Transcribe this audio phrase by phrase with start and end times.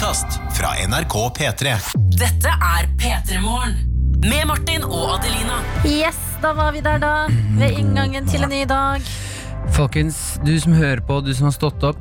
[0.00, 1.72] podkast fra NRK P3.
[2.16, 3.74] Dette er P3 Morgen.
[4.24, 5.58] Med Martin og Adelina.
[5.84, 7.10] Yes, da var vi der da.
[7.58, 9.04] Ved inngangen til en ny dag.
[9.76, 12.00] Folkens, du som hører på, du som har stått opp,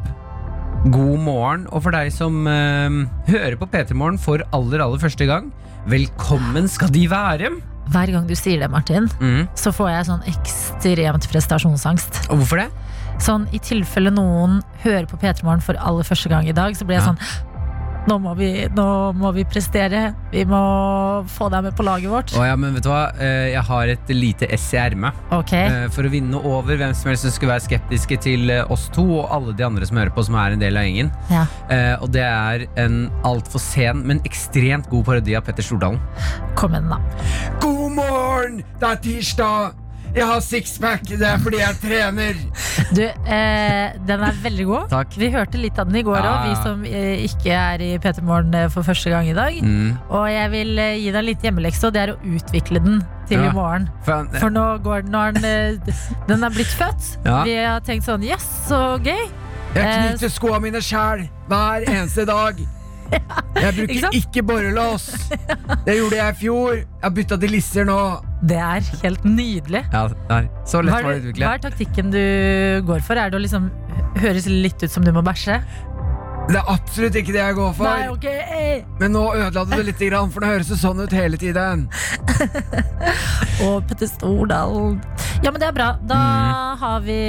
[0.95, 1.65] god morgen.
[1.75, 3.01] Og for deg som eh,
[3.33, 5.51] hører på P3 Morgen for aller, aller første gang,
[5.91, 7.51] velkommen skal de være.
[7.91, 9.43] Hver gang du sier det, Martin, Mm.
[9.59, 12.23] så får jeg sånn ekstremt prestasjonsangst.
[12.31, 12.69] Og hvorfor det?
[13.19, 16.87] Sånn i tilfelle noen hører på P3 Morgen for aller første gang i dag, så
[16.87, 17.11] blir jeg Ja.
[17.11, 17.47] sånn
[18.09, 18.85] nå må, vi, nå
[19.17, 19.99] må vi prestere.
[20.33, 20.59] Vi må
[21.29, 22.33] få deg med på laget vårt.
[22.39, 23.03] Oh, ja, men vet du hva?
[23.21, 25.17] Eh, jeg har et lite ess i ermet.
[25.35, 28.63] Ok, Eh, For å vinne over hvem som helst som skulle være skeptiske til eh,
[28.73, 31.11] oss to og alle de andre som hører på, som er en del av gjengen.
[31.29, 31.45] ja.
[31.69, 35.99] Eh, Og det er en altfor sen, men ekstremt god parodi av Petter Stordalen.
[36.59, 36.97] Kom igjen, da.
[37.61, 38.63] God morgen!
[38.79, 39.75] Det er tirsdag!
[40.15, 42.37] Jeg har sixpack, det er fordi jeg trener!
[42.95, 44.87] Du, eh, den er veldig god.
[44.89, 45.13] Takk.
[45.21, 46.47] Vi hørte litt av den i går òg, Ja.
[46.47, 49.59] vi som eh, ikke er i P3 Morgen eh, for første gang i dag.
[49.61, 49.91] Mm.
[50.09, 53.37] Og jeg vil eh, gi deg litt hjemmelekse, og det er å utvikle den til
[53.43, 53.51] Ja.
[53.51, 53.85] i morgen.
[54.07, 57.11] Faen, For nå går den, nå er den, eh, den er blitt født.
[57.25, 57.43] Ja.
[57.45, 59.29] Vi har tenkt sånn Yes, så gøy.
[59.75, 62.57] Jeg Eh, knyter skoene mine sjæl hver eneste dag.
[63.59, 65.05] Jeg bruker ikke, ikke borrelås.
[65.85, 66.73] Det gjorde jeg i fjor.
[66.77, 67.97] Jeg har bytta til lisser nå.
[68.47, 69.81] Det er helt nydelig.
[69.91, 71.43] Ja, nei, Så lett var det utviklet.
[71.43, 72.21] hva er taktikken du
[72.87, 73.19] går for?
[73.19, 73.67] Er det å liksom
[74.21, 75.59] høres litt ut som du må bæsje?
[76.49, 77.85] Det er absolutt ikke det jeg går for.
[77.85, 78.85] Nei, ok eh.
[79.01, 81.83] Men nå ødela du det litt, grann, for det høres sånn ut hele tiden.
[83.67, 84.97] Og Petter Stordalen.
[85.43, 85.89] Ja, men det er bra.
[86.09, 86.79] Da Mm.
[86.81, 87.19] har vi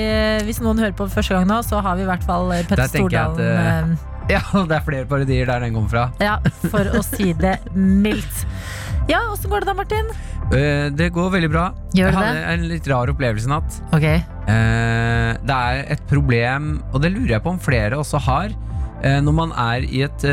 [0.46, 3.10] Hvis noen hører på første gang nå, så har vi i hvert fall Petter Stordalen.
[3.10, 3.98] jeg at, Stordalen.
[4.36, 6.04] Ja, det er flere parodier der den kommer fra.
[6.22, 6.36] Ja,
[6.70, 8.44] for å si det mildt.
[9.10, 10.10] Ja, åssen går det da, Martin?
[10.50, 11.64] Uh, Det går veldig bra.
[11.96, 13.80] Gjør Jeg det hadde en litt rar opplevelse i natt.
[13.96, 14.06] Ok.
[14.46, 18.54] Uh, Det er et problem, og det lurer jeg på om flere også har,
[19.04, 20.26] uh, når man er i et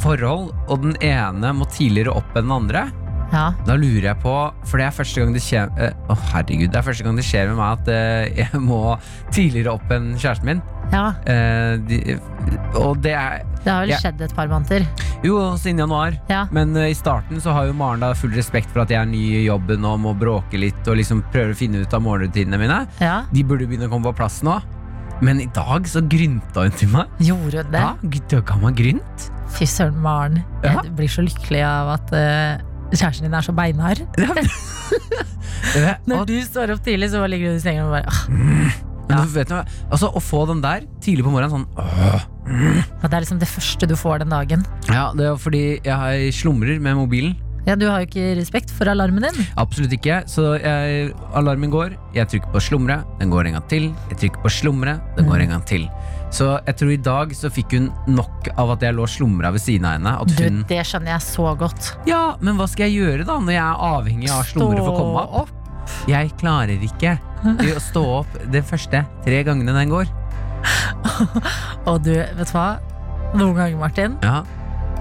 [0.00, 2.86] forhold, og den ene må tidligere opp enn den andre.
[3.32, 3.52] Ja.
[3.66, 4.34] Da lurer jeg på,
[4.66, 7.24] for det er første gang det skjer Å, Å herregud, det er første gang det
[7.28, 8.80] skjer med meg at eh, jeg må
[9.30, 10.62] tidligere opp enn kjæresten min.
[10.90, 11.04] ja.
[11.30, 12.18] Eh, de,
[12.74, 14.86] og det er Det har vel jeg, skjedd et par måneder.
[15.22, 16.16] jo siden januar.
[16.30, 16.46] Ja.
[16.50, 19.06] Men uh, i starten så har jo Maren da full respekt for at jeg er
[19.10, 22.58] ny i jobben og må bråke litt og liksom prøve å finne ut av morgenrutinene
[22.58, 22.78] mine.
[23.02, 23.20] ja.
[23.30, 24.56] De burde begynne å komme på plass nå.
[25.20, 27.10] Men i dag så grynta hun til meg.
[27.20, 27.84] Gjorde hun det?
[28.32, 29.26] Ja, kan man grynt?
[29.52, 30.40] Fy søren, Maren.
[30.64, 30.78] Ja.
[30.80, 32.62] Jeg blir så lykkelig av at eh,
[32.96, 34.00] kjæresten din er så beinhard.
[36.10, 38.22] Når du står opp tidlig, så ligger du i sengen og bare ah.
[39.10, 42.26] Men du vet du altså, Å få den der tidlig på morgenen sånn åh.
[43.02, 44.64] Det er liksom det første du får den dagen.
[44.90, 47.36] Ja, det er fordi jeg slumrer med mobilen.
[47.68, 49.46] Ja, Du har jo ikke respekt for alarmen din.
[49.60, 50.22] Absolutt ikke.
[50.30, 53.90] Så jeg, alarmen går, jeg trykker på slumre, den går en gang til.
[54.10, 55.86] Jeg trykker på slumre, den går en gang til.
[56.30, 59.60] Så jeg tror i dag så fikk hun nok av at jeg lå slumra ved
[59.64, 60.12] siden av henne.
[60.22, 61.88] At Du, Det skjønner jeg så godt.
[62.06, 64.98] Ja, men hva skal jeg gjøre da, når jeg er avhengig av slumre for å
[65.00, 65.50] komme meg opp?
[66.06, 67.16] Jeg klarer ikke
[67.74, 70.06] å stå opp de første tre gangene den går.
[71.90, 72.68] Og du, vet du hva?
[73.34, 74.42] Noen ganger, Martin, Ja.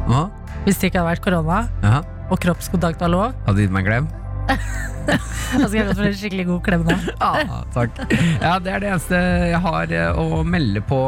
[0.10, 0.28] Hva?
[0.66, 2.02] hvis det ikke hadde vært korona, Ja.
[2.30, 4.08] og kroppskontakt var lov, Hadde gitt meg en klem?
[5.10, 6.96] da skal jeg gått for en skikkelig god klem nå.
[7.20, 8.02] Ja, takk.
[8.42, 9.22] Ja, det er det eneste
[9.52, 11.00] jeg har eh, å melde på.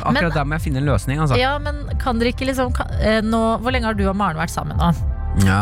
[0.00, 1.38] Akkurat Men- der må jeg finne en løsning, altså.
[1.40, 4.40] Ja, men kan dere ikke liksom kan, eh, nå, Hvor lenge har du og Maren
[4.40, 4.90] vært sammen nå?
[5.44, 5.60] Ja,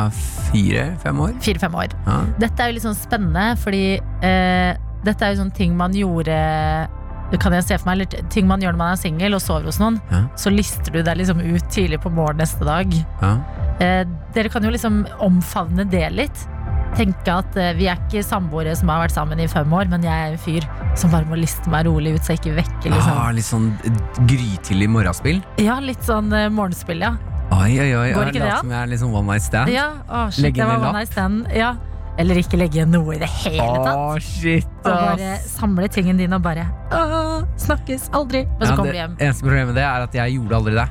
[0.53, 1.37] fire-fem år.
[1.44, 1.94] Fire-fem år.
[2.06, 2.19] Ja.
[2.42, 3.84] Dette er jo litt sånn spennende, fordi
[4.25, 4.72] eh,
[5.06, 6.37] dette er jo sånne ting man gjorde
[7.41, 9.65] kan jeg se for meg, eller ting man gjør når man er singel og sover
[9.71, 9.97] hos noen.
[10.12, 10.26] Ja.
[10.37, 12.92] Så lister du deg liksom ut tidlig på morgen neste dag.
[13.22, 13.31] Ja.
[13.81, 14.03] Eh,
[14.37, 16.42] dere kan jo liksom omfavne det litt.
[16.92, 20.04] Tenke at eh, vi er ikke samboere som har vært sammen i fem år, men
[20.04, 20.66] jeg er en fyr
[20.98, 23.14] som bare må liste meg rolig ut, så jeg ikke vekker liksom.
[23.16, 23.70] Ah, litt sånn
[24.28, 25.41] grytidlig morgenspill.
[25.62, 27.14] Ja, litt sånn uh, morgenspill, ja.
[27.53, 28.10] Oi, oi, oi.
[28.16, 28.60] Går ikke det ja?
[28.60, 29.72] som jeg er sånn one night stand.
[29.72, 31.56] Ja, oh, shit, Legge det lapp?
[31.56, 31.72] Ja.
[32.20, 33.97] Eller ikke legge igjen noe i det hele tatt.
[33.97, 36.66] Oh, shit, Og bare samle tingene dine og bare
[37.60, 38.44] snakkes aldri.
[38.59, 40.74] Og så Ja, kommer du hjem eneste problemet med det er at jeg gjorde aldri
[40.76, 40.88] det.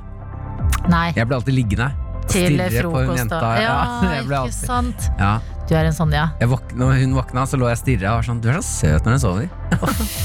[0.89, 1.91] Nei, Jeg ble alltid liggende.
[2.31, 3.73] til frokost og ja,
[4.05, 5.09] Ja, ikke alltid- sant.
[5.19, 5.39] Ja.
[5.71, 6.25] Du er en sånn, ja.
[6.51, 8.63] Våk når hun våkna, så lå jeg og stirra og var sånn Du er så
[8.67, 9.45] søt når du sover.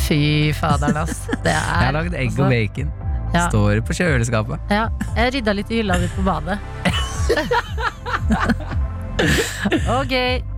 [0.08, 1.20] Fy faderen, ass.
[1.44, 2.90] Det er Jeg har lagd egg altså, og bacon.
[3.30, 3.44] Ja.
[3.46, 4.74] Står på kjøleskapet.
[4.74, 6.58] Ja, jeg rydda litt i hylla di på badet.
[10.00, 10.14] ok,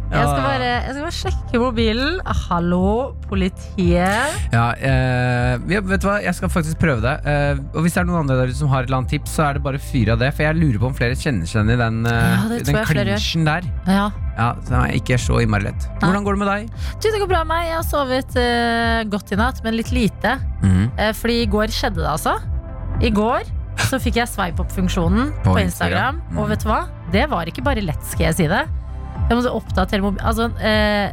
[0.08, 2.14] jeg skal, bare, jeg skal bare sjekke mobilen.
[2.48, 2.84] Hallo,
[3.28, 4.38] politiet.
[4.54, 7.12] Ja, eh, vet du hva, jeg skal faktisk prøve det.
[7.28, 9.44] Eh, og hvis det er noen andre der som har et eller annet tips, så
[9.48, 10.30] er det bare fyr av det.
[10.36, 13.44] For jeg lurer på om flere kjenner seg igjen i den, eh, Ja, den klinsjen
[13.48, 13.68] der.
[13.84, 14.08] Ja.
[14.38, 15.88] Ja, som er ikke så innmari lett.
[16.00, 16.72] Hvordan går det med deg?
[17.02, 17.68] Du, det går bra med meg.
[17.68, 20.38] Jeg har sovet eh, godt i natt, men litt lite.
[20.62, 20.84] Mm.
[20.96, 22.38] Eh, fordi i går skjedde det, altså.
[23.04, 23.44] I går
[23.88, 26.18] så fikk jeg swipe opp-funksjonen på, På Instagram.
[26.18, 26.22] Instagram.
[26.32, 26.38] Mm.
[26.42, 26.80] Og vet du hva?
[27.12, 28.64] Det var ikke bare lett, skal jeg si det.
[29.28, 30.24] Jeg måtte oppdatere mobil...
[30.24, 31.12] Altså, eh,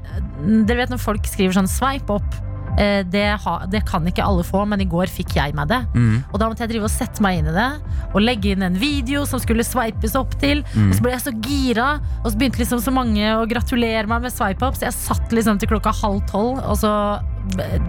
[0.66, 2.38] dere vet når folk skriver sånn swipe opp.
[2.80, 5.82] Eh, det, ha, det kan ikke alle få, men i går fikk jeg meg det.
[5.96, 6.24] Mm.
[6.32, 7.70] Og da måtte jeg drive og sette meg inn i det
[8.16, 10.64] og legge inn en video som skulle swipes opp til.
[10.76, 10.90] Mm.
[10.90, 11.88] Og så ble jeg så gira,
[12.24, 15.36] og så begynte liksom så mange å gratulere meg med swipe opp, så jeg satt
[15.36, 16.94] liksom til klokka halv tolv, og så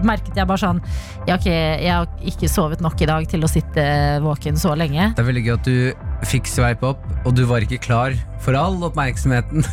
[0.05, 0.81] merket jeg bare sånn
[1.27, 3.83] jeg har, ikke, Jeg har ikke sovet nok i dag til å sitte
[4.23, 5.11] våken så lenge.
[5.17, 8.57] Det er veldig gøy at du fikk swipe opp, og du var ikke klar for
[8.57, 9.65] all oppmerksomheten.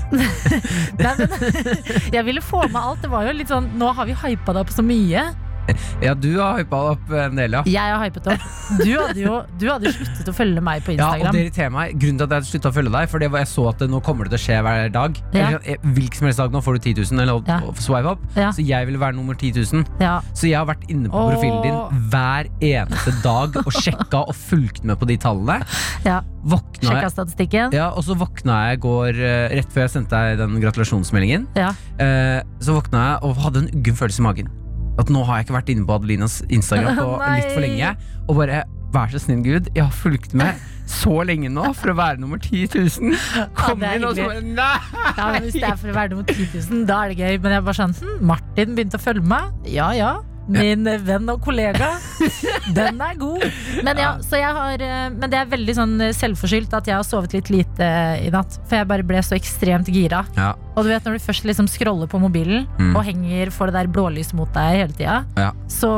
[1.03, 1.35] Nei, men,
[2.17, 3.03] jeg ville få med alt.
[3.05, 5.25] Det var jo litt sånn Nå har vi hypa deg opp så mye.
[6.03, 7.63] Ja, du har hypa opp en del, ja.
[7.65, 8.43] Jeg har hypet opp.
[8.85, 11.33] Du hadde jo du hadde sluttet å følge meg på Ja, og Instagram.
[11.37, 11.95] det irriterer meg.
[12.03, 14.29] Grunnen til at jeg slutta å følge deg, For jeg så at det, nå kommer
[14.29, 15.21] det til å skje hver dag.
[15.33, 15.49] Ja.
[15.65, 17.61] Eh, Hvilken som helst dag nå får du 10 000 eller Ja.
[17.81, 18.21] swipe up.
[18.37, 18.51] Ja.
[18.53, 19.85] Så jeg ville være nummer 10 000.
[20.01, 20.21] ja.
[20.35, 24.85] Så jeg har vært inne på profilen din hver eneste dag og sjekka og fulgt
[24.85, 25.63] med på de tallene.
[26.05, 26.21] ja.
[26.45, 27.73] Våkna Sjekka statistikken.
[27.73, 31.47] ja, og så våkna jeg i går, eh, rett før jeg sendte deg den gratulasjonsmeldingen.
[31.57, 31.71] Ja.
[31.99, 34.51] Eh, så våkna jeg og hadde en uggen følelse i magen.
[35.01, 37.95] At nå har jeg ikke vært inne på Adelinas Instagram på litt for lenge.
[38.29, 38.63] Og bare,
[38.95, 42.39] vær så snill, Gud, jeg har fulgt med så lenge nå for å være nummer
[42.39, 42.69] 10
[43.01, 43.17] 000.
[43.59, 44.29] Kom ja, inn, og så.
[44.45, 44.77] Nei!
[45.17, 47.41] Ja, men Hvis det er for å være nummer 10 000, da er det gøy.
[47.41, 49.51] Men jeg bare sånn hm, Martin begynte å følge meg.
[49.71, 50.15] Ja ja.
[50.49, 51.95] Min venn og kollega.
[52.77, 53.45] Den er god.
[53.87, 57.07] Men, ja, så jeg har, eh, men det er veldig sånn selvforskyldt at jeg har
[57.07, 57.89] sovet litt lite
[58.21, 58.59] i natt.
[58.69, 60.25] For jeg bare ble så ekstremt gira.
[60.37, 62.97] Ja, Og du vet når du først liksom scroller på mobilen Mm.
[62.97, 65.53] og henger får det der blålyset mot deg hele tida, Ja.
[65.69, 65.89] så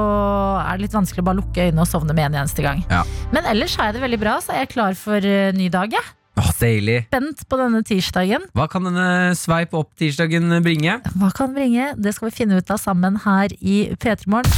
[0.60, 2.84] er det litt vanskelig å bare lukke øynene og sovne med en eneste gang.
[2.90, 3.02] Ja.
[3.32, 5.90] Men ellers har jeg det veldig bra, så er jeg klar for eh, ny dag.
[5.90, 6.02] Jeg.
[6.36, 6.98] Åh, deilig.
[7.08, 8.44] Spent på denne tirsdagen.
[8.56, 10.98] Hva kan denne sveip opp-tirsdagen bringe?
[11.16, 11.94] Hva kan bringe?
[11.96, 14.52] Det skal vi finne ut av sammen her i P3 Morgen.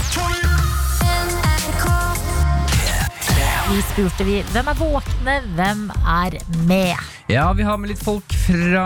[3.69, 7.18] Vi spurte vi hvem er våkne, hvem er med?
[7.29, 8.85] Ja, vi har med litt folk fra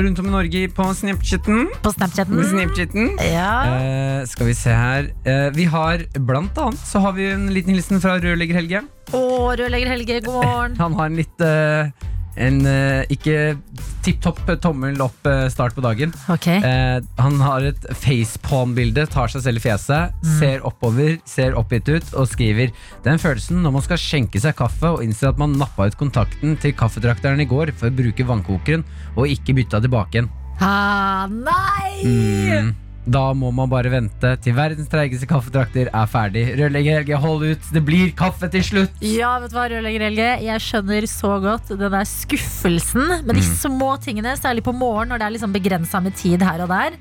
[0.00, 1.66] rundt om i Norge på Snapchatten.
[1.84, 2.38] På Snapchaten.
[2.48, 3.10] Snapchatten.
[3.20, 3.50] Ja.
[3.68, 5.10] Eh, skal vi se her.
[5.28, 8.80] Eh, vi har blant annet så har vi en liten hilsen fra rørlegger Helge.
[9.12, 9.20] Å,
[9.60, 10.76] rørlegger Helge, god morgen.
[10.80, 11.92] Han har en litt eh,
[12.36, 13.56] en eh, ikke
[14.04, 16.12] tipp topp tommel opp eh, start på dagen.
[16.32, 16.48] Ok.
[16.54, 22.14] Eh, han har et facepalm-bilde, tar seg selv i fjeset, ser oppover, ser oppgitt ut
[22.16, 22.72] og skriver
[23.04, 26.56] Den følelsen når man skal skjenke seg kaffe og innser at man nappa ut kontakten
[26.60, 28.84] til kaffetrakteren i går for å bruke vannkokeren
[29.16, 30.32] og ikke bytta tilbake igjen.
[30.64, 32.02] Ah, nei!
[32.06, 32.74] Mm.
[33.06, 36.42] Da må man bare vente til verdens treigeste kaffetrakter er ferdig.
[36.58, 37.68] Rørlegger Helge, hold ut.
[37.72, 38.96] Det blir kaffe til slutt.
[39.00, 40.30] Ja, vet du hva, rørlegger Helge.
[40.42, 43.52] Jeg skjønner så godt den der skuffelsen med de Mm.
[43.62, 46.98] små tingene, særlig på morgen når det er liksom begrensa med tid her og der.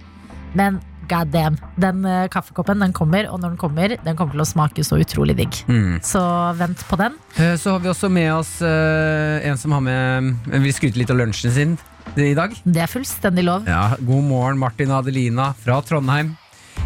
[0.53, 0.77] Men
[1.09, 4.45] god damn, den uh, kaffekoppen den kommer, og når den kommer, den kommer til å
[4.45, 5.57] smake så utrolig digg.
[5.67, 5.99] Mm.
[6.05, 6.21] Så
[6.57, 7.13] vent på den.
[7.39, 11.09] Uh, Så har vi også med oss uh, en som har med vil skryte litt
[11.09, 11.77] av lunsjen sin
[12.15, 12.53] i dag.
[12.63, 13.65] Det er fullstendig lov.
[13.67, 16.35] Ja, God morgen, Martin og Adelina fra Trondheim.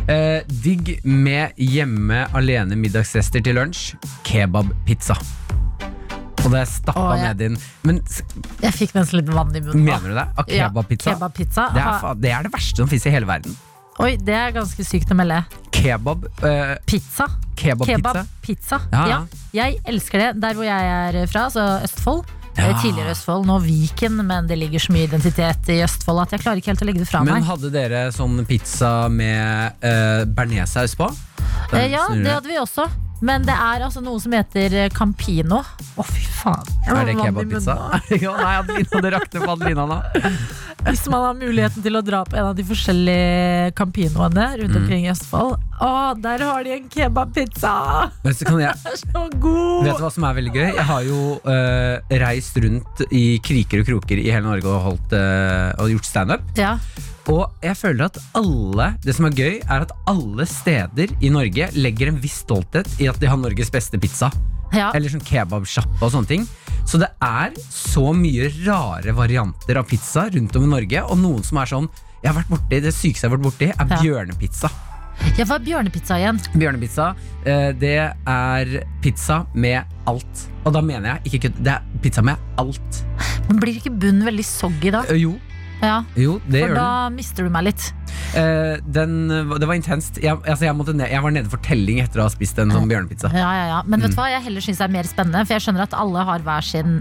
[0.09, 3.91] Eh, digg med hjemme alene middagsrester til lunsj.
[4.25, 5.17] Kebabpizza.
[6.39, 7.29] Og det er stappa ja.
[7.33, 7.57] ned inn.
[7.85, 7.99] Men
[8.63, 9.83] Jeg fikk nesten litt vann i munnen.
[9.85, 10.27] mener du det?
[10.39, 11.13] Av Ja, kebabpizza?
[11.17, 11.65] kebabpizza.
[11.75, 13.57] det, er, det er det verste som fins i hele verden.
[13.99, 15.41] Oi, det er ganske sykt å melde.
[15.75, 16.23] Kebab.
[16.47, 17.27] Eh, Pizza.
[17.59, 17.99] kebabpizza.
[17.99, 18.79] Kebabpizza.
[18.93, 19.19] Ja, Ja, ja.
[19.65, 20.29] jeg elsker det.
[20.41, 22.23] Der hvor jeg er fra, altså Østfold.
[22.59, 22.69] Ja.
[22.73, 26.43] Eh, Tidligere Østfold, nå Viken, men det ligger så mye identitet i Østfold at jeg
[26.43, 27.47] klarer ikke helt å legge det fra Men meg.
[27.49, 31.07] hadde dere sånn pizza med uh, bearnéssaus på?
[31.73, 32.87] Eh, ja, det hadde vi også.
[33.19, 35.57] Men det er altså noe som heter eh, Campino.
[35.99, 36.69] Å, fy faen.
[36.87, 37.75] Er det kebabpizza?
[38.23, 39.97] ja, nei, Adelina, det rakner på Adelina nå.
[40.87, 44.77] Hvis man har muligheten til å dra på en av de forskjellige Campinoene rundt Mm.
[44.85, 45.57] omkring i Østfold.
[45.83, 45.89] Å,
[46.23, 47.73] der har de en kebabpizza!
[48.23, 49.83] Men så jeg Den er så god!
[49.89, 50.65] Vet du hva som er veldig gøy?
[50.69, 55.15] Jeg har jo uh, reist rundt i kriker og kroker i hele Norge og, holdt,
[55.19, 56.47] uh, og gjort standup.
[56.55, 56.77] Ja.
[57.29, 61.69] Og jeg føler at alle Det som er gøy, er at alle steder i Norge
[61.77, 64.31] legger en viss stolthet i at de har Norges beste pizza.
[64.73, 64.91] ja.
[64.93, 66.47] Eller sånn kebabsjappe og sånne ting.
[66.89, 71.43] Så det er så mye rare varianter av pizza rundt om i Norge, og noen
[71.45, 71.89] som er sånn
[72.23, 74.01] jeg har vært borti, Det sykeste jeg har vært borti, er Ja.
[74.01, 74.69] bjørnepizza.
[75.37, 76.39] ja, hva er bjørnepizza igjen?
[76.57, 80.47] Bjørnepizza, eh, det er pizza med alt.
[80.65, 83.03] Og da mener jeg ikke kødd, det er pizza med alt.
[83.49, 85.03] Men blir ikke bunnen veldig soggy da?
[85.09, 85.39] Eh, jo,
[85.81, 86.75] Ja, jo, det For gjør den.
[86.75, 87.93] da mister du meg litt.
[88.35, 89.13] Eh, den.
[89.29, 90.17] Det var intenst.
[90.21, 92.73] Jeg, altså jeg, måtte ned, jeg var nede for telling etter å ha spist en
[92.73, 93.31] sånn bjørnepizza.
[93.33, 93.79] Ja, ja, ja.
[93.85, 94.15] Men vet Mm.
[94.15, 95.45] du hva jeg heller syns er mer spennende?
[95.47, 96.99] For jeg skjønner at alle har hver sin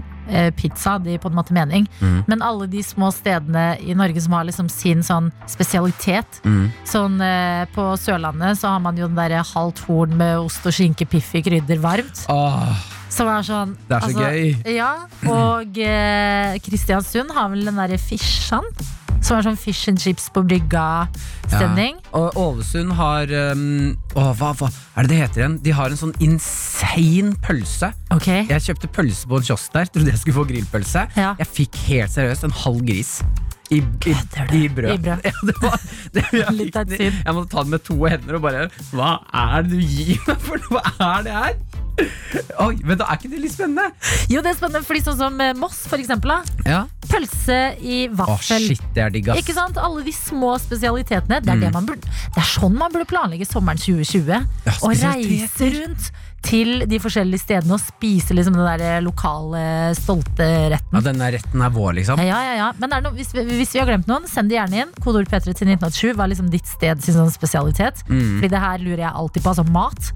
[0.55, 1.87] pizza, det gir på en måte mening.
[1.99, 2.19] Mm.
[2.27, 6.41] Men alle de små stedene i Norge som har liksom sin sånn spesialitet.
[6.45, 6.69] Mm.
[6.87, 10.75] Sånn eh, På Sørlandet så har man jo den derre halvt horn med ost og
[10.75, 12.25] skinke, piff i krydder varmt.
[12.31, 14.75] Åh, Som er sånn det er så altså, gøy.
[14.75, 14.93] Ja,
[15.33, 18.67] og eh, Kristiansund har vel den derre Fishan.
[19.21, 21.97] Som er sånn fish and chips på brygga-stemning.
[22.17, 25.57] Og Ålesund har um, åh, hva, hva er det det heter igjen?
[25.65, 27.91] De har en sånn insane pølse.
[28.15, 31.05] Ok, Jeg kjøpte pølse på en kiosk der, trodde jeg skulle få grillpølse.
[31.19, 31.33] Ja.
[31.41, 33.19] Jeg fikk helt seriøst en halv gris.
[33.69, 34.13] I, i,
[34.57, 34.95] i brød.
[34.95, 35.03] I brød.
[35.05, 35.75] Ja, det var,
[36.15, 39.83] det, jeg, jeg måtte ta det med to hender og bare Hva er det du
[39.83, 40.63] gir meg for?
[40.73, 41.59] Hva er det her?
[42.65, 43.89] Oi, men da er ikke det litt spennende?
[44.31, 46.31] Jo, det er spennende, fordi sånn som eh, Moss, for eksempel.
[46.35, 46.69] Da.
[46.69, 46.81] Ja.
[47.09, 48.35] Pølse i vaffel.
[48.59, 49.39] Å, shit, det er digg, ass.
[49.41, 49.79] Ikke sant?
[49.81, 51.41] Alle de små spesialitetene.
[51.43, 51.61] Det er, Mm.
[51.65, 54.29] det, man burde, det er sånn man burde planlegge sommeren 2020.
[54.29, 56.11] Ja, og reise rundt
[56.45, 59.63] til de forskjellige stedene og spise liksom den der eh, lokale,
[59.97, 60.93] stolte retten.
[60.95, 62.21] Ja, denne retten er vår, liksom.
[62.23, 62.69] Ja, ja, ja.
[62.79, 64.93] Men er noe, hvis, vi- hvis vi har glemt noen, send det gjerne inn.
[65.03, 66.13] Kodeord P3 til 1987.
[66.15, 68.05] Hva er liksom ditt sted sin sånn spesialitet?
[68.07, 68.37] Mm.
[68.39, 69.51] Fordi det her lurer jeg alltid på.
[69.51, 70.15] Altså mat eh,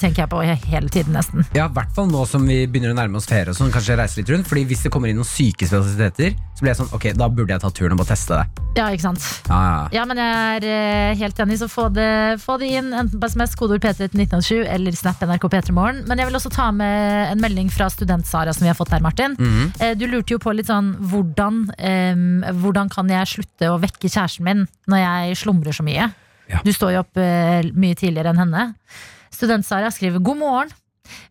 [0.00, 1.46] tenker jeg på hele tiden, nesten.
[1.56, 3.98] Ja, i hvert fall nå som vi begynner å nærme oss ferie og sånn, kanskje
[3.98, 4.48] reise litt rundt.
[4.48, 7.54] Fordi hvis det kommer inn noen syke spesialiteter, så blir jeg sånn, ok, da burde
[7.54, 8.64] jeg ta turen og bare teste det.
[8.78, 9.24] Ja, ikke sant?
[9.48, 9.82] Ja, ja.
[9.98, 12.10] Ja, men jeg er eh, helt enig, så få det,
[12.42, 16.00] få det inn enten på SMS, kodeord P3 til 1987 eller Snap NRK P3morgen.
[16.10, 19.04] Men jeg vil også ta med en melding fra student-Sara som vi har fått her,
[19.04, 19.36] Martin.
[19.38, 19.94] Mm -hmm.
[19.98, 24.44] Du lurte jo på litt sånn hvordan, um, hvordan kan jeg slutte å vekke kjæresten
[24.44, 26.10] min når jeg slumrer så mye?
[26.48, 26.58] Ja.
[26.64, 28.74] Du står jo opp uh, mye tidligere enn henne.
[29.34, 30.72] Student-Sara skriver god morgen.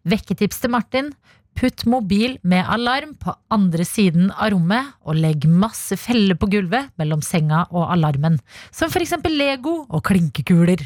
[0.07, 1.11] Vekketips til Martin.
[1.57, 6.91] Putt mobil med alarm på andre siden av rommet, og legg masse feller på gulvet
[7.01, 8.37] mellom senga og alarmen.
[8.69, 10.83] Som for eksempel Lego og klinkekuler.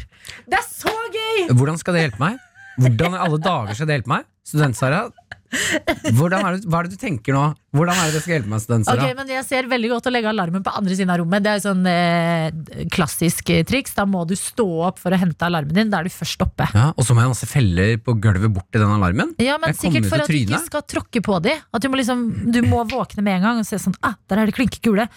[0.48, 1.52] Det er så gøy!
[1.52, 2.40] Hvordan skal det hjelpe meg?
[2.80, 4.30] Hvordan i alle dager skal det hjelpe meg?
[4.48, 5.04] Student-Sara?
[5.52, 7.44] Hvordan er det, hva er det du tenker nå?
[7.76, 9.04] Hvordan er det det skal hjelpe meg, Student-Sara?
[9.04, 11.44] Ok, men Jeg ser veldig godt å legge alarmen på andre siden av rommet.
[11.44, 13.96] Det er jo sånn eh, klassisk eh, triks.
[13.98, 15.92] Da må du stå opp for å hente alarmen din.
[15.92, 16.68] Da er du først oppe.
[16.76, 19.34] Ja, og så må jeg ha masse feller på gulvet bort til den alarmen?
[19.44, 21.64] Ja, men Jeg Sikkert for at du ikke skal tråkke på dem.
[21.72, 24.44] At du må, liksom, du må våkne med en gang og se sånn ah, Der
[24.44, 25.08] er det klinkekule.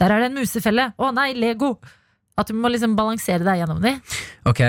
[0.00, 0.92] Der er det en musefelle.
[0.96, 1.76] Å nei, Lego.
[2.40, 4.00] At du må liksom balansere deg gjennom dem.
[4.48, 4.62] Ok,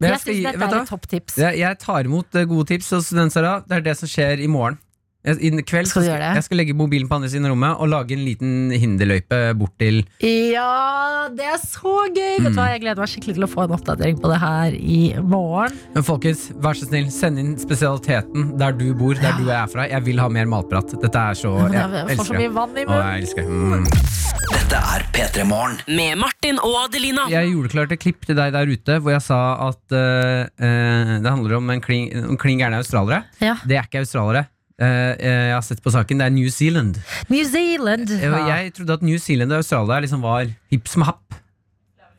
[0.00, 1.34] Jeg, jeg, syns dette er et topptips.
[1.36, 3.58] jeg, jeg tar imot eh, gode tips hos Student-Sara.
[3.68, 4.78] Det er det som skjer i morgen.
[5.20, 8.22] I kveld Skal jeg skal legge mobilen på andre siden av rommet og lage en
[8.24, 12.38] liten hinderløype bort til Ja, det er så gøy!
[12.40, 12.56] Vet du Mm.
[12.56, 15.76] hva, Jeg gleder meg skikkelig til å få en oppdatering på det her i morgen.
[15.94, 19.36] Men folkens, vær så snill, send inn spesialiteten der du bor, der Ja.
[19.36, 19.86] du er fra.
[19.88, 20.88] Jeg vil ha mer matprat.
[21.00, 22.40] Dette er så Jeg jeg så elsker det.
[22.40, 23.20] mye vann i jeg munnen.
[23.20, 23.50] elsker det.
[23.50, 23.84] Mm.
[24.50, 25.76] Dette er P3 Morgen.
[25.88, 27.28] Med Martin og Adelina.
[27.28, 31.20] Jeg gjorde klart et klipp til deg der ute hvor jeg sa at uh, uh,
[31.20, 33.24] det handler om en kling, om kling gærne australiere.
[33.40, 33.56] Ja.
[33.66, 34.46] Det er ikke australiere.
[34.80, 37.00] Eh, eh, jeg har sett på saken, det er New Zealand.
[37.28, 38.08] New Zealand.
[38.16, 38.40] ja.
[38.56, 41.36] Jeg trodde at New Zealand og Australia liksom var hipp som happ.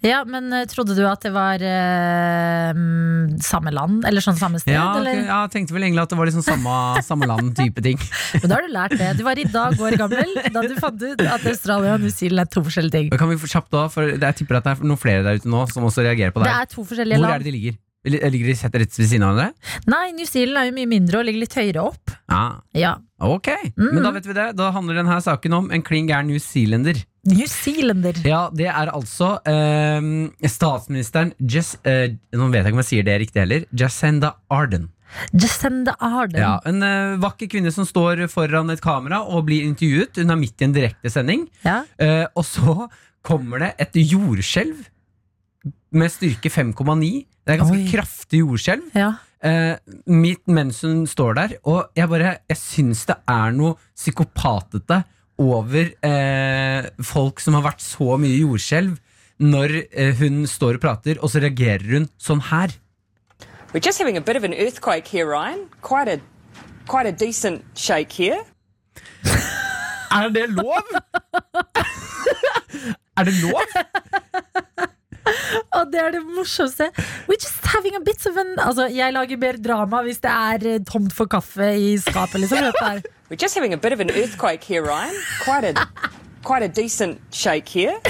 [0.01, 3.99] Ja, men eh, trodde du at det var eh, mm, samme land?
[4.09, 4.73] Eller sånn samme sted?
[4.73, 5.19] Ja, ok, eller?
[5.27, 6.77] ja, jeg tenkte vel egentlig at det var liksom samme,
[7.09, 8.01] samme land-type ting.
[8.41, 9.11] Men da har du lært det.
[9.19, 12.49] Du var i dag år gammel da du fant ut at Australia og New Zealand
[12.49, 13.13] er to forskjellige ting.
[13.13, 15.67] Kan vi kjapt da, for Jeg tipper at det er noen flere der ute nå
[15.69, 16.57] som også reagerer på Det det.
[16.61, 17.77] er to forskjellige Hvor er det de ligger?
[18.03, 19.75] Ligger de sett rett ved siden av hverandre?
[19.93, 22.13] Nei, New Zealand er jo mye mindre og ligger litt høyere opp.
[22.31, 22.95] Ja, Ja.
[23.21, 23.47] ok.
[23.77, 23.91] Mm.
[23.93, 24.47] Men da vet vi det.
[24.57, 26.97] Da handler denne saken om en kling gæren New Zealander.
[27.29, 28.17] New Zealander.
[28.25, 30.01] Ja, det er altså eh,
[30.49, 33.67] statsministeren Jess, eh, Nå vet jeg ikke om jeg sier det riktig heller.
[33.77, 34.89] Jacinda Arden.
[35.35, 36.39] Jacinda Arden.
[36.41, 40.17] Ja, en eh, vakker kvinne som står foran et kamera og blir intervjuet.
[40.23, 41.45] Hun er midt i en direktesending.
[41.67, 41.83] Ja.
[42.01, 42.87] Eh, og så
[43.21, 44.87] kommer det et jordskjelv
[45.91, 47.25] med styrke 5,9.
[47.41, 47.87] Det er ganske Oi.
[47.89, 48.91] kraftig jordskjelv.
[48.95, 49.13] Ja.
[49.41, 51.55] Eh, mitt mens hun står der.
[51.65, 55.03] Og jeg bare Jeg syns det er noe psykopatete
[55.41, 58.99] over eh, folk som har vært så mye jordskjelv,
[59.41, 62.75] når eh, hun står og prater, og så reagerer hun sånn her.
[63.73, 65.69] We're just having a bit of an earthquake here, Ryan.
[65.81, 66.19] Quite a
[66.85, 68.43] quite a decent shake here.
[70.11, 70.83] Er det lov?!
[73.17, 73.63] er det lov?!
[75.77, 76.89] Og det er det morsomste.
[77.29, 80.67] We're just having a bit of an Altså, jeg lager mer drama hvis det er
[80.75, 82.57] eh, tomt for kaffe i skapet, liksom.
[82.57, 83.01] Er-
[83.31, 85.15] We're just having a bit of an earthquake here, Ryan.
[85.45, 85.87] Quite a
[86.43, 87.95] quite a decent shake here.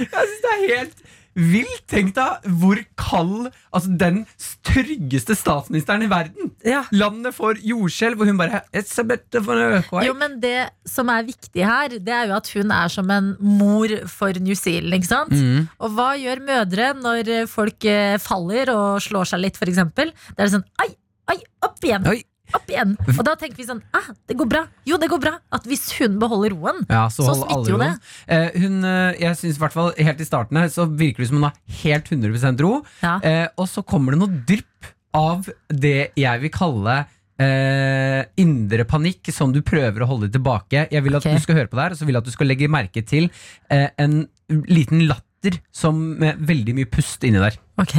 [0.00, 0.99] Jeg synes det er helt
[1.38, 1.84] vilt.
[1.90, 4.24] Tenk deg hvor kald Altså den
[4.66, 6.50] tryggeste statsministeren i verden.
[6.66, 6.82] Ja.
[6.90, 10.06] Landet får jordskjelv, og hun bare It's a better for earthquake.
[10.08, 13.30] Jo, men det som er viktig her, det er jo at hun er som en
[13.38, 14.94] mor for New Zealand.
[14.98, 15.34] ikke sant?
[15.34, 15.68] Mm.
[15.78, 19.84] Og hva gjør mødre når folk eh, faller og slår seg litt, f.eks.?
[19.94, 20.90] Det er sånn ai,
[21.30, 22.10] ai, opp igjen.
[22.10, 22.20] Oi.
[22.56, 22.96] Opp igjen.
[23.16, 24.64] Og da tenker vi sånn ah, det går bra.
[24.88, 25.36] Jo, det går bra.
[25.54, 27.92] At hvis hun beholder roen, Ja, så, Så smitter jo det.
[28.26, 31.30] Eh, hun, eh, jeg synes i hvert fall Helt i starten her Så virker det
[31.30, 32.72] som hun har helt 100% ro.
[33.04, 33.16] Ja.
[33.24, 37.00] Eh, og så kommer det noe drypp av det jeg vil kalle
[37.40, 40.86] eh, indre panikk, som du prøver å holde tilbake.
[40.92, 41.38] Jeg vil at okay.
[41.38, 43.04] du skal høre på det her, og så vil jeg at du skal legge merke
[43.06, 43.28] til
[43.72, 44.22] eh, en
[44.70, 47.58] liten latter som med veldig mye pust inni der.
[47.80, 47.96] Ok.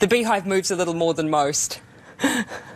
[0.00, 1.80] The beehive moves a little more than most.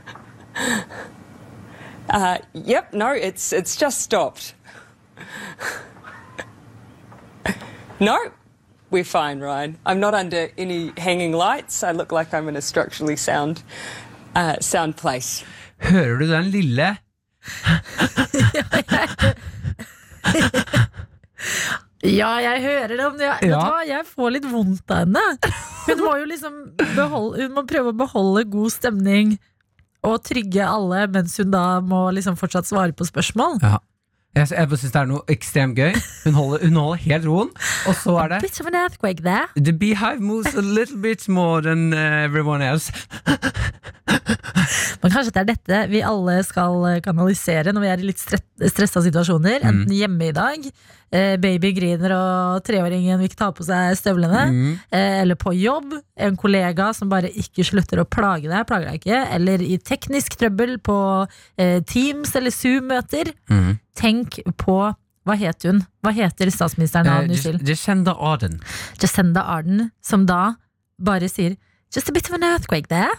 [2.11, 4.55] uh, yep, no, it's it's just stopped.
[8.01, 8.17] no,
[8.91, 9.79] we're fine, Ryan.
[9.87, 11.83] I'm not under any hanging lights.
[11.83, 13.63] I look like I'm in a structurally sound
[14.35, 15.45] uh, sound place.
[15.81, 16.97] Hører du den lille
[22.05, 23.59] Ja, jeg hører det, men jeg, vet du Ja.
[23.61, 23.81] hva?
[23.87, 25.23] jeg får litt vondt av henne.
[25.87, 26.55] Hun må jo liksom
[26.97, 29.35] beholde, Hun må prøve å beholde god stemning
[30.07, 33.61] og trygge alle, mens hun da må liksom fortsatt svare på spørsmål.
[33.63, 33.79] Ja.
[34.35, 35.97] Jeg, jeg synes det er noe ekstremt gøy.
[36.25, 37.49] Hun holder, hun holder helt roen,
[37.91, 39.49] og så er det Bit of an earthquake there.
[39.57, 42.93] The beehive moves a little bit more than uh, everyone else.
[45.01, 48.23] Men kanskje det er dette vi alle skal eh, kanalisere når vi er i litt
[48.23, 49.65] stressa situasjoner.
[49.67, 50.67] Enten hjemme i dag,
[51.17, 54.47] eh, baby griner og treåringen vil ikke ta på seg støvlene.
[54.53, 54.73] Mm.
[55.01, 59.23] Eller på jobb, en kollega som bare ikke slutter å plage deg, plager deg ikke.
[59.39, 60.99] Eller i teknisk trøbbel på
[61.57, 63.33] eh, Teams eller Zoom-møter.
[64.01, 64.81] Tenk på
[65.29, 65.83] hva het hun?
[66.05, 67.69] Hva heter statsministeren av Uh, New Zealand?
[67.69, 68.61] Jacinda Arden.
[69.01, 70.55] Jacinda Arden, som da
[71.01, 71.59] bare sier
[71.93, 73.11] Just a bit of an earthquake there.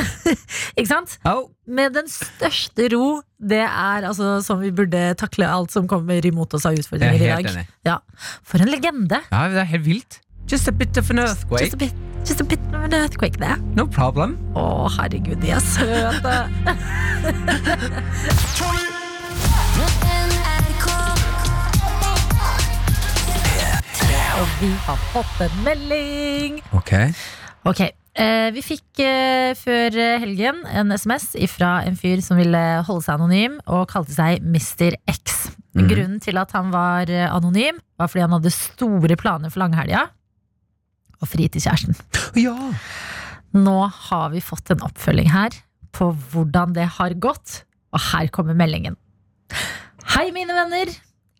[0.78, 1.18] ikke sant?
[1.28, 3.20] Oh, med den største ro.
[3.38, 7.20] Det er altså som vi burde takle alt som kommer imot oss av utfordringer Jeg
[7.20, 7.58] i er helt dag.
[7.58, 7.66] enig.
[7.84, 7.98] Ja.
[8.48, 9.20] For en legende!
[9.28, 10.20] ja, det er helt vilt.
[10.48, 11.74] Just a bit of an Just earthquake.
[11.74, 11.92] a bit,
[12.24, 13.58] just a bit of an earthquake there.
[13.76, 14.38] No problem.
[14.56, 16.38] Å, herregud, de er søte!
[24.38, 26.60] Og vi har fått en melding!
[26.76, 26.92] Ok.
[27.66, 29.94] Ok, eh, Vi fikk eh, før
[30.24, 34.96] helgen en SMS fra en fyr som ville holde seg anonym, og kalte seg Mr.
[35.10, 35.38] X.
[35.86, 40.08] Grunnen til at han var eh, anonym, var fordi han hadde store planer for langhelga.
[41.18, 41.98] Og fri til kjæresten.
[42.38, 42.56] Ja.
[43.56, 43.78] Nå
[44.08, 45.54] har vi fått en oppfølging her
[45.96, 47.62] på hvordan det har gått,
[47.94, 48.98] og her kommer meldingen.
[50.14, 50.92] Hei, mine venner!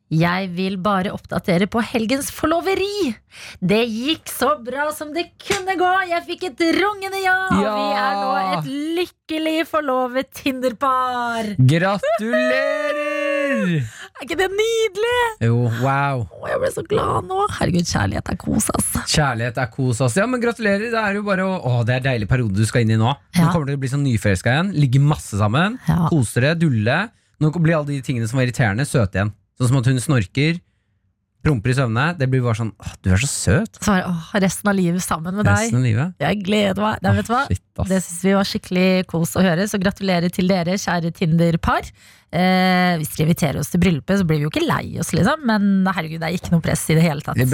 [0.08, 3.12] Jeg vil bare oppdatere på helgens forloveri.
[3.60, 5.90] Det gikk så bra som det kunne gå.
[6.08, 7.74] Jeg fikk et rungende ja, og Ja!
[7.76, 8.64] vi er nå et
[8.96, 11.50] lykkelig forlovet Tinder-par.
[11.60, 13.84] Gratulerer!
[14.18, 15.18] Er ikke det nydelig?
[15.44, 16.24] Jo, wow.
[16.24, 17.42] Å, jeg ble så glad nå.
[17.58, 18.88] Herregud, kjærlighet er kos, ass.
[19.12, 20.16] Kjærlighet er kos, ass.
[20.18, 20.88] Ja, men gratulerer.
[20.88, 23.12] Det er jo bare å, å, det er deilig periode du skal inn i nå.
[23.12, 24.72] Nå kommer du til å bli sånn nyforelska igjen.
[24.80, 25.76] Ligge masse sammen.
[25.86, 26.00] Ja.
[26.10, 26.98] Kose dere, dulle.
[27.38, 29.34] Nå blir alle de tingene som var irriterende, søte igjen.
[29.58, 30.60] Sånn som at hun snorker,
[31.42, 32.04] promper i søvne.
[32.18, 33.78] Det blir bare sånn Åh, du er så søt.
[33.84, 35.64] Så åh, resten av livet sammen med deg.
[35.64, 36.14] Resten av livet.
[36.22, 37.02] Jeg gleder meg.
[37.06, 37.42] Nei, hva?
[37.48, 37.64] Shit.
[37.78, 41.90] Det syns vi var skikkelig kos å høre, så gratulerer til dere, kjære Tinder-par.
[42.28, 45.46] Eh, hvis dere inviterer oss til bryllupet, så blir vi jo ikke lei oss, liksom.
[45.48, 47.38] Men herregud, det er ikke noe press i det hele tatt.
[47.38, 47.48] Det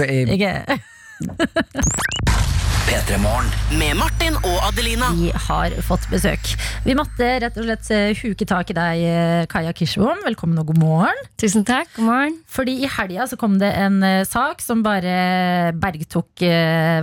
[2.85, 3.05] ble- Ikke?
[3.05, 3.47] P3 Morgen.
[3.79, 5.09] Med Martin og Adelina.
[5.17, 6.51] Vi har fått besøk.
[6.85, 10.21] Vi måtte rett og slett eh, huke tak i deg, eh, Kaja Kirsebom.
[10.25, 11.21] Velkommen og god morgen.
[11.41, 12.37] Tusen takk, god morgen.
[12.47, 16.51] Fordi i helga så kom det en eh, sak som bare bergtok i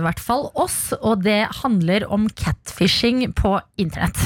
[0.03, 4.17] hvert fall oss, og det handler om catfishing på internett.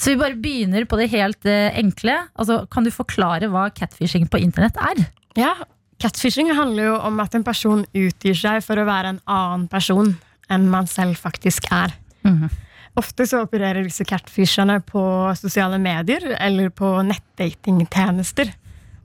[0.00, 2.14] Så vi bare begynner på det helt enkle.
[2.40, 5.04] Altså, kan du forklare hva catfishing på internett er?
[5.38, 5.54] Ja,
[6.00, 10.14] Catfishing handler jo om at en person utgir seg for å være en annen person
[10.50, 11.94] enn man selv faktisk er.
[12.26, 12.50] Mhm.
[12.98, 15.02] Ofte så opererer disse catfisherne på
[15.38, 18.50] sosiale medier eller på nettdatingtjenester.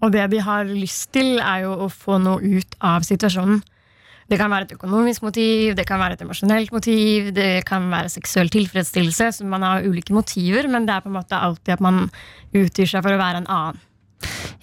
[0.01, 3.61] Og det de har lyst til, er jo å få noe ut av situasjonen.
[4.25, 8.09] Det kan være et økonomisk motiv, det kan være et emosjonelt motiv, det kan være
[8.09, 9.29] seksuell tilfredsstillelse.
[9.37, 12.07] Så man har ulike motiver, men det er på en måte alltid at man
[12.57, 13.83] utgir seg for å være en annen.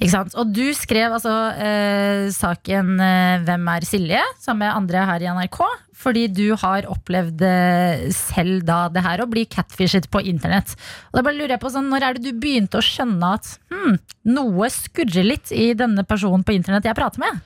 [0.02, 0.34] Ikke sant?
[0.40, 5.28] Og du skrev altså eh, saken eh, 'Hvem er Silje?' sammen med andre her i
[5.30, 5.60] NRK.
[6.02, 10.74] Fordi du har opplevd eh, selv da det her å bli catfishet på internett.
[11.12, 13.54] Og da bare lurer jeg på sånn, Når er det du begynte å skjønne at
[13.70, 14.00] hmm,
[14.34, 17.38] noe skurrer litt i denne personen på internett jeg prater med?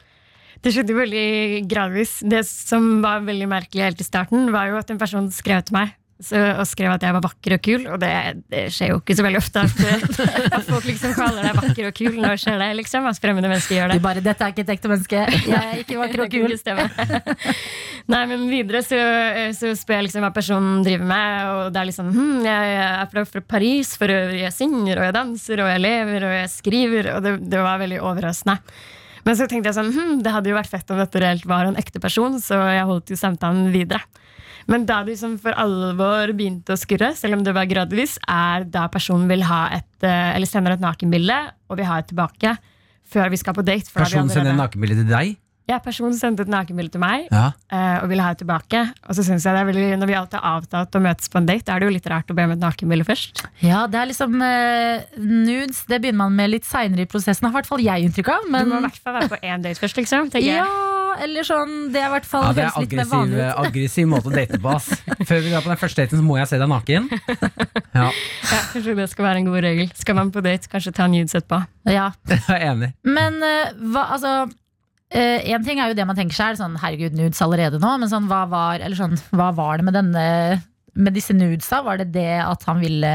[0.64, 1.29] Det skjedde veldig
[1.69, 2.23] gradvis.
[2.25, 5.77] Det som var veldig merkelig helt i starten, var jo at en person skrev til
[5.77, 8.11] meg så, og skrev at jeg var vakker og kul, og det,
[8.48, 9.83] det skjer jo ikke så veldig ofte at,
[10.57, 12.16] at folk liksom kaller deg vakker og kul.
[12.22, 13.09] Når skjer det, liksom?
[13.11, 16.00] At fremmede mennesker gjør Du bare 'dette er ikke et ekte menneske', jeg er ikke
[16.00, 16.57] vakker og kul.
[18.14, 18.98] Nei, men videre så,
[19.59, 23.09] så spør jeg liksom hva personen driver med, og det er liksom hm, jeg er
[23.12, 26.52] fra, fra Paris, for øvrig jeg synger, og jeg danser, og jeg lever, og jeg
[26.55, 28.61] skriver, og det, det var veldig overraskende.
[29.26, 31.66] Men så tenkte jeg sånn, hm, det hadde jo vært fett om dette reelt var
[31.66, 34.00] en ekte person, så jeg holdt jo samtalen videre.
[34.66, 38.66] Men da det liksom for alvor begynte å skurre, selv om det var gradvis, er
[38.66, 41.37] da personen vil ha et, eh, eller sender et nakenbilde,
[41.70, 42.57] og vil ha et tilbake
[43.07, 43.87] før vi skal på date.
[43.87, 45.37] vi Personen sender et nakenbilde til deg?
[45.66, 47.48] Ja, personen sendte et nakenbilde til meg Ja.
[47.74, 48.85] eh, og ville ha det tilbake.
[49.09, 51.38] Og så synes jeg det er veldig, Når vi alltid har avtalt å møtes på
[51.40, 53.42] en date, er det jo litt rart å be om et nakenbilde først.
[53.66, 55.85] Ja, det er liksom eh, nudes.
[55.90, 58.46] Det begynner man med litt seinere i prosessen, har i hvert fall jeg inntrykk av.
[58.46, 60.31] Du må i hvert fall være på én date først, liksom.
[60.42, 60.66] ja,
[61.16, 64.07] eller sånn Det er i hvert fall Ja, det er høres litt mer aggressiv, aggressiv
[64.11, 64.68] måte å date på.
[64.76, 64.88] ass.
[65.26, 67.09] Før vi drar på den første daten, så må jeg se deg naken.
[67.96, 68.11] Ja,
[68.52, 69.90] Ja, kanskje det skal være en god regel.
[69.96, 71.62] Skal man på date, kanskje ta nudes etterpå.
[71.90, 72.12] Ja.
[72.29, 72.92] jeg er enig.
[73.02, 74.35] Men eh, hva, altså
[75.14, 77.92] Én ting er jo det man tenker seg, sånn herregud, nudes allerede nå.
[78.03, 80.25] Men sånn, hva var, sånn, hva var det med denne
[80.97, 81.83] med disse nudesa?
[81.85, 83.11] Var det det at han ville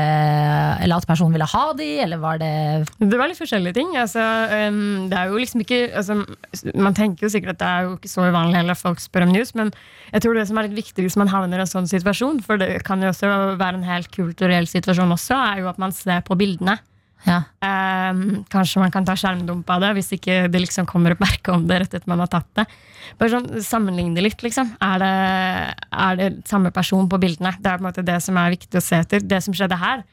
[0.82, 2.52] Eller at personen ville ha de, eller var det
[3.00, 3.96] Det var litt forskjellige ting.
[3.98, 4.22] Altså,
[4.70, 6.22] um, det er jo liksom ikke altså,
[6.76, 9.26] Man tenker jo sikkert at det er jo ikke så uvanlig heller at folk spør
[9.28, 9.74] om news, men
[10.12, 12.60] jeg tror det som er litt viktig hvis man havner i en sånn situasjon, for
[12.62, 16.24] det kan jo også være en helt kulturell situasjon også, er jo at man ser
[16.28, 16.78] på bildene.
[17.28, 17.42] Ja.
[17.62, 21.54] Um, kanskje man kan ta skjermdump av det, hvis ikke det liksom kommer opp merke
[21.54, 22.66] om det rett etter man har tatt det.
[23.20, 24.74] Bare sånn, Sammenligne det litt, liksom.
[24.82, 25.12] Er det,
[26.06, 27.54] er det samme person på bildene?
[27.60, 29.26] Det er på en måte det som er viktig å se etter.
[29.26, 30.06] Det som skjedde her,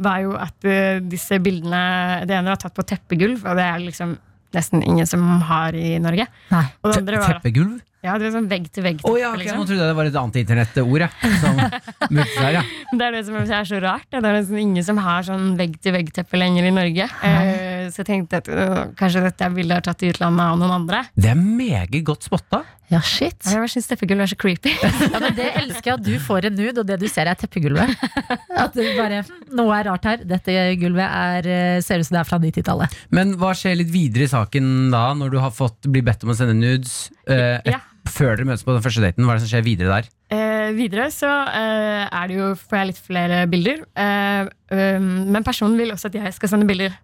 [0.00, 3.82] var jo at eh, disse bildene Det ene var tatt på teppegulv, og det er
[3.84, 4.14] liksom
[4.56, 6.26] nesten ingen som har i Norge.
[6.50, 6.64] Nei.
[6.82, 7.78] Og det andre var Teppegulv?
[8.00, 9.02] Ja, det er sånn vegg-til-vegg.
[9.04, 9.42] Å ja, okay.
[9.42, 9.58] liksom.
[9.60, 11.04] Nå trodde jeg det var et annet internettord.
[11.04, 12.62] ja.
[13.00, 14.08] Det er det som er så rart.
[14.10, 17.06] Det er liksom ingen som har sånn vegg-til-vegg-teppe lenger i Norge.
[17.20, 20.76] Uh, så jeg tenkte at uh, kanskje dette bildet er tatt i utlandet av noen
[20.80, 21.04] andre.
[21.14, 22.64] Det er meget godt spotta.
[22.90, 23.38] Ja, shit.
[23.46, 24.72] Jeg syns teppegulvet er så creepy.
[25.10, 27.38] Ja, men Det elsker jeg at du får en nude, og det du ser er
[27.38, 27.92] teppegulvet.
[28.64, 29.22] At du bare,
[29.56, 30.24] Noe er rart her.
[30.26, 32.96] Dette gulvet er, eh, ser ut som det er fra 90-tallet.
[33.14, 36.34] Men hva skjer litt videre i saken da, når du har fått bli bedt om
[36.34, 37.08] å sende nudes?
[37.30, 37.78] Uh, Ja.
[38.08, 40.08] Før dere møtes på den første daten, hva er det som skjer videre der?
[40.32, 43.84] Eh, videre så eh, er det jo, får jeg litt flere bilder.
[43.98, 46.96] Eh, um, men personen vil også at jeg skal sende bilder.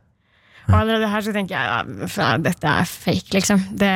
[0.66, 3.60] Og allerede her så tenker jeg ja, dette er fake, liksom.
[3.78, 3.92] Det,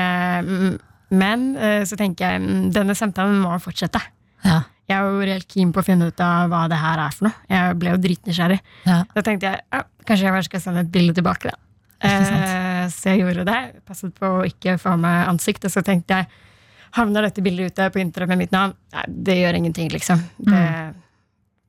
[0.47, 0.77] mm,
[1.19, 4.03] men eh, så tenker jeg mm, denne samtalen må fortsette.
[4.45, 4.61] Ja.
[4.91, 7.29] Jeg er jo reelt keen på å finne ut av hva det her er for
[7.29, 7.49] noe.
[7.51, 8.61] Jeg ble jo dritnysgjerrig.
[8.87, 9.03] Ja.
[9.15, 11.53] Da tenkte jeg ja, kanskje jeg bare skal sende et bilde tilbake.
[11.53, 11.59] Da.
[12.01, 13.61] Eh, så jeg gjorde det.
[13.87, 15.67] Passet på å ikke få med ansikt.
[15.69, 16.31] Og så tenkte jeg
[16.97, 18.75] havner dette bildet ute på internett med mitt navn?
[18.95, 20.23] Nei, det gjør ingenting, liksom.
[20.39, 20.65] Det,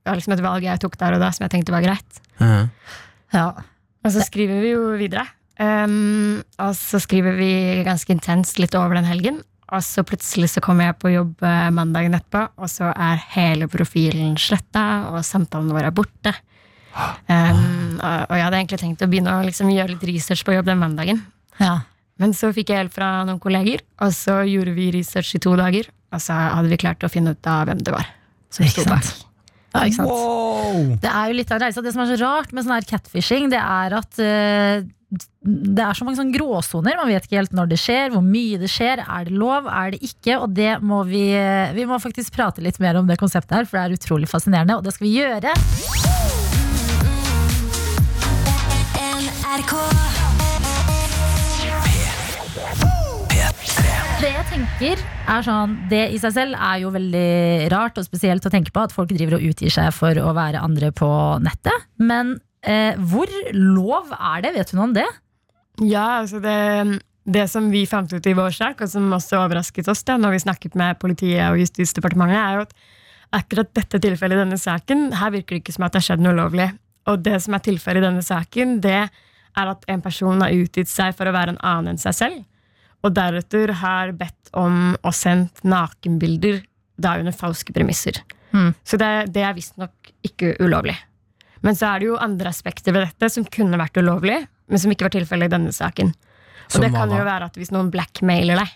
[0.02, 2.22] det var liksom et valg jeg tok der og da som jeg tenkte var greit.
[3.32, 3.46] Ja.
[4.02, 5.28] Og så skriver vi jo videre.
[5.62, 7.52] Um, og så skriver vi
[7.86, 9.42] ganske intenst litt over den helgen.
[9.72, 13.70] Og så plutselig så kommer jeg på jobb eh, mandagen etterpå, og så er hele
[13.72, 14.82] profilen sletta,
[15.14, 16.34] og samtalen vår er borte.
[16.92, 20.52] Um, og, og jeg hadde egentlig tenkt å begynne å liksom gjøre litt research på
[20.52, 21.22] jobb den mandagen.
[21.56, 21.78] Ja.
[22.20, 25.54] Men så fikk jeg hjelp fra noen kolleger, og så gjorde vi research i to
[25.58, 25.88] dager.
[26.12, 28.08] Og så hadde vi klart å finne ut av hvem det var
[28.52, 29.12] som Ikke sto sant.
[29.12, 29.28] bak.
[29.72, 30.10] Ja, ikke sant?
[30.12, 30.96] Wow!
[31.00, 31.84] Det er jo litt av en reise.
[31.84, 35.96] Det som er så rart med sånn her catfishing, det er at uh, det er
[35.96, 36.98] så mange sånne gråsoner.
[37.00, 39.02] Man vet ikke helt når det skjer, hvor mye det skjer.
[39.04, 40.38] Er det lov, er det ikke?
[40.44, 41.24] Og det må vi
[41.76, 44.76] Vi må faktisk prate litt mer om det konseptet her, for det er utrolig fascinerende,
[44.76, 45.40] og det skal vi gjøre.
[49.52, 50.21] Det
[54.52, 58.72] tenker er sånn Det i seg selv er jo veldig rart og spesielt å tenke
[58.74, 61.08] på at folk driver og utgir seg for å være andre på
[61.44, 61.86] nettet.
[62.02, 64.52] Men eh, hvor lov er det?
[64.58, 65.06] Vet du noe om det?
[65.80, 69.88] Ja, altså det, det som vi fant ut i vår sak, og som også overrasket
[69.88, 72.76] oss da når vi snakket med politiet og Justisdepartementet, er jo at
[73.40, 76.26] akkurat dette tilfellet i denne saken, her virker det ikke som at det har skjedd
[76.26, 76.68] noe ulovlig.
[77.08, 80.92] Og det som er tilfellet i denne saken, det er at en person har utgitt
[80.92, 82.42] seg for å være en annen enn seg selv,
[83.02, 86.60] og deretter har bedt om og sendt nakenbilder
[87.02, 88.20] da under falske premisser.
[88.52, 88.74] Mm.
[88.84, 90.94] Så det, det er visstnok ikke ulovlig.
[91.62, 94.92] Men så er det jo andre aspekter ved dette som kunne vært ulovlig, men som
[94.92, 96.12] ikke var tilfellet i denne saken.
[96.12, 98.70] Og Som det kan jo være at hvis noen blackmailer deg,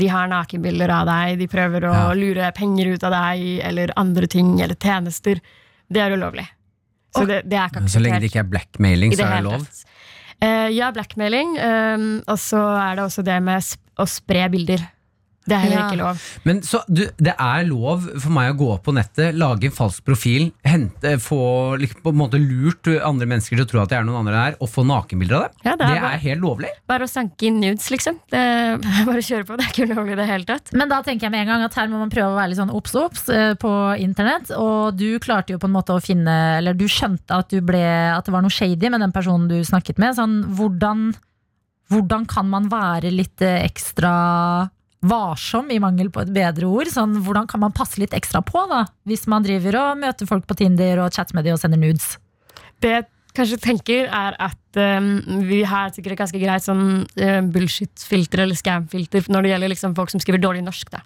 [0.00, 2.12] de har nakenbilder av deg, de prøver å Ja.
[2.16, 5.40] lure penger ut av deg, eller andre ting, eller tjenester,
[5.92, 6.46] det er ulovlig.
[7.12, 9.66] Så det, det er ikke Så lenge det ikke er blackmailing, så er det lov.
[9.66, 9.84] tatt.
[10.42, 11.54] Eh, ja, blackmailing.
[11.58, 13.62] Um, og så er det også det med
[14.00, 14.82] å spre bilder.
[15.46, 15.86] Det er heller Ja.
[15.88, 16.22] ikke lov.
[16.44, 19.74] Men så du, det er lov for meg å gå opp på nettet, lage en
[19.74, 21.40] falsk profil, hente, få
[21.82, 24.36] liksom, på en måte lurt andre mennesker til å tro at det er noen andre
[24.36, 25.58] der, og få nakenbilder av dem?
[25.66, 26.70] Ja, det, det er er helt lovlig.
[26.86, 28.20] Bare å sanke inn nudes, liksom.
[28.30, 28.78] Det er
[29.08, 29.56] bare å kjøre på.
[29.58, 30.72] Det er ikke ulovlig i det hele tatt.
[30.78, 32.60] Men da tenker jeg med en gang at her må man prøve å være litt
[32.62, 34.52] sånn obs-obs eh, på internett.
[34.56, 37.82] Og du klarte jo på en måte å finne Eller du skjønte at, du ble,
[38.14, 40.14] at det var noe shady med den personen du snakket med.
[40.18, 41.10] Sånn, hvordan,
[41.92, 44.12] hvordan kan man være litt eh, ekstra
[45.02, 46.90] varsom, i mangel på et bedre ord?
[46.90, 50.46] Sånn, hvordan kan man passe litt ekstra på da hvis man driver og møter folk
[50.48, 52.14] på Tinder og chatter med dem og sender nudes?
[52.82, 55.14] Det jeg kanskje tenker, er at um,
[55.48, 59.94] vi har sikkert et ganske greit sånn uh, bullshit-filter eller scam-filter når det gjelder liksom,
[59.96, 60.92] folk som skriver dårlig norsk.
[60.92, 61.00] Da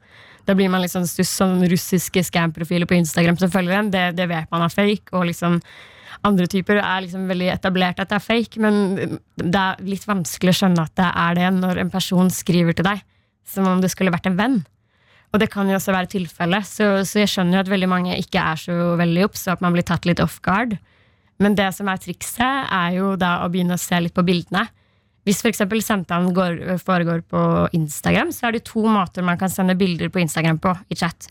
[0.46, 3.92] Da blir man liksom stuss sånn russiske scam-profiler på Instagram som følger en.
[3.94, 5.14] Det, det vet man er fake.
[5.14, 5.60] Og liksom
[6.26, 10.54] andre typer er liksom veldig etablert at det er fake, men det er litt vanskelig
[10.54, 13.04] å skjønne at det er det når en person skriver til deg
[13.46, 14.58] som om det skulle vært en venn.
[15.34, 18.18] Og det kan jo også være tilfellet, så, så jeg skjønner jo at veldig mange
[18.20, 20.76] ikke er så veldig obs, og at man blir tatt litt off guard.
[21.42, 24.64] Men det som er trikset, er jo da å begynne å se litt på bildene.
[25.26, 25.64] Hvis f.eks.
[25.82, 27.40] samtalen går, foregår på
[27.76, 31.26] Instagram, så er det to måter man kan sende bilder på Instagram på i chat.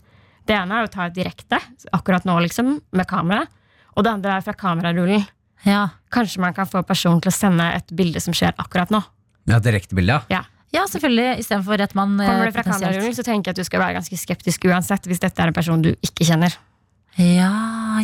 [0.46, 1.58] Det ene er å ta et direkte,
[1.96, 3.46] akkurat nå, liksom, med kamera.
[3.96, 5.24] Og det andre er fra kamerarullen.
[5.66, 9.00] Ja, Kanskje man kan få personen til å sende et bilde som skjer akkurat nå.
[9.48, 10.38] Ja, direktebilde, ja.
[10.38, 10.44] Ja.
[10.76, 11.40] Ja selvfølgelig.
[11.42, 13.98] Istedenfor at man eh, Kommer det fra kamerarullen, så tenker jeg at du skal være
[13.98, 16.54] ganske skeptisk uansett hvis dette er en person du ikke kjenner.
[17.16, 17.50] Ja,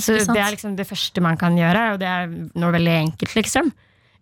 [0.00, 0.36] Så ikke sant?
[0.38, 3.72] det er liksom det første man kan gjøre, og det er noe veldig enkelt, liksom.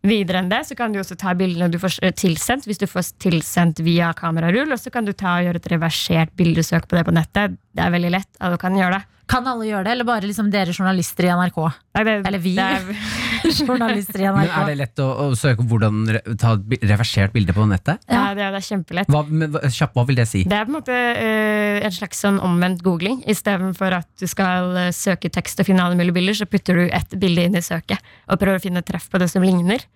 [0.00, 2.86] Videre enn det så kan du også ta bildene du får eh, tilsendt, hvis du
[2.88, 6.96] får tilsendt via kamerarull, og så kan du ta og gjøre et reversert bildesøk på
[6.96, 7.58] det på nettet.
[7.76, 9.19] Det er veldig lett, alle kan gjøre det.
[9.30, 11.58] Kan alle gjøre det, eller bare liksom dere journalister i NRK?
[11.94, 12.54] Nei, det Eller vi.
[12.56, 12.88] Det er,
[13.68, 14.40] journalister i NRK.
[14.40, 16.00] Men er det lett å, å søke hvordan
[16.40, 18.02] ta et reversert bilde på nettet?
[18.10, 19.12] ja, det, er, det er kjempelett.
[19.12, 20.42] Hva, men, kjapp, hva vil det si?
[20.50, 23.22] Det er på en måte uh, en slags sånn omvendt googling.
[23.30, 26.84] Istedenfor at du skal eh, søke tekst og finne alle mulige bilder, så putter du
[26.88, 29.86] ett bilde inn i søket og prøver å finne treff på det som ligner.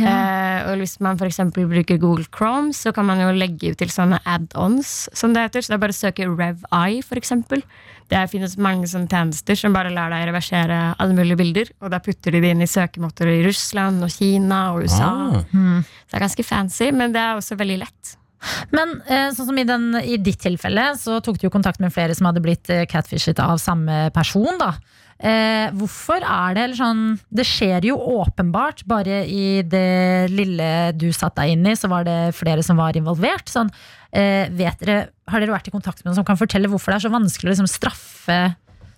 [0.00, 1.40] Eh, og hvis man f.eks.
[1.52, 5.64] bruker Google Chrome, så kan man jo legge ut til sånne add-ons, som det heter.
[5.64, 7.34] Så det er bare å søke RevEye, f.eks.
[8.12, 11.74] Det finnes mange sånne tjenester som bare lar deg reversere alle mulige bilder.
[11.80, 15.12] Og da putter de det inn i søkemotorer i Russland og Kina og USA.
[15.28, 15.38] Ah.
[15.44, 18.16] Så det er ganske fancy, men det er også veldig lett.
[18.74, 21.94] Men eh, sånn som i, den, i ditt tilfelle, så tok du jo kontakt med
[21.94, 24.56] flere som hadde blitt eh, catfishet av samme person.
[24.60, 24.74] da.
[25.22, 30.66] Eh, hvorfor er det eller sånn Det skjer jo åpenbart, bare i det lille
[30.98, 33.46] du satte deg inn i, så var det flere som var involvert.
[33.46, 33.70] Sånn,
[34.10, 34.98] eh, dere,
[35.30, 37.52] har dere vært i kontakt med noen som kan fortelle hvorfor det er så vanskelig
[37.52, 38.40] å liksom, straffe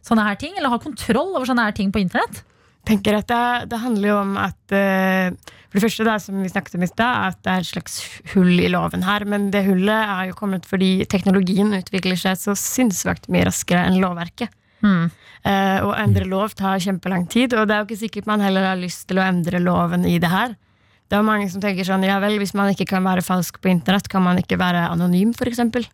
[0.04, 0.56] sånne her ting?
[0.56, 2.44] Eller ha kontroll over sånne her ting på internett?
[2.88, 5.32] tenker at det, det handler jo om at eh,
[5.70, 7.96] For det første, det som vi snakket om i stad, at det er et slags
[8.34, 9.24] hull i loven her.
[9.26, 13.98] Men det hullet er jo kommet fordi teknologien utvikler seg så sinnssvakt mye raskere enn
[14.02, 14.52] lovverket.
[14.84, 15.06] Mm.
[15.44, 18.64] Uh, å endre lov tar kjempelang tid, og det er jo ikke sikkert man heller
[18.70, 20.54] har lyst til å endre loven i det her.
[21.08, 23.68] Det er mange som tenker sånn, ja vel, hvis man ikke kan være falsk på
[23.72, 25.84] internett, kan man ikke være anonym, eksempel?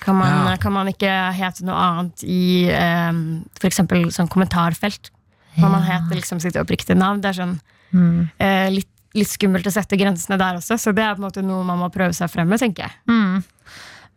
[0.00, 0.56] Kan man, Ja.
[0.56, 5.10] kan man ikke hete noe annet i um, eksempel sånn kommentarfelt?
[5.58, 7.20] Hva man hete liksom sitt oppriktige navn.
[7.20, 7.60] Det er sånn
[7.92, 8.30] Mm.
[8.40, 11.42] uh, litt, litt skummelt å sette grensene der også, så det er på en måte
[11.42, 12.92] noe man må prøve seg frem med, tenker jeg.
[13.10, 13.42] Mm.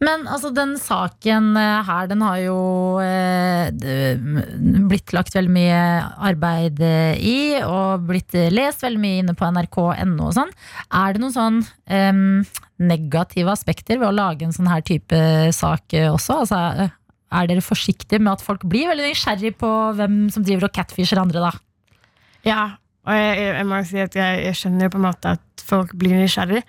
[0.04, 2.58] Men altså, den saken eh, her, den har jo
[3.04, 3.70] eh,
[4.90, 5.80] blitt lagt veldig mye
[6.30, 10.52] arbeid eh, i, og blitt eh, lest veldig mye inne på nrk.no og sånn.
[10.92, 12.12] Er det noen sånn eh,
[12.84, 15.24] negative aspekter ved å lage en sånn her type
[15.56, 16.42] sak også?
[16.44, 16.90] Altså,
[17.34, 21.22] er dere forsiktige med at folk blir veldig nysgjerrig på hvem som driver og catfisher
[21.22, 21.54] andre, da?
[22.44, 22.64] Ja,
[23.08, 25.64] og jeg, jeg, jeg må si at jeg, jeg skjønner jo på en måte at
[25.64, 26.64] folk blir nysgjerrig.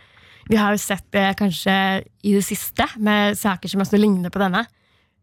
[0.50, 1.74] Vi har jo sett det kanskje
[2.22, 4.64] i det siste, med saker som også ligner på denne.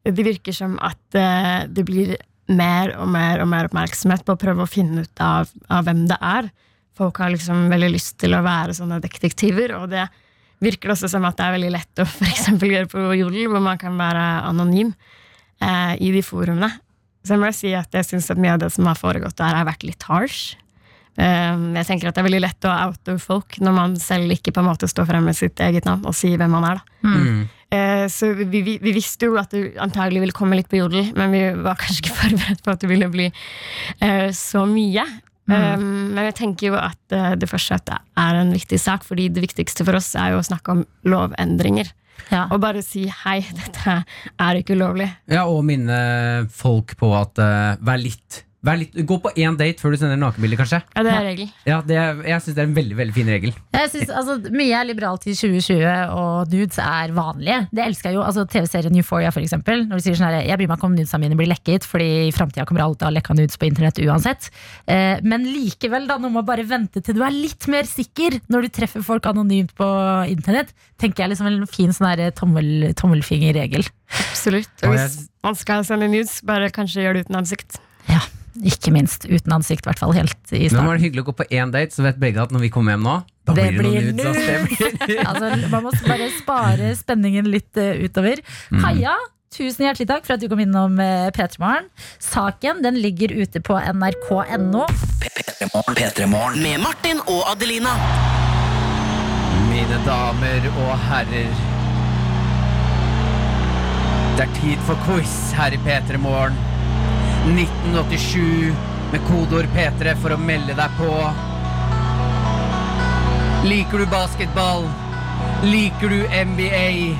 [0.01, 2.15] Det virker som at eh, det blir
[2.51, 6.07] mer og mer og mer oppmerksomhet på å prøve å finne ut av, av hvem
[6.09, 6.49] det er.
[6.97, 10.07] Folk har liksom veldig lyst til å være sånne detektiver, og det
[10.61, 13.79] virker også som at det er veldig lett å for gjøre på Jodel, hvor man
[13.81, 14.93] kan være anonym
[15.61, 16.73] eh, i de forumene.
[17.21, 19.57] Så jeg må si at jeg syns at mye av det som har foregått der,
[19.59, 20.57] har vært litt harsh.
[21.19, 24.53] Um, jeg tenker at Det er veldig lett å oute folk når man selv ikke
[24.55, 26.79] på en måte står frem med sitt eget navn og sier hvem man er.
[26.79, 27.09] da.
[27.09, 27.41] Mm.
[27.71, 31.13] Eh, så vi, vi, vi visste jo at det antagelig ville komme litt på jodel,
[31.15, 35.07] men vi var kanskje ikke forberedt på at det ville bli eh, så mye.
[35.51, 36.13] Mm.
[36.13, 39.83] men jeg tenker jo at eh, det fortsatt er en viktig sak, fordi det viktigste
[39.83, 41.89] for oss er jo å snakke om lovendringer.
[42.29, 42.45] Ja.
[42.53, 45.09] Og bare si hei, dette er ikke ulovlig.
[45.31, 45.97] Ja, og minne
[46.53, 48.43] folk på at uh, vær litt
[48.77, 50.79] litt, gå på én date før du sender nakenbilder, kanskje.
[50.93, 51.47] Ja, det er regel.
[51.65, 53.53] Ja, det, er- jeg syns det er en veldig veldig fin regel.
[53.73, 57.57] Jeg synes, altså, Mye er liberalt i 2020, og nudes er vanlige.
[57.73, 58.21] Det elsker jeg jo.
[58.27, 59.87] altså TV-serien Euphoria, for eksempel.
[59.89, 62.09] Når du sier sånn her, Jeg bryr meg ikke om nudesene mine blir lekket, Fordi
[62.27, 64.51] i framtida kommer alle til å ha lekka nudes på internett uansett.
[64.87, 68.67] Eh, men likevel, da, nå må bare vente til du er litt mer sikker når
[68.67, 69.89] du treffer folk anonymt på
[70.29, 70.69] internett.
[71.01, 73.87] Tenker jeg liksom en fin sånn her tommel, tommelfingerregel.
[74.11, 74.69] Absolutt.
[74.85, 77.79] Og hvis man skal sende nudes, bare kanskje gjør det uten ansikt.
[78.09, 78.19] Ja,
[78.67, 81.27] Ikke minst uten ansikt, i hvert fall helt i Men nå var det hyggelig å
[81.31, 83.13] gå på én date, så vet begge at når vi kommer hjem nå,
[83.47, 84.73] da Det blir det noen nudes.
[84.75, 88.41] blir- Altså, man må bare spare spenningen litt uh, utover.
[88.75, 89.15] Kaja,
[89.55, 91.87] tusen hjertelig takk for at du kom innom uh, P3 Morgen.
[92.19, 94.85] Saken den ligger ute på nrk.no.
[95.23, 95.95] P3morgen.
[95.97, 96.61] P3morgen.
[96.61, 97.95] Med Martin og Adelina.
[99.71, 101.53] Mine damer og herrer.
[104.37, 106.55] Det er tid for quiz her i P3 Morgen.
[107.41, 108.73] 1987
[109.11, 111.13] med kodeord P3 for å melde deg på.
[113.65, 114.85] Liker du basketball?
[115.65, 117.17] Liker du NBA?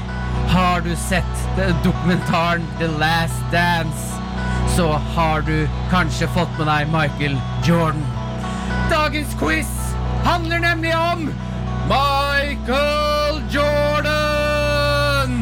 [0.52, 4.22] Har du sett dokumentaren The Last Dance?
[4.76, 8.06] Så har du kanskje fått med deg Michael Jordan.
[8.92, 9.72] Dagens quiz
[10.24, 11.30] handler nemlig om
[11.90, 15.38] Michael Jordan!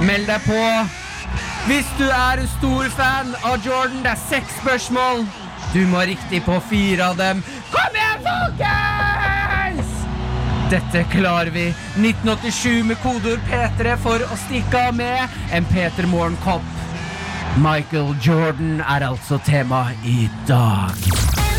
[0.00, 0.60] Meld deg på
[1.66, 4.02] hvis du er en stor fan av Jordan.
[4.04, 5.26] Det er seks spørsmål.
[5.74, 7.42] Du må riktig på fire av dem.
[7.70, 9.92] Kom igjen, folkens!
[10.70, 11.68] Dette klarer vi.
[11.98, 16.76] 1987 med kodeord P3 for å stikke av med en Peter Morgen-kopp.
[17.60, 21.49] Michael Jordan er altså tema i dag.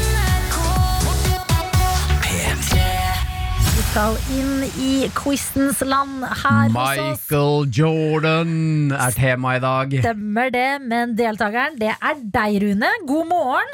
[3.92, 7.24] Skal inn i quizens land her hos oss.
[7.28, 8.52] Michael Jordan
[8.96, 9.96] er tema i dag.
[10.06, 12.92] Stemmer det, men deltakeren, det er deg, Rune.
[13.10, 13.74] God morgen.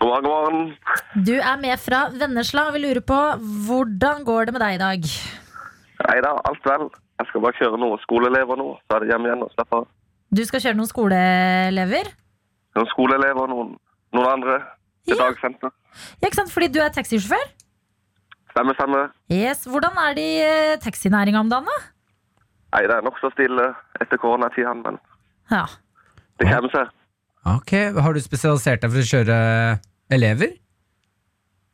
[0.00, 1.24] God morgen, god morgen.
[1.28, 3.18] Du er med fra Vennesla, og vi lurer på
[3.66, 5.10] hvordan går det med deg i dag?
[6.06, 6.86] Nei da, alt vel.
[7.20, 9.86] Jeg skal bare kjøre noen skoleelever nå, så er det hjem igjen og slappe av.
[10.36, 12.10] Du skal kjøre noen skoleelever?
[12.76, 13.76] Noen skoleelever, noen,
[14.16, 14.58] noen andre
[15.06, 15.26] til Ja.
[15.28, 15.72] dagsenter.
[16.20, 16.52] Ja, ikke sant?
[16.52, 17.46] Fordi du er taxisjåfør?
[18.56, 19.10] Stemme, stemmer.
[19.28, 19.66] Yes.
[19.68, 21.74] Hvordan er det i eh, taxinæringa om dagen, da?
[22.72, 23.66] Nei, det er nokså stille
[24.00, 24.96] etter koronatiden, men
[25.52, 25.66] Ja.
[26.40, 26.88] det kommer seg.
[27.46, 29.36] Ok, Har du spesialisert deg for å kjøre
[30.10, 30.56] elever?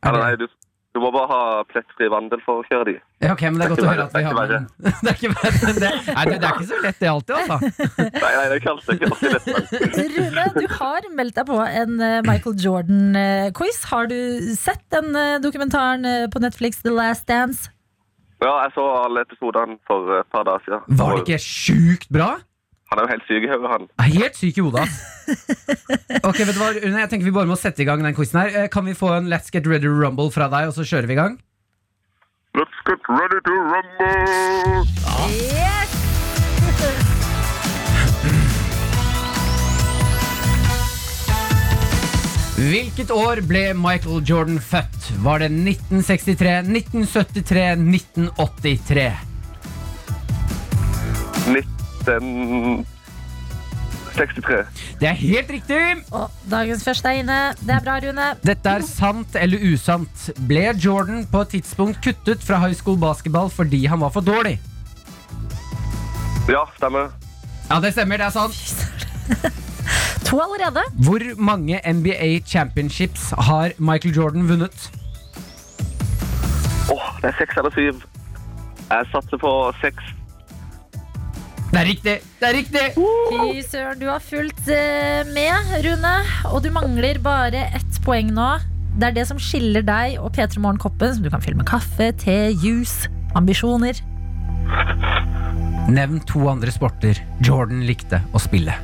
[0.02, 0.46] Er Eller det- nei, du,
[0.92, 2.94] du må bare ha plettfri vandel for å kjøre de.
[3.24, 5.60] Ja, ok, men Det er godt å høre at vi har Det er ikke verre.
[5.82, 7.34] Det, nei, det, det er ikke så lett, det alltid.
[7.38, 9.46] altså Nei, nei, det er ikke alltid ikke alltid lett.
[9.48, 13.78] men- Rune, du har meldt deg på en eh, Michael Jordan-quiz.
[13.92, 14.18] Har du
[14.58, 17.70] sett den eh, dokumentaren eh, på Netflix, The Last Dance?
[18.42, 20.96] Ja, jeg så alle episodene for et par dager siden.
[20.98, 22.32] Var det ikke sjukt bra?
[22.92, 23.84] Han er jo helt syk i hodet, han.
[24.12, 24.82] Helt syk i hodet.
[26.28, 28.36] Ok, vet du hva, Rune, jeg tenker Vi bare må sette i gang den quizen
[28.42, 28.52] her.
[28.52, 31.08] Eh, Kan vi få en Let's Get Ready to Rumble fra deg, og så kjører
[31.08, 31.40] vi i gang?
[32.52, 34.84] Let's get ready to rumble!
[35.32, 35.88] Yes!
[42.62, 45.08] Hvilket år ble Michael Jordan født?
[45.24, 49.08] Var det 1963, 1973, 1983?
[52.08, 54.64] 1963.
[55.00, 55.80] Det er helt riktig!
[56.12, 57.38] Og dagens første er inne.
[57.60, 58.26] Det er bra, Rune.
[58.44, 60.30] Dette er sant eller usant.
[60.48, 64.58] Ble Jordan på et tidspunkt kuttet fra high school basketball fordi han var for dårlig?
[66.50, 67.08] Ja, stemmer.
[67.70, 68.16] Ja, det stemmer.
[68.16, 68.86] Det er sant.
[70.32, 70.80] To allerede.
[71.04, 74.90] Hvor mange NBA championships har Michael Jordan vunnet?
[76.92, 78.00] Åh, det er seks eller syv.
[78.90, 80.02] Jeg satser på seks.
[81.72, 82.14] Det er riktig!
[82.36, 82.80] Det er riktig!
[82.96, 86.10] Fy søren, du har fulgt eh, med, Rune.
[86.50, 88.48] Og du mangler bare ett poeng nå.
[89.00, 92.10] Det er det som skiller deg og P3 Morgen-koppen, som du kan fylle med kaffe,
[92.20, 93.08] te, juice,
[93.40, 93.96] ambisjoner.
[95.88, 98.76] Nevn to andre sporter Jordan likte å spille.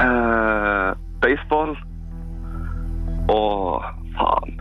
[0.00, 0.88] Eh,
[1.20, 1.76] baseball
[3.28, 3.84] og
[4.16, 4.56] faen.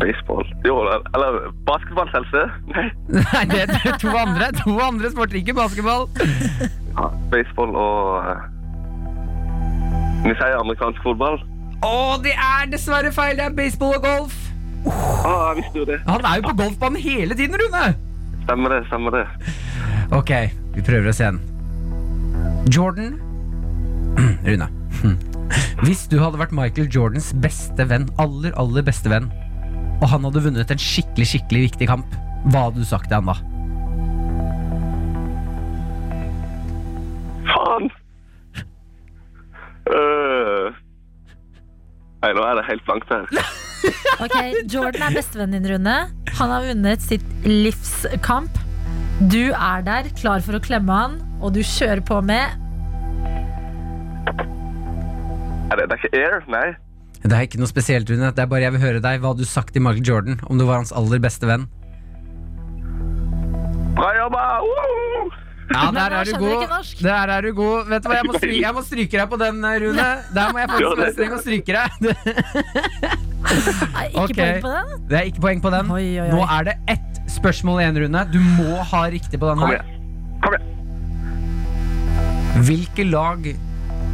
[0.00, 0.74] Baseball Jo,
[1.16, 2.58] eller basketball, selvsagt.
[2.74, 2.86] Nei.
[3.08, 6.08] Nei, det er to andre To andre sporter, ikke basketball.
[6.96, 8.42] Ja, baseball og uh,
[10.26, 11.40] Vi sier amerikansk fotball.
[11.84, 13.36] Å, det er dessverre feil!
[13.38, 14.36] Det er baseball og golf.
[14.86, 15.98] Ah, jeg visste jo det.
[16.06, 17.84] Han er jo på golfbanen hele tiden, Rune!
[18.46, 19.24] Stemmer det, stemmer det.
[20.14, 20.32] Ok,
[20.76, 21.40] vi prøver oss igjen.
[22.72, 23.16] Jordan
[24.48, 24.68] Rune.
[25.84, 29.28] Hvis du hadde vært Michael Jordans beste venn, aller, aller beste venn,
[30.00, 32.16] og han hadde vunnet en skikkelig, skikkelig viktig kamp,
[32.52, 33.36] hva hadde du sagt til han da?
[37.50, 37.88] Faen!
[42.26, 43.30] Nei, nå er det helt blankt her.
[44.16, 44.32] Ok,
[44.72, 45.96] Jordan er bestevennen din, Rune.
[46.38, 48.56] Han har vunnet sitt livskamp.
[49.30, 52.56] Du er der, klar for å klemme han, og du kjører på med
[55.70, 56.40] Er det, det er ikke Air?
[56.50, 56.66] Nei.
[57.24, 58.28] Det er ikke noe spesielt, Rune.
[58.36, 59.20] Det er bare jeg vil høre deg.
[59.22, 61.64] Hva hadde du sagt til Michael Jordan om du var hans aller beste venn?
[63.96, 64.42] Bra jobba!
[64.62, 65.30] Woo!
[65.66, 66.68] Ja, der er du god.
[67.02, 67.88] Der er du god.
[67.90, 70.08] Vet du hva, jeg må, stryke, jeg må stryke deg på den, Rune.
[70.36, 71.90] Der må jeg faktisk være streng og stryke deg.
[73.96, 74.36] Nei, Ikke okay.
[74.36, 74.86] poeng på den?
[75.10, 75.84] Det er ikke poeng på den.
[75.96, 76.32] Oi, oi, oi.
[76.36, 78.20] Nå er det ett spørsmål igjen, Rune.
[78.30, 79.78] Du må ha riktig på den Kom her.
[79.82, 79.90] igjen.
[80.44, 80.66] Kom igjen.
[82.66, 83.40] Hvilke lag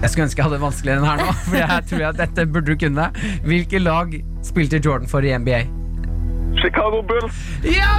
[0.03, 2.75] Jeg skulle ønske jeg hadde vanskeligere enn her nå, for jeg tror at dette burde
[2.75, 3.07] du kunne.
[3.47, 5.61] Hvilke lag spilte Jordan for i NBA?
[6.63, 7.39] Chicago Bulls.
[7.65, 7.93] Ja!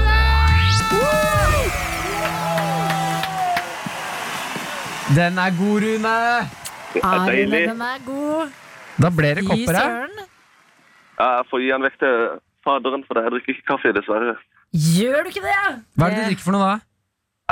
[5.18, 6.14] Den er god, Rune.
[6.94, 7.62] Det er deilig.
[7.70, 8.52] den er god.
[9.04, 9.92] Da ble det kopper her.
[11.20, 12.16] Ja, Jeg får gi han vekk til
[12.66, 14.36] faderen, for jeg drikker ikke kaffe, dessverre.
[14.74, 15.56] Gjør du ikke det?
[15.98, 16.76] Hva er det du drikker for noe da?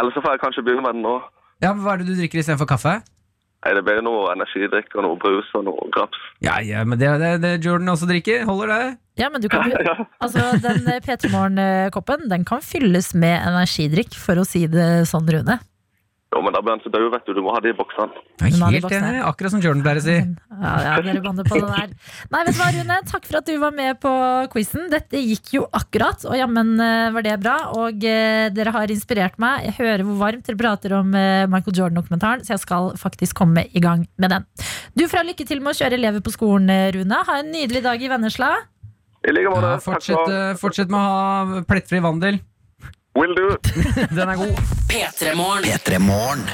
[0.02, 1.16] Eller så får jeg kanskje begynne med den nå.
[1.62, 2.96] Ja, men Hva er det du drikker istedenfor kaffe?
[3.62, 6.18] Nei, Det blir noe energidrikk og noe brus og noe graps.
[6.42, 8.46] Ja, ja, men det er det, det Jordan også drikker.
[8.50, 8.86] Holder det?
[9.22, 9.78] Ja, men du kan jo
[10.24, 15.60] Altså, den P3 Morgen-koppen Den kan fylles med energidrikk, for å si det sånn, Rune.
[16.32, 17.34] Jo, men da blir han så død, vet du.
[17.36, 18.22] Du må ha det i boksene.
[18.40, 19.18] Jeg er helt enig.
[19.28, 20.14] Akkurat som Jordan pleier å si.
[20.62, 21.90] Ja, ja, dere banner på det der.
[22.32, 23.00] Nei, vet du hva, Rune?
[23.10, 24.14] Takk for at du var med på
[24.54, 24.86] quizen.
[24.94, 27.56] Dette gikk jo akkurat, og jammen eh, var det bra.
[27.82, 29.66] Og eh, dere har inspirert meg.
[29.68, 33.66] Jeg hører hvor varmt dere prater om eh, Michael Jordan-dokumentaren, så jeg skal faktisk komme
[33.68, 34.48] i gang med den.
[34.96, 37.26] Du får ha lykke til med å kjøre elever på skolen, eh, Rune.
[37.28, 38.54] Ha en nydelig dag i Vennesla.
[39.28, 39.76] I like måte.
[39.76, 42.40] Ja, fortsett, eh, fortsett med å ha plettfri vandel.
[43.16, 43.58] Will do.
[44.16, 44.60] Den er god.
[44.88, 45.66] P3 Morgen.
[45.68, 46.46] P3 Morgen.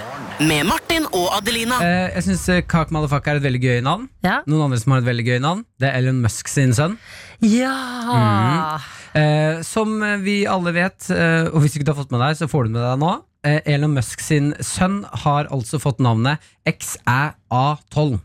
[0.41, 1.78] Med Martin og Adelina.
[1.86, 4.08] Eh, jeg syns Kak Malafak er et veldig gøy navn.
[4.26, 4.39] Ja.
[4.49, 5.64] Noen andre som har et veldig gøy navn.
[5.78, 6.97] Det er Elon Musk sin sønn.
[7.45, 8.80] Ja!
[9.18, 12.49] Eh, som vi alle vet, eh, og hvis du ikke har fått med deg, så
[12.49, 13.14] får du med deg nå.
[13.47, 18.18] Eh, Elon Musk sin sønn har altså fått navnet XÆA12.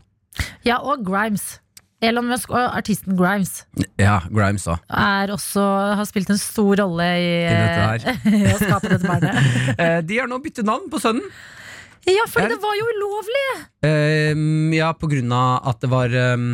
[0.65, 1.59] Ja, og Grimes.
[2.03, 3.63] Elon Musk og artisten Grimes
[4.01, 4.77] Ja, Grimes også.
[4.89, 5.63] er også,
[5.99, 9.39] har spilt en stor rolle i, I dette i å skape dette barnet.
[9.83, 11.25] Eh, de har nå byttet navn på sønnen.
[12.03, 13.47] Ja, for det- var jo ulovlig!
[13.87, 16.49] Um, ja, på grunn av at det var um,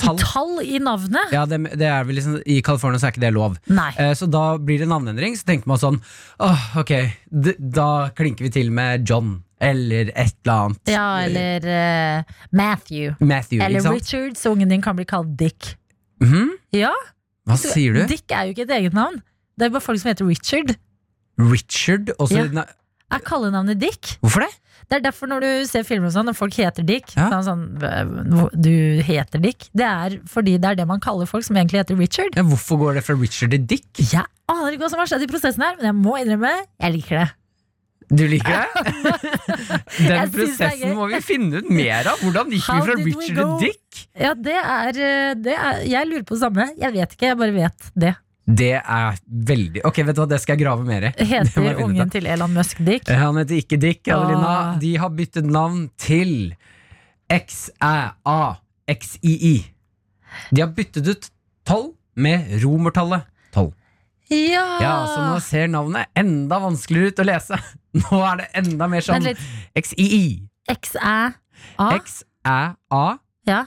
[0.00, 0.16] tall.
[0.22, 1.34] Tall i navnet.
[1.34, 3.58] Ja, det, det er vel liksom, I California så er ikke det lov.
[3.68, 5.36] Eh, Så da blir det navneendring.
[5.36, 6.00] Så tenker man sånn
[6.40, 6.94] Åh, ok,
[7.28, 9.36] d da klinker vi til med John.
[9.60, 10.90] Eller et eller annet.
[10.92, 13.14] Ja, eller uh, Matthew.
[13.20, 13.82] Matthew, Eller?
[13.90, 15.74] Richard, så ungen din kan bli kalt Dick.
[16.22, 16.52] Mhm.
[16.72, 16.92] Ja,
[17.48, 18.02] Hva sier du?
[18.06, 19.22] Dick er jo ikke et eget navn.
[19.58, 20.76] Det er bare folk som heter Richard.
[21.38, 22.10] Richard?
[22.18, 22.64] Også, Ja.
[23.10, 24.18] Er kallenavnet Dick?
[24.20, 24.50] Hvorfor det?
[24.88, 27.30] Det er derfor når du ser filmer og sånn, og folk heter Dick Ja.
[27.32, 27.62] så sånn,
[28.60, 29.68] Du heter Dick?
[29.74, 32.36] Det er fordi det er det man kaller folk som egentlig heter Richard.
[32.36, 33.86] Ja, hvorfor går det fra Richard til Dick?
[33.98, 36.92] Jeg aner ikke hva som har skjedd i prosessen her, men jeg må innrømme jeg
[36.92, 37.28] liker det.
[38.08, 38.68] Du liker det?
[40.08, 42.16] Den prosessen må vi finne ut mer av.
[42.22, 43.58] Hvordan gikk How vi fra Richard til?
[43.68, 43.84] Dick?
[44.16, 46.64] Ja, det er, eh, det er Jeg lurer på det samme.
[46.80, 48.14] Jeg vet ikke, jeg bare vet det.
[48.48, 51.12] Det er veldig Ok, vet du hva, det skal jeg grave mer i.
[51.34, 53.04] Heter ungen til Elon Musk Dick?
[53.12, 54.54] Han heter ikke Dick, Adelina.
[54.80, 56.54] De har byttet navn til
[57.28, 59.56] XÆAXII.
[60.54, 61.24] De har byttet ut
[61.68, 61.92] 12
[62.24, 63.68] med romertallet 12.
[64.32, 64.64] Ja!
[64.82, 67.56] Ja, Så nå ser navnet enda vanskeligere ut å lese.
[68.10, 69.26] Nå er det enda mer sånn.
[69.74, 70.48] XII.
[70.68, 71.16] XæA.
[73.48, 73.60] Ja.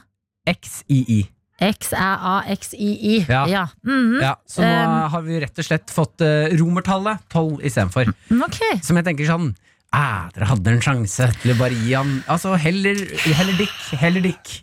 [0.47, 1.21] XII.
[1.61, 3.25] XæAXII.
[3.29, 3.41] Ja.
[3.49, 3.63] Ja.
[3.85, 4.21] Mhm.
[4.21, 5.09] Ja, så nå Um.
[5.13, 8.09] har vi rett og slett fått uh, romertallet 12 istedenfor.
[8.47, 8.79] Okay.
[8.83, 9.51] Som jeg tenker sånn
[9.91, 12.95] Æ, Dere hadde en sjanse til å bare gi han Altså, heller,
[13.35, 13.73] heller Dick.
[13.99, 14.53] Heller Dick.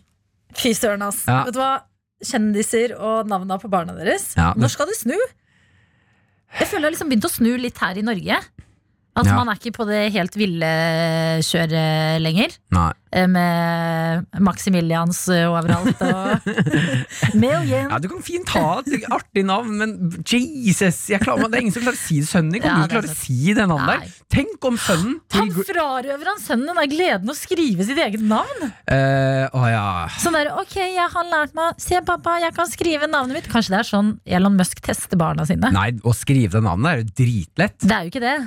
[0.57, 1.21] Fy søren, ass.
[1.29, 1.43] Ja.
[1.45, 1.83] Vet du hva?
[2.25, 4.31] Kjendiser og navna på barna deres.
[4.35, 5.13] Ja, men- Når skal de snu?
[6.59, 8.39] Jeg føler jeg har liksom begynt å snu litt her i Norge.
[9.19, 9.35] At Ja.
[9.35, 10.69] man er ikke på det helt ville
[11.43, 12.55] kjøret lenger.
[12.75, 12.91] Nei.
[13.11, 16.49] Eh, Med Maximilians eh, overalt og
[17.41, 17.89] Million.
[17.91, 19.95] Ja, Du kan fint ha et artig navn, men
[20.27, 21.05] Jesus!
[21.11, 22.29] Jeg klarer, det er ingen som klarer å si det.
[22.29, 23.99] Sønnen din kommer Ja, ikke til å klare å si det navnet Nei.
[24.09, 24.17] der.
[24.29, 28.67] Tenk om sønnen Han frarøver han sønnen den gleden å skrive sitt eget navn.
[28.89, 29.85] Uh, Å ja.
[30.21, 33.73] Sånn der, ok, jeg har lært meg Se pappa, jeg kan skrive navnet mitt Kanskje
[33.73, 37.09] det er sånn Elon Musk tester barna sine Nei, å skrive det navnet er jo
[37.23, 37.79] dritlett.
[37.81, 38.37] Det er jo ikke det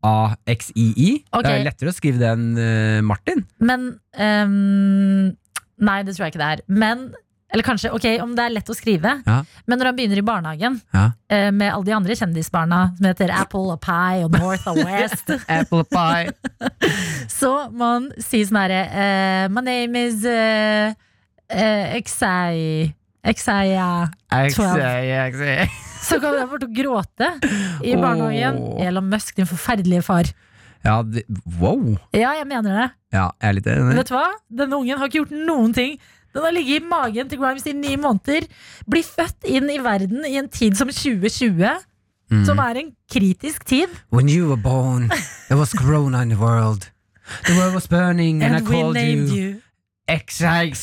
[0.00, 1.10] X-æ-a-x-i-i.
[1.30, 1.42] Okay.
[1.46, 3.44] Det er lettere å skrive det enn uh, Martin.
[3.60, 5.34] Men um,
[5.80, 7.06] Nei, det tror jeg ikke det er Men,
[7.50, 9.38] eller kanskje, ok, om det er lett å skrive Ja.
[9.64, 11.06] Men når han begynner i barnehagen Ja.
[11.32, 15.32] eh, Med alle de andre kjendisbarna Som heter Apple og Pie og North og West
[15.48, 16.34] Apple pie.
[17.40, 22.92] Så må han si sånn herre uh, My name is uh, uh, Exai
[23.24, 25.72] Ser, jeg ser.
[26.00, 27.26] Så kan jeg bort og gråte
[27.84, 28.56] i barnehagen.
[28.56, 28.86] Åh.
[28.86, 30.30] Elon Musk, din forferdelige far.
[30.84, 31.26] Ja, det,
[31.60, 31.82] wow.
[32.16, 32.86] Ja, jeg mener det.
[33.12, 33.98] Ja, jeg er litt enig.
[33.98, 34.24] Vet du hva?
[34.62, 35.98] Denne ungen har ikke gjort noen ting.
[36.32, 38.46] Den har ligget i magen til Grimes i ni måneder.
[38.88, 41.76] Blir født inn i verden i en tid som 2020,
[42.30, 42.44] Mm.
[42.46, 43.88] som er en kritisk tid.
[44.14, 45.08] When you were born,
[45.48, 46.86] there was corona in the world.
[47.48, 49.24] The world was burning, and, I we called you.
[49.34, 49.48] you.
[50.10, 50.74] Exai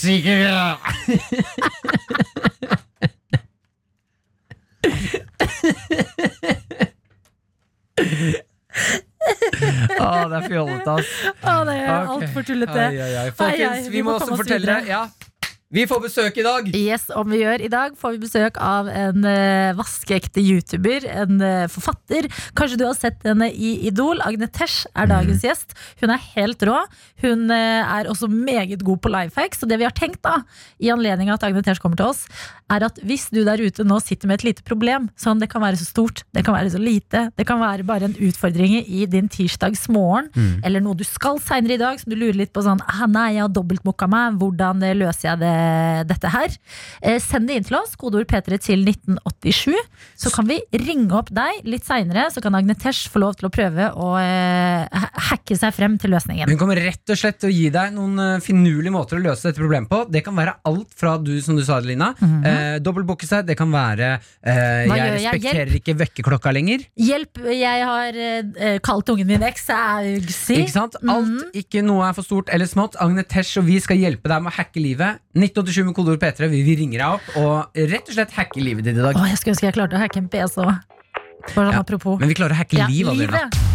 [9.98, 11.14] Å, det er fjollete, ass.
[11.42, 12.14] Å, det er okay.
[12.14, 12.84] altfor tullete.
[12.84, 13.00] Ai.
[13.02, 14.86] Ai, ai, Folkens, vi vi må må også fortelle videre.
[14.88, 15.02] ja.
[15.68, 16.68] Vi får besøk i dag.
[16.80, 21.42] Yes, om vi gjør I dag får vi besøk av en uh, vaskeekte YouTuber, en
[21.44, 22.30] uh, forfatter.
[22.56, 24.22] Kanskje du har sett henne i Idol.
[24.24, 25.76] Agne Tesh er dagens gjest.
[26.00, 26.78] Hun er helt rå.
[27.20, 29.60] Hun uh, er også meget god på life hacks.
[29.60, 30.38] Og det vi har tenkt da,
[30.80, 32.24] i anledning av at Agne Tesh kommer til oss,
[32.72, 35.64] er at hvis du der ute nå sitter med et lite problem, sånn det kan
[35.64, 39.06] være så stort, det kan være så lite, det kan være bare en utfordring i
[39.08, 40.28] din tirsdagsmorgen,
[40.68, 43.38] eller noe du skal seinere i dag, som du lurer litt på sånn ah, Nei,
[43.38, 45.57] jeg har dobbeltmokka meg, hvordan løser jeg det,
[46.08, 46.54] dette her?
[47.02, 49.76] Eh, send det inn til oss, kodeord P3 til 1987.
[50.20, 53.50] Så kan vi ringe opp deg litt seinere, så kan Agne Tesh få lov til
[53.50, 56.50] å prøve å eh, hacke seg frem til løsningen.
[56.52, 59.48] Hun kommer rett og slett til å gi deg noen eh, finurlige måter å løse
[59.50, 60.04] dette problemet på.
[60.14, 62.14] Det kan være alt fra du, som du sa, Lina.
[62.22, 63.46] eh, Dobbeltbooke seg.
[63.48, 65.82] Det kan være eh, Jeg respekterer jeg?
[65.82, 66.86] ikke vekkerklokka lenger.
[67.00, 69.68] Hjelp, jeg har eh, kalt ungen min eks.
[70.58, 70.98] Ikke sant?
[71.08, 72.98] Alt, ikke noe er for stort eller smått.
[73.04, 75.22] Agne Tesh og vi skal hjelpe deg med å hacke livet.
[75.48, 76.52] 1987 med kodeord P3.
[76.52, 79.18] Vi, vi ringer deg opp og rett og slett hacke livet ditt i dag.
[79.18, 80.76] Åh, jeg skulle ønske jeg klarte å hacke en PC òg.
[81.54, 82.20] Sånn Ja, apropos.
[82.20, 83.66] Men vi klarer å hacke Ja, livet.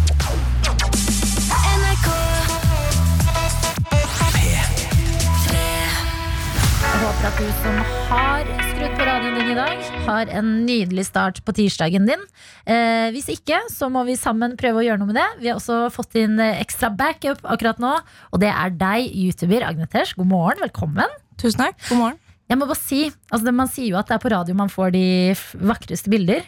[6.82, 7.76] Jeg håper at du som
[8.10, 12.24] har skrudd på radioen din i dag, har en nydelig start på tirsdagen din.
[12.66, 15.28] Eh, hvis ikke, så må vi sammen prøve å gjøre noe med det.
[15.40, 17.94] Vi har også fått inn eh, ekstra backup akkurat nå,
[18.34, 20.16] og det er deg, YouTuber Agnetesh.
[20.18, 21.21] God morgen, velkommen.
[21.40, 21.78] Tusen takk.
[21.88, 22.18] God morgen.
[22.50, 24.68] Jeg må bare si, altså det, Man sier jo at det er på radio man
[24.72, 25.04] får de
[25.62, 26.42] vakreste bilder.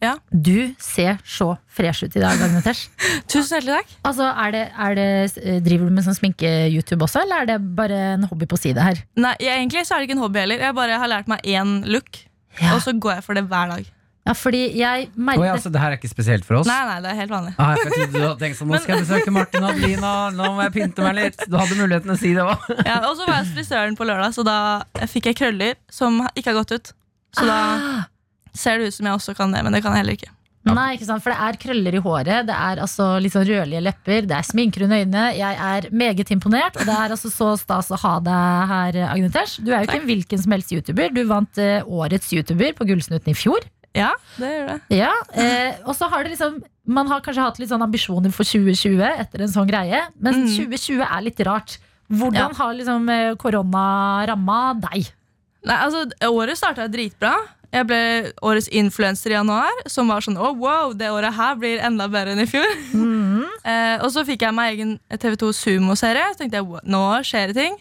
[0.00, 0.14] Ja.
[0.32, 2.88] Du ser så fresh ut i dag, Agnetesh.
[3.30, 3.90] Tusen hjertelig takk.
[4.08, 5.08] Altså, er det, er det,
[5.44, 8.80] eh, driver du med sånn sminke-YouTube også, eller er det bare en hobby på side
[8.80, 9.02] her?
[9.20, 10.64] Nei, jeg, Egentlig så er det ikke en hobby heller.
[10.64, 12.22] Jeg bare har lært meg én look,
[12.60, 12.74] Ja.
[12.74, 13.90] og så går jeg for det hver dag.
[14.28, 16.68] Ja, fordi jeg Oi, merker altså, det her er ikke spesielt for oss.
[16.68, 17.54] Nei, nei, det er helt vanlig.
[17.56, 20.50] Ah, jeg trodde du hadde tenkt sånn, Nå skal jeg besøke Martin og Adelina, nå
[20.56, 21.44] må jeg pynte meg litt.
[21.48, 22.66] Du hadde muligheten å si det òg.
[22.90, 24.58] Ja, og så var jeg hos frisøren på lørdag, så da
[25.08, 26.92] fikk jeg krøller som ikke har gått ut.
[27.38, 28.04] Så da ah,
[28.56, 30.34] ser det ut som jeg også kan det, men det kan jeg heller ikke.
[30.68, 33.80] Nei, ikke sant, for det er krøller i håret, det er altså litt sånn rødlige
[33.80, 35.24] lepper, det er sminker under øynene.
[35.38, 39.64] Jeg er meget imponert, og det er altså så stas å ha deg her, Agnetesh.
[39.64, 41.14] Du er jo ikke en hvilken som helst YouTuber.
[41.16, 43.64] Du vant uh, årets YouTuber på Gullsnutten i fjor.
[43.96, 44.78] Ja, det gjør det.
[44.94, 46.60] Ja, eh, og så har det liksom
[46.90, 50.48] Man har kanskje hatt litt sånn ambisjoner for 2020 etter en sånn greie, men Mm.
[50.56, 51.78] 2020 er litt rart.
[52.10, 55.06] Hvordan har liksom eh, korona ramma deg?
[55.64, 57.34] Nei, altså, Året starta dritbra.
[57.72, 61.78] Jeg ble årets influenser i januar, som var sånn oh, wow, det året her blir
[61.86, 62.66] enda bedre enn i fjor.
[63.60, 66.30] Eh, og så fikk jeg meg egen TV2 Sumo-serie.
[66.32, 67.74] Så tenkte jeg "Wow, nå skjer det ting.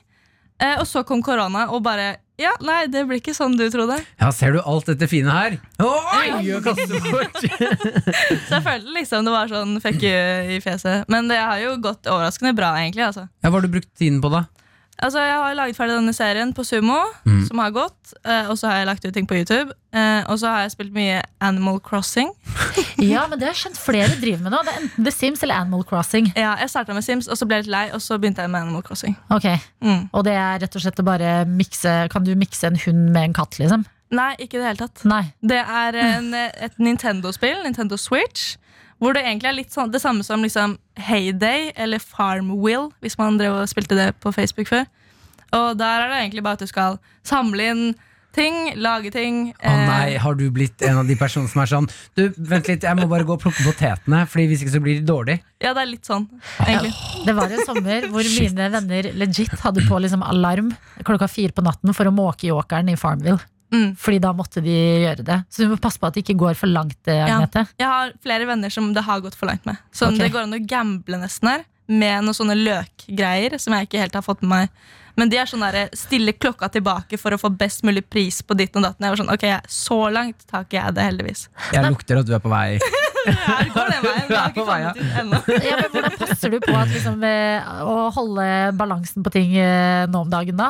[0.59, 3.97] Eh, og så kom korona, og bare Ja, nei, det blir ikke sånn du trodde.
[4.21, 5.57] Ja, ser du alt dette fine her?
[5.83, 6.61] Oi, Ja.
[6.63, 11.03] Så jeg følte liksom det var sånn fuck you i fjeset.
[11.11, 13.03] Men det har jo gått overraskende bra, egentlig.
[13.09, 13.27] Altså.
[13.43, 14.45] Ja, Hva har du brukt tiden på, da?
[15.01, 17.47] Altså, Jeg har laget ferdig denne serien på Sumo, Mm.
[17.47, 18.13] som har gått.
[18.25, 19.71] Eh, og så har jeg lagt ut ting på YouTube.
[19.93, 22.31] Eh, og så har jeg spilt mye Animal Crossing.
[22.99, 24.59] Ja, men det har jeg skjønt flere driver med nå.
[24.65, 26.33] Det er enten The Sims eller Animal Crossing.
[26.35, 28.49] Ja, Jeg starta med Sims, og så ble jeg litt lei, og så begynte jeg
[28.51, 29.15] med Animal Crossing.
[29.31, 29.47] Ok,
[29.81, 30.09] Mm.
[30.13, 33.23] Og det er rett og slett å bare mikse Kan du mikse en hund med
[33.23, 33.85] en katt, liksom?
[34.11, 35.05] Nei, ikke i det hele tatt.
[35.05, 35.33] Nei.
[35.45, 38.57] Det er en, et Nintendo-spill, Nintendo Switch,
[38.99, 43.39] hvor det egentlig er litt sånn, det samme som liksom Heyday eller Farmville, hvis man
[43.39, 44.85] drev og spilte det på Facebook før.
[45.55, 47.83] Og der er det egentlig bare at du skal samle inn
[48.35, 49.39] ting, lage ting.
[49.57, 51.87] Å nei, har du blitt en av de personene som er sånn
[52.17, 54.99] Du, vent litt, jeg må bare gå og plukke potetene, Fordi hvis ikke så blir
[54.99, 55.39] det dårlig.
[55.63, 56.27] Ja, det er litt sånn,
[56.65, 56.93] egentlig.
[57.25, 60.73] Det var en sommer hvor mine venner legit hadde på liksom alarm
[61.07, 63.39] klokka fire på natten for å måke i i Farmville.
[63.73, 63.89] Mm.
[64.01, 65.39] Fordi da måtte de gjøre det.
[65.49, 67.65] Så du må passe på at det ikke går for langt, Agnete.
[67.65, 67.75] Ja.
[67.83, 69.77] Jeg har flere venner som det har gått for langt med.
[69.91, 70.23] Så okay.
[70.23, 74.17] det går an å gamble nesten her, med noen sånne løkgreier som jeg ikke helt
[74.17, 74.81] har fått med meg.
[75.19, 78.55] Men de er sånn der, stille klokka tilbake for å få best mulig pris på
[78.55, 79.03] ditt og datten.
[79.03, 81.41] Jeg var sånn, ok, Så langt tar ikke jeg det, heldigvis.
[81.75, 82.79] Jeg lukter at du er på vei.
[83.29, 84.27] Ja, går den veien.
[84.29, 84.91] Du er på vei, ja.
[84.95, 85.23] Ja,
[85.81, 88.45] men hvordan passer du på at liksom, eh, å holde
[88.79, 90.69] balansen på ting eh, nå om dagen da?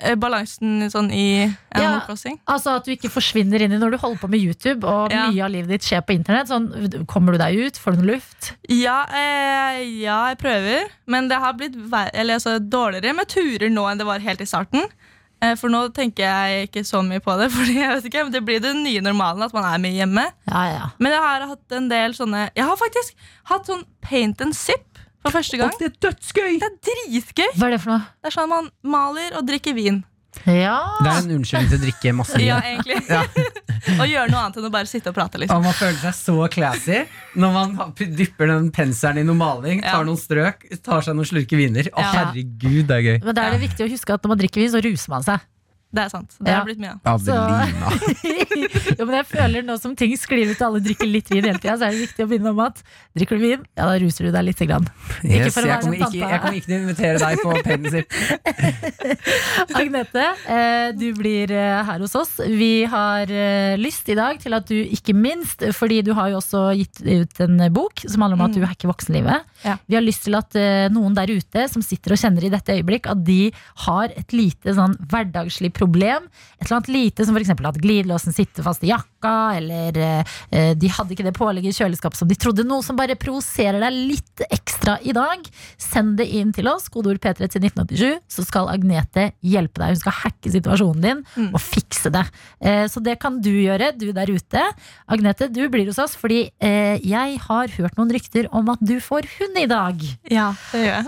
[0.00, 1.26] Eh, balansen sånn i
[1.72, 2.00] Animal Ja.
[2.06, 2.38] Crossing.
[2.46, 5.30] Altså At du ikke forsvinner inn i når du holder på med YouTube og Ja.
[5.30, 6.48] mye av livet ditt skjer på internett.
[6.48, 7.78] Sånn, kommer du deg ut?
[7.78, 8.52] Får du noe luft?
[8.68, 10.88] Ja, eh, ja, jeg prøver.
[11.06, 11.74] Men det har blitt
[12.14, 14.82] eller, altså, dårligere med turer nå enn det var helt i starten.
[15.42, 17.50] Eh, for nå tenker jeg ikke så mye på det.
[17.56, 20.24] Fordi jeg vet ikke, Det blir den nye normalen at man er mye hjemme.
[20.48, 20.86] Ja, ja.
[20.98, 24.95] Men jeg har hatt en del sånne Jeg har faktisk hatt sånn paint and sip
[25.26, 25.72] for første gang.
[25.80, 26.52] Det er dødsgøy!
[26.62, 27.48] Det er dritgøy!
[27.58, 28.04] Hva er det for noe?
[28.22, 30.04] Det er sånn man maler og drikker vin.
[30.44, 30.76] Ja.
[31.00, 32.50] Det er en unnskyldning til å drikke masse vin.
[32.50, 32.98] Ja, egentlig.
[34.00, 35.40] og gjøre noe annet enn å bare sitte og prate.
[35.40, 35.56] Liksom.
[35.56, 36.98] Og man føler seg så classy
[37.40, 40.06] når man dypper den penselen i noe maling, tar Ja.
[40.06, 41.88] noen strøk, tar seg noen slurker viner.
[41.88, 42.12] Å, Ja.
[42.20, 43.18] herregud, det er gøy.
[43.24, 45.24] Men da er det viktig å huske at når man drikker vin, så ruser man
[45.24, 45.40] seg.
[45.94, 46.34] Det er sant.
[46.42, 46.58] Det Ja.
[46.58, 47.00] har blitt mye av.
[47.06, 47.66] Adelina.
[48.98, 51.60] jo, men jeg føler nå som ting sklir ut og alle drikker litt vin hele
[51.62, 52.82] tida, så er det viktig å minne om at
[53.16, 54.88] drikker du vin, ja, da ruser du deg lite grann.
[55.24, 57.50] Yes, for å jeg, være kommer ikke, jeg kommer ikke til å invitere deg på
[57.64, 58.04] penisen.
[59.80, 60.26] Agnete,
[60.56, 62.34] eh, du blir eh, her hos oss.
[62.44, 66.40] Vi har eh, lyst i dag til at du, ikke minst, fordi du har jo
[66.42, 69.46] også gitt ut en bok som handler om at du hacker voksenlivet.
[69.64, 69.78] Ja.
[69.86, 72.76] Vi har lyst til at eh, noen der ute som sitter og kjenner i dette
[72.76, 73.40] øyeblikk, at de
[73.86, 75.84] har et lite sånn hverdagslig problem.
[75.86, 77.52] Et eller annet lite som f.eks.
[77.54, 82.20] at glidelåsen sitter fast i jakka, eller eh, de hadde ikke det pålegget i kjøleskapet
[82.20, 82.66] som de trodde.
[82.66, 85.42] Noe som bare provoserer deg litt ekstra i dag.
[85.82, 89.94] Send det inn til oss, kodeord P3 til 1987, så skal Agnete hjelpe deg.
[89.96, 92.22] Hun skal hacke situasjonen din og fikse det.
[92.62, 94.62] Eh, så det kan du gjøre, du der ute.
[95.10, 98.96] Agnete, du blir hos oss fordi eh, jeg har hørt noen rykter om at du
[99.02, 100.06] får hund i dag.
[100.32, 101.04] Ja, det gjør jeg.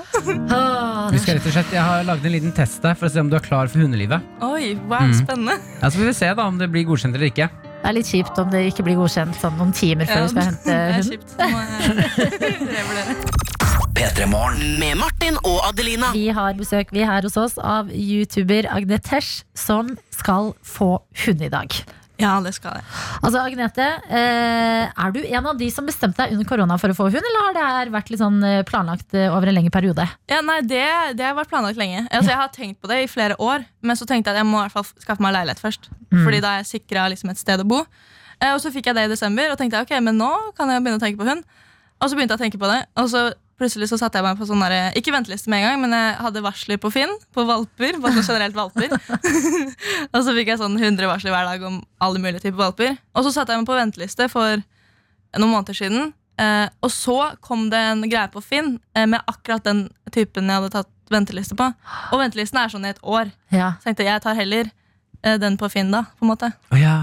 [1.14, 3.20] Vi skal rett og slett, Jeg har laget en liten test der for å se
[3.22, 4.20] om du er klar for hundelivet.
[4.44, 5.14] Oi, wow, Mm.
[5.14, 5.54] spennende.
[5.80, 7.46] Ja, så får vi se da om det blir godkjent eller ikke.
[7.78, 10.28] det er litt kjipt om det ikke blir godkjent sånn noen timer før Ja, du
[10.34, 11.10] skal hente det er hund.
[11.14, 11.30] kjipt.
[11.38, 11.46] Nå
[13.98, 14.14] må jeg.
[14.14, 14.74] P3 Morgen.
[14.78, 16.12] Med Martin og Adelina.
[16.14, 21.42] Vi har besøk vi er her hos oss av YouTuber Agnetesh, som skal få hund
[21.42, 21.74] i dag.
[22.18, 22.86] Ja, det skal jeg.
[23.22, 26.96] Altså Agnete, eh, er du en av de som bestemte deg under korona for å
[26.98, 29.70] få hund, eller har det her vært litt sånn eh, planlagt eh, over en lengre
[29.70, 30.06] periode?
[30.30, 30.82] Ja, nei, det,
[31.18, 32.08] det har vært planlagt lenge.
[32.10, 34.50] Altså, jeg har tenkt på det i flere år, men så tenkte jeg at jeg
[34.50, 35.90] må i hvert fall skaffe meg leilighet først.
[36.10, 37.84] Fordi da er jeg sikra liksom, et sted å bo.
[38.42, 40.74] Eh, og så fikk jeg det i desember, og tenkte jeg, ok, men nå kan
[40.74, 41.46] jeg begynne å tenke på hund.
[42.02, 43.28] Og så begynte jeg å tenke på det, og så
[43.58, 44.62] plutselig så satte jeg meg på sånn
[44.98, 48.28] ikke venteliste med en gang, men jeg hadde varsler på Finn, på valper, bare sånn
[48.28, 48.94] generelt valper.
[50.14, 52.96] og så fikk jeg sånn 100 varsler hver dag om alle mulige typer valper.
[53.18, 54.62] Og så satte jeg meg på venteliste for
[55.36, 59.66] noen måneder siden, eh, og så kom det en greie på Finn eh, med akkurat
[59.66, 61.66] den typen jeg hadde tatt venteliste på.
[62.12, 63.32] Og ventelisten er sånn i et år.
[63.54, 63.74] Ja.
[63.78, 64.70] Så tenkte jeg jeg tar heller
[65.22, 66.50] den på Finn da, på en måte.
[66.72, 66.94] Oh, ja.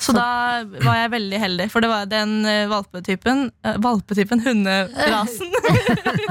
[0.00, 5.50] Så da var jeg veldig heldig, for det var den eh, valpetypen eh, Valpetypen, hunderasen,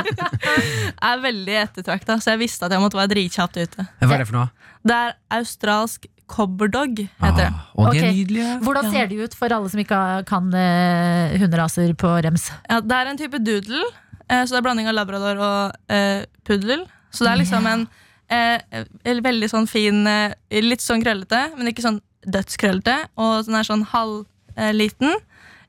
[1.10, 3.86] er veldig ettertrakta, så jeg visste at jeg måtte være dritkjapt ute.
[4.02, 4.50] Hva er det for noe?
[4.90, 7.48] Det er australsk cobberdog, heter det.
[7.50, 8.16] Ah, og de er Ok.
[8.18, 8.58] nydelige.
[8.66, 12.50] Hvordan ser de ut for alle som ikke kan eh, hunderaser på rems?
[12.70, 13.86] Ja, det er en type doodle,
[14.30, 16.86] eh, så det er blanding av labrador og eh, puddel.
[17.10, 17.88] Så det er liksom en
[18.30, 18.86] eh,
[19.26, 22.98] veldig sånn fin eh, Litt sånn krøllete, men ikke sånn dødskrøllete.
[23.20, 25.18] Og den er sånn halvliten.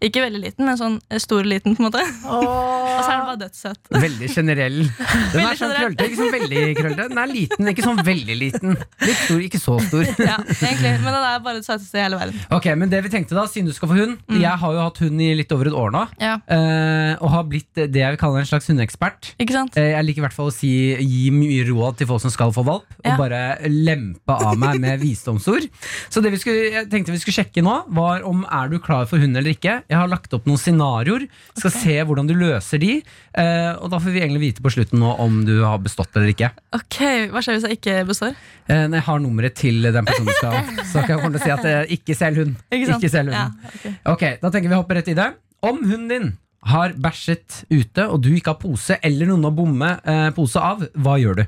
[0.00, 2.00] Ikke veldig liten, men sånn eh, stor liten, på en måte.
[2.24, 3.80] Og så er den bare dødssøt.
[3.92, 4.78] Veldig generell.
[5.34, 7.06] Den er sånn krøllete, ikke sånn veldig krøllete.
[7.12, 8.76] Den er liten, ikke sånn veldig liten.
[9.04, 10.06] Litt stor, ikke så stor.
[10.30, 12.40] Ja, egentlig, Men den er bare det søteste i hele verden.
[12.56, 15.00] Ok, men det vi tenkte da, siden du skal få hund Jeg har jo hatt
[15.04, 16.02] hund i litt over et år nå.
[16.22, 19.32] Ja, eh, og har blitt det jeg vil kalle en slags hundeekspert.
[19.42, 19.76] ikke sant?
[19.80, 22.52] Eh, Jeg liker i hvert fall å si, gi mye råd til folk som skal
[22.56, 23.14] få valp, Ja.
[23.14, 25.68] og bare lempe av meg med visdomsord.
[26.12, 29.06] Så det vi skulle, jeg tenkte vi skulle sjekke nå, var om er du klar
[29.10, 29.80] for hund eller ikke.
[29.90, 31.24] Jeg har lagt opp noen scenarioer,
[31.58, 32.92] skal se hvordan du løser de.
[33.34, 36.30] eh, og da får vi egentlig vite på slutten nå om du har bestått eller
[36.30, 36.52] ikke.
[36.78, 37.00] Ok,
[37.34, 38.36] Hva skjer hvis jeg ikke består?
[38.70, 41.44] Eh, når jeg har nummeret til den personen skal Så kan jeg komme til å
[41.48, 42.54] si at jeg, ikke selg hund.
[42.70, 43.08] Ikke sant?
[43.16, 43.74] selg Ja, hunden.
[43.74, 44.14] ok.
[44.14, 45.28] Ok, da tenker vi å hoppe rett i det.
[45.66, 46.30] Om hunden din
[46.70, 50.82] har bæsjet ute, og du ikke har pose, eller noen å bomme eh, pose av,
[50.94, 51.46] hva gjør du?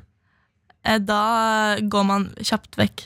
[0.88, 3.04] Eh, Da går man kjapt vekk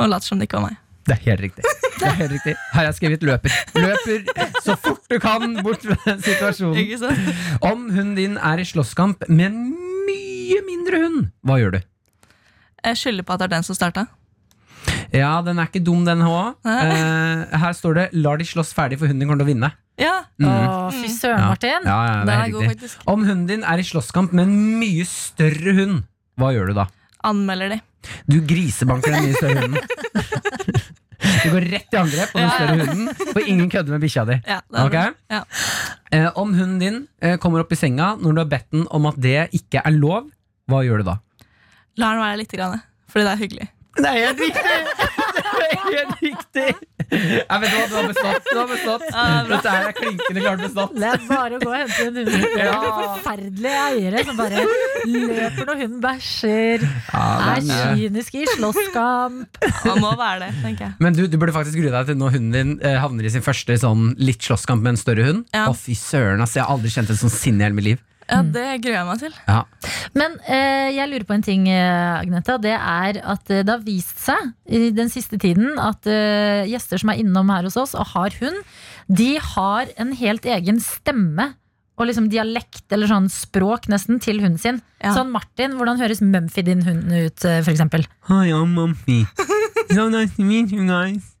[0.00, 0.78] og later som det ikke var meg.
[1.10, 1.64] Det er helt riktig.
[1.98, 2.52] Det er helt riktig.
[2.54, 3.54] Her har jeg skrevet løper.
[3.74, 6.78] Løper så fort du kan bort fra den situasjonen.
[6.78, 7.32] Ikke sant?
[7.66, 9.58] Om hunden din er i slåsskamp med en
[10.06, 11.80] mye mindre hund, hva gjør du?
[12.86, 14.06] Jeg skylder på at det er den som starta.
[15.10, 16.54] Ja, den er ikke dum, den òg.
[16.62, 19.72] Eh, her står det 'lar de slåss ferdig, for hunden din kommer til å vinne'.
[20.00, 21.84] Ja, Å, fy søren, Martin.
[21.84, 24.78] Ja, ja, det er det er god, Om hunden din er i slåsskamp med en
[24.80, 26.04] mye større hund,
[26.38, 26.86] hva gjør du da?
[27.22, 27.80] Anmelder de.
[28.30, 29.82] Du grisebanker den mye større hunden.
[31.20, 34.36] Du går rett i angrep på den større hunden, for ingen kødder med bikkja di.
[34.48, 35.16] Ja, det Ok?
[35.32, 35.40] Ja.
[36.16, 39.08] Eh, om hunden din eh, kommer opp i senga når du har bedt den om
[39.10, 40.30] at det ikke er lov,
[40.70, 41.18] hva gjør du da?
[42.00, 43.68] La den være litt, grann, fordi det er hyggelig.
[44.00, 45.19] Det er helt riktig!
[45.90, 46.68] Helt riktig!
[47.10, 48.44] Jeg vet du hva, du har bestått.
[48.52, 49.04] Du har bestått.
[49.50, 50.92] Dette her er klinkende klart bestått.
[50.94, 52.28] Det er bare å gå og hente en hund.
[52.30, 52.76] Det er Ja.
[53.00, 54.64] forferdelige eiere som bare
[55.10, 56.84] løper når hunden bæsjer.
[56.84, 57.24] Ja,
[57.56, 59.58] Er det er kyniske i slåsskamp.
[59.88, 60.94] Man må være det, tenker jeg.
[61.02, 63.42] Men du, du burde faktisk grue deg til når hunden din eh, havner i sin
[63.46, 65.44] første sånn litt slåsskamp med en større hund.
[65.56, 68.06] Å fy søren, ass, jeg har aldri kjent et sånn sinn i hele mitt liv.
[68.30, 69.34] Ja, Det gruer jeg meg til.
[69.48, 69.60] Ja.
[70.14, 74.20] Men eh, jeg lurer på en ting, Agnetha, det er at eh, det har vist
[74.22, 78.06] seg i den siste tiden at eh, gjester som er innom her hos oss og
[78.14, 78.60] har hund,
[79.10, 81.52] de har en helt egen stemme.
[82.00, 84.78] Og liksom dialekt eller sånn språk nesten til hunden sin.
[85.02, 85.10] Ja.
[85.12, 88.06] Sånn Martin, hvordan høres Mumphy din hund ut, eh, for eksempel?
[88.30, 89.26] Hi, I'm Mumphy.
[89.90, 91.34] So nice to meet you guys.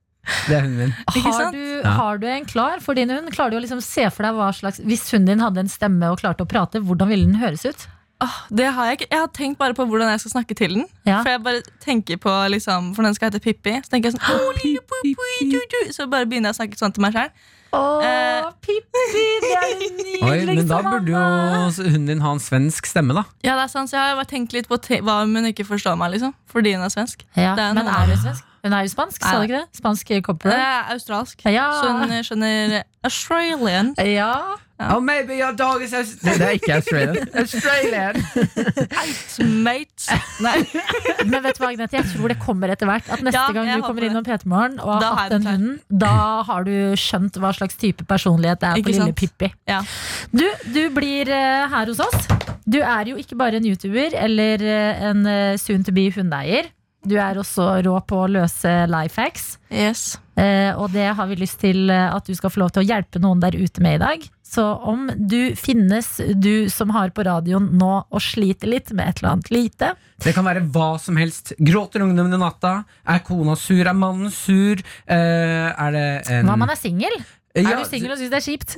[0.48, 0.94] Det er hunden min.
[1.24, 1.90] Har du, Ja.
[1.96, 3.30] har du en klar for din hund?
[3.32, 6.10] Klarer du å liksom se for deg hva slags Hvis hunden din hadde en stemme
[6.12, 7.86] og klarte å prate, hvordan ville den høres ut?
[8.22, 9.06] Oh, det har jeg ikke.
[9.14, 10.82] Jeg har tenkt bare på hvordan jeg skal snakke til den.
[11.08, 11.22] Ja.
[11.22, 13.78] For jeg bare tenker på liksom, For den skal hete Pippi.
[13.80, 15.78] Så tenker jeg sånn «Å, lille Pippi, du, du».
[15.96, 17.30] Så bare begynner jeg å snakke sånn til meg sjøl.
[17.72, 18.50] Åh, Eh.
[18.60, 20.20] Pippi, det er nydelig!
[20.28, 23.24] Oi, men da burde jo hunden din ha en svensk stemme, da.
[23.46, 25.46] Ja, det er sant, så jeg har bare tenkt litt på te hva om hun
[25.54, 26.34] ikke forstår meg, liksom.
[26.50, 27.24] Fordi hun er svensk.
[27.38, 28.44] Ja, Det er men er hun svensk?
[28.64, 29.66] Hun er jo spansk, sa du ikke det?
[29.78, 30.50] Spansk copper.
[30.52, 31.44] er australsk.
[31.48, 31.68] Ja.
[31.80, 33.94] Så hun skjønner Australian.
[34.04, 34.32] Ja.
[34.80, 37.28] Oh, maybe your dog is aus- Det, det er ikke Australian.
[37.36, 38.16] Australian.
[39.64, 40.16] Mate.
[40.40, 40.54] Nei.
[41.28, 41.98] Men vet du hva, Agnete?
[41.98, 43.08] Jeg tror det kommer etter hvert.
[43.12, 46.14] At neste Ja, gang du kommer innom P3morgen og har Da hatt den hunden, da
[46.48, 49.04] har du skjønt hva slags type personlighet det er på sant?
[49.04, 49.16] lille?
[49.20, 49.52] Pippi.
[49.68, 49.82] Ja.
[50.32, 52.28] Du, du blir eh, her hos oss.
[52.70, 56.70] Du er jo ikke bare en YouTuber eller eh, en eh, soon to be hundeeier.
[57.06, 59.54] Du er også rå på å løse life hacks.
[59.72, 60.18] Yes.
[60.36, 62.88] Eh, og det har vi lyst til eh, at du skal få lov til å
[62.90, 64.26] hjelpe noen der ute med i dag.
[64.50, 69.20] Så om du finnes, du som har på radioen nå og sliter litt med et
[69.20, 71.54] eller annet lite, Det kan være hva som helst.
[71.56, 72.82] Gråter ungdommen i natta?
[73.08, 73.80] Er kona sur?
[73.80, 74.82] Er mannen sur?
[75.06, 77.16] Eh, er det en hva om man er singel?
[77.58, 78.76] Er du singel og syns det er kjipt?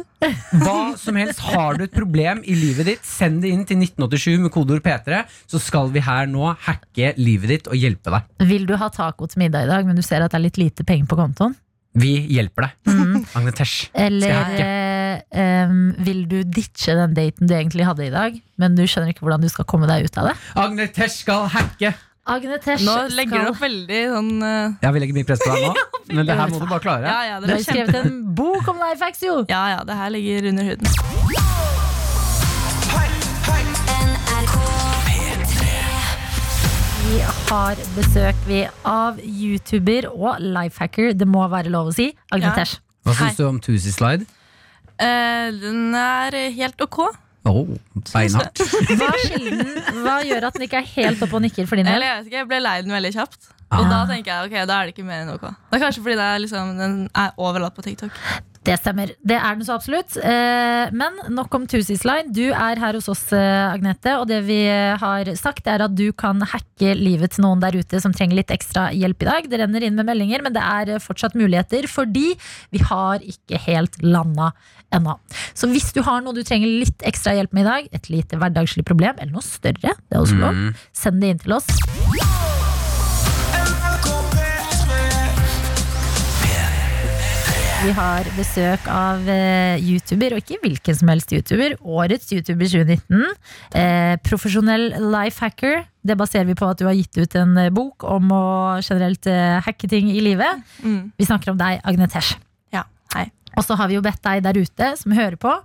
[0.62, 1.42] Hva som helst.
[1.44, 5.18] Har du et problem i livet ditt, send det inn til 1987 med kodeord P3,
[5.50, 8.30] så skal vi her nå hacke livet ditt og hjelpe deg.
[8.48, 10.60] Vil du ha taco til middag i dag, men du ser at det er litt
[10.62, 11.58] lite penger på kontoen?
[12.00, 12.94] Vi hjelper deg.
[13.36, 13.90] Agne Tesh.
[13.92, 14.54] Eller
[15.28, 15.74] eh,
[16.06, 19.44] vil du ditche den daten du egentlig hadde i dag, men du skjønner ikke hvordan
[19.44, 20.34] du skal komme deg ut av det?
[20.64, 21.92] Agne Tesh skal hacke!
[22.22, 24.74] Agne Tesh Nå legger du opp veldig sånn uh...
[24.78, 27.08] Jeg vil legger mye press på deg nå, men det her må du bare klare.
[27.10, 29.40] Ja, ja, Du det har skrevet en bok om life hacks, jo!
[29.50, 30.86] Ja, ja, det her ligger under huden.
[37.02, 37.18] Vi
[37.50, 42.54] har besøk vi av YouTuber og lifehacker, det må være lov å si, Agne Ja.
[42.62, 42.78] Tesh.
[43.02, 44.30] Hva syns du om Tusi Slide?
[44.94, 47.02] Uh, den er helt ok.
[47.44, 47.64] Oh,
[48.12, 48.60] beinhardt.
[48.92, 49.08] Hva,
[50.04, 52.06] hva gjør at den ikke er helt oppe og nikker for din Eller del?
[52.06, 53.48] jeg vet ikke, jeg ble lei den veldig kjapt.
[53.72, 55.44] Og da tenker jeg, ok, da er det ikke mer enn ok.
[55.70, 58.10] Det er kanskje fordi det er liksom, den er overlatt på TikTok.
[58.62, 59.10] Det stemmer.
[59.26, 60.14] Det er den så absolutt.
[60.22, 62.30] Eh, Men nok om Tusis Line.
[62.30, 66.12] Du er her hos oss, eh, Agnete, og det vi har sagt, er at du
[66.12, 69.48] kan hacke livet til noen der ute som trenger litt ekstra hjelp i dag.
[69.50, 72.36] Det renner inn med meldinger, men det er eh, fortsatt muligheter, fordi
[72.70, 74.52] vi har ikke helt landa
[74.94, 75.16] ennå.
[75.58, 78.38] Så hvis du har noe du trenger litt ekstra hjelp med i dag, et lite
[78.38, 80.74] hverdagslig problem, eller noe større, det er også lov, Mm.
[80.92, 82.31] send det inn til oss.
[87.82, 91.72] Vi har besøk av uh, YouTuber, og ikke hvilken som helst YouTuber.
[91.82, 93.24] Årets YouTuber 2019.
[93.74, 95.82] Uh, profesjonell life hacker.
[96.06, 98.44] Det baserer vi på at du har gitt ut en eh, bok om å
[98.86, 100.62] generelt uh, hacke ting i livet.
[100.86, 101.10] Mm.
[101.18, 102.36] Vi snakker om deg, Agnetesh.
[102.74, 102.84] Ja,
[103.16, 103.26] hei.
[103.56, 105.58] Og så har vi jo bedt deg der ute som hører på,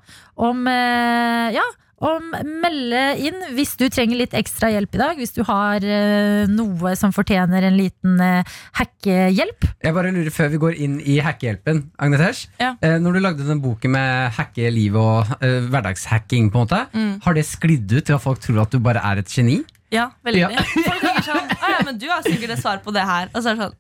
[0.50, 1.68] om eh, ja,
[1.98, 2.28] om
[2.62, 5.18] melde inn hvis du trenger litt ekstra hjelp i dag.
[5.18, 9.66] Hvis du har eh, noe som fortjener en liten eh, hackehjelp.
[9.84, 12.52] Jeg bare lurer før vi går inn i hackehjelpen, Agnetesh.
[12.62, 12.76] Ja.
[12.86, 16.84] Eh, når du lagde den boken med hacke livet og uh, hverdagshacking, på en måte,
[16.94, 17.20] Mm.
[17.26, 19.58] har det sklidd ut til at folk tror at du bare er et geni?
[19.92, 20.42] Ja, veldig.
[20.42, 20.64] Ja.
[20.88, 23.30] Folk tenker sånn, «Å ja, men du har sikkert et svar på det her.
[23.34, 23.76] Og så er det sånn,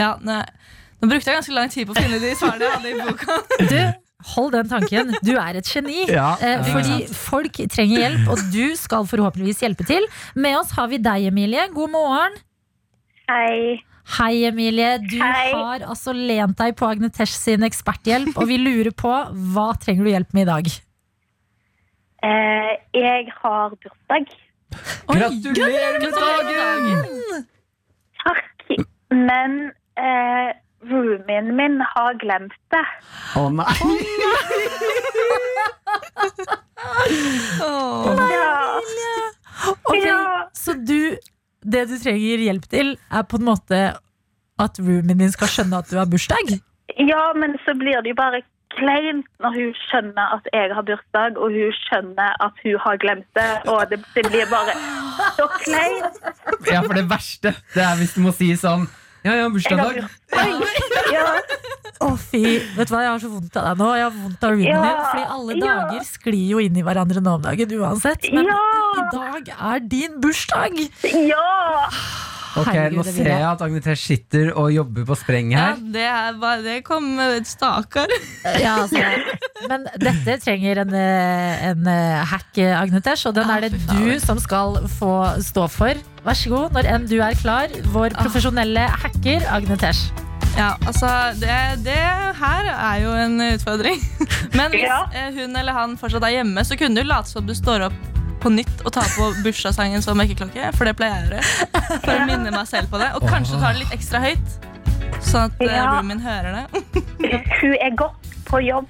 [0.00, 0.42] ja, nei.
[1.00, 3.36] Nå brukte jeg ganske lang tid på å finne de svarene jeg hadde i boka.
[3.68, 3.76] Du,
[4.34, 5.12] hold den tanken.
[5.26, 6.04] Du er et geni.
[6.20, 10.06] Ja, eh, fordi folk trenger hjelp, og du skal forhåpentligvis hjelpe til.
[10.34, 11.68] Med oss har vi deg, Emilie.
[11.74, 12.36] God morgen.
[13.30, 13.80] Hei.
[14.18, 14.98] Hei, Emilie.
[15.04, 15.50] Du Hei.
[15.54, 19.12] har altså lent deg på Agnetesh sin eksperthjelp, og vi lurer på
[19.54, 20.70] hva trenger du hjelp med i dag?
[22.26, 24.32] Eh, jeg har bursdag.
[25.10, 27.46] Gratulerer med dagen!
[28.20, 28.74] Takk.
[29.10, 29.54] Men
[29.98, 30.50] eh,
[30.88, 32.84] roomien min har glemt det.
[33.36, 33.74] Å nei!
[37.60, 38.80] Ja.
[39.70, 40.48] Okay, Ja.
[40.52, 41.16] Så du
[41.62, 43.78] Det det du trenger hjelp til, er på en måte
[44.64, 46.54] at roomien din skal skjønne at du har bursdag.
[46.96, 48.40] Ja, men så blir det jo bare
[48.78, 53.28] kleint når hun skjønner at jeg har bursdag, og hun skjønner at hun har glemt
[53.36, 54.72] det, og det, det blir bare
[55.36, 56.20] så kleint.
[56.70, 58.88] Ja, for det verste Det er hvis du må si sånn
[59.24, 59.96] Ja, jeg har bursdag i dag.
[62.00, 62.40] Ja, fy,
[62.78, 63.88] vet du hva, Jeg har så vondt av deg nå.
[63.98, 65.04] Jeg har vondt av roomien Ja, din.
[65.10, 65.74] Fordi alle ja.
[65.84, 68.24] dager sklir jo inn i hverandre nå om dagen uansett.
[68.32, 68.58] Men Ja.
[68.96, 70.80] i dag er din bursdag!
[71.04, 71.46] ja.
[72.58, 73.42] Ok, Herregud, Nå ser jeg.
[73.46, 75.76] at Agnete sitter og jobber på spreng Ja, her.
[75.94, 77.12] det, er bare, det kom
[77.46, 78.10] Stakkar.
[78.58, 78.98] Ja, altså,
[79.70, 84.40] men dette trenger en, eh, en eh, hack, Agnetesh, og den er det du som
[84.42, 85.12] skal få
[85.46, 85.94] stå for.
[86.24, 87.72] Vær så god, når enn du er klar.
[87.94, 90.10] Vår profesjonelle hacker, Agnetesh.
[90.58, 91.08] Ja, altså,
[91.40, 91.54] det,
[91.86, 91.96] det
[92.40, 94.00] her er jo en utfordring.
[94.58, 95.04] Men hvis Ja.
[95.14, 97.98] eh, hun eller han fortsatt er hjemme, så kunne du late som du står opp
[98.40, 100.72] på nytt og tar på bursdagssangen som vekkerklokke.
[100.76, 102.00] For det pleier jeg å gjøre.
[102.02, 103.10] For å minne meg selv på det.
[103.16, 104.58] Og kanskje ta det litt ekstra høyt.
[105.20, 105.86] Sånn at uh, Ja.
[105.98, 106.84] roomien hører det.
[107.60, 108.88] Hun er godt på jobb.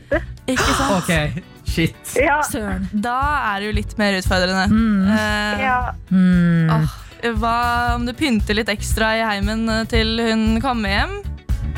[0.50, 0.96] Ikke sant?
[1.02, 2.14] Ok, shit.
[2.18, 2.40] Ja.
[2.46, 2.86] Søren.
[2.94, 3.16] Da
[3.52, 4.66] er det jo litt mer utfordrende.
[4.70, 5.10] Mm.
[5.10, 5.78] Uh, ja.
[6.14, 6.70] Mm.
[6.78, 6.96] åh,
[7.40, 11.16] hva om du pynter litt ekstra i heimen eh, til hun kommer hjem?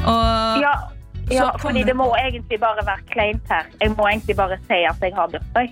[0.02, 0.72] Og Ja,
[1.30, 3.66] ja Så fordi det må egentlig bare være kleint her.
[3.80, 5.68] Jeg må egentlig bare si at jeg har bursdag.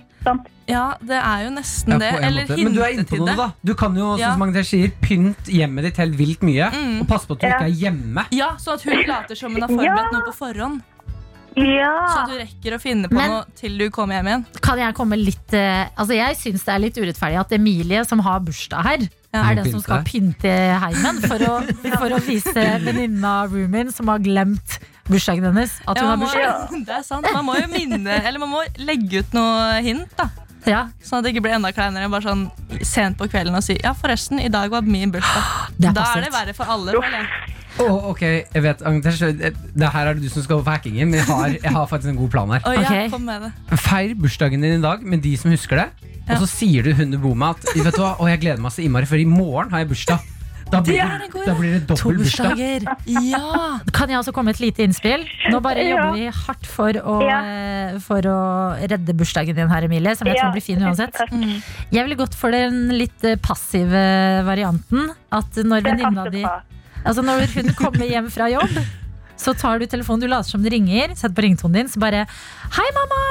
[0.71, 2.11] Ja, det er jo nesten Ja, det.
[2.23, 2.47] Eller.
[2.55, 3.49] Men du er inne på noe, da.
[3.65, 4.31] Du kan jo, Ja.
[4.33, 6.69] som Agnetesh sier, pynt hjemmet ditt helt vilt mye.
[6.71, 7.01] Mm.
[7.01, 7.57] Og passe på at du Ja.
[7.59, 8.25] ikke er hjemme.
[8.31, 10.11] Ja, Sånn at hun later som hun har forberedt Ja.
[10.11, 10.81] noe på forhånd.
[11.57, 12.07] Ja.
[12.07, 14.45] Så du rekker å finne på Men- noe til du kommer hjem igjen.
[14.61, 18.19] Kan jeg komme litt eh, Altså Jeg syns det er litt urettferdig at Emilie, som
[18.19, 18.97] har bursdag her,
[19.31, 19.45] Ja.
[19.47, 20.51] er den som skal pynte
[20.83, 21.53] heimen for å,
[21.95, 24.77] for å vise venninna Rumin roomien som har glemt
[25.07, 26.41] bursdagen hennes, at hun Ja, har bursdag.
[26.43, 27.27] Ja, det er sant.
[27.33, 30.29] Man må jo minne Eller man må legge ut noe hint, da.
[30.67, 32.09] Ja, Sånn at det ikke blir enda kleinere.
[32.11, 32.43] Bare sånn
[32.85, 35.71] sent på kvelden og si Ja, forresten, i dag var min bursdag.
[35.81, 36.93] Da er det verre for alle.
[37.87, 38.21] Å, ok,
[38.53, 41.27] jeg vet, Agnes, det det her er det du som skal på hackingen, men jeg
[41.29, 42.61] har, jeg har faktisk en god plan her.
[42.65, 43.11] Oh, ja, Ok.
[43.11, 43.51] kom med det.
[43.79, 45.87] Feir bursdagen din i dag med de som husker det.
[46.27, 46.35] Ja.
[46.35, 48.61] Og så sier du hun du bor med at vet du hva, å, jeg gleder
[48.61, 50.19] meg så innmari, for i morgen har jeg bursdag.
[50.71, 52.59] Da blir Det det, da blir det To dobbel bursdag.
[53.11, 53.79] Ja!
[53.91, 55.25] Kan jeg også komme med et lite innspill?
[55.51, 55.97] Nå bare Ja.
[55.97, 57.39] jobber vi hardt for å, Ja.
[57.43, 58.37] eh, for å
[58.79, 60.15] redde bursdagen din her, Emilie.
[60.15, 61.11] Som jeg tror blir fin uansett.
[61.29, 61.61] Mm.
[61.91, 65.09] Jeg ville gått for den litt eh, passive varianten.
[65.29, 66.45] At når venninna di.
[67.05, 68.75] Altså når hun kommer hjem fra jobb,
[69.41, 72.25] så tar du telefonen, du later som det ringer, setter på ringtonen din, så bare
[72.77, 73.23] Hei, mamma!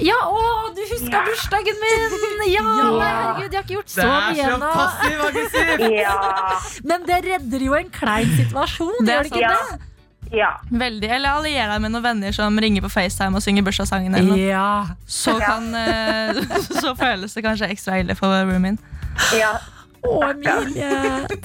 [0.00, 2.14] Ja, å, du huska bursdagen min!
[2.48, 4.70] Ja, herregud, jeg har ikke gjort så mye ennå.
[4.72, 5.84] passiv aggressiv!
[5.92, 6.14] Ja.
[6.88, 9.52] Men det redder jo en klein situasjon, Det gjør det ikke Ja.
[9.68, 9.86] det?
[10.38, 10.48] ja.
[10.70, 11.10] Veldig.
[11.10, 14.14] Eller allier deg med noen venner som ringer på FaceTime og synger bursdagssangen.
[14.16, 14.40] Eller.
[14.46, 14.66] Ja.
[15.10, 16.40] Så, kan, eh,
[16.80, 18.78] så føles det kanskje ekstra ille for roomien.
[19.36, 19.52] ja.
[20.06, 20.90] Å, Emilie.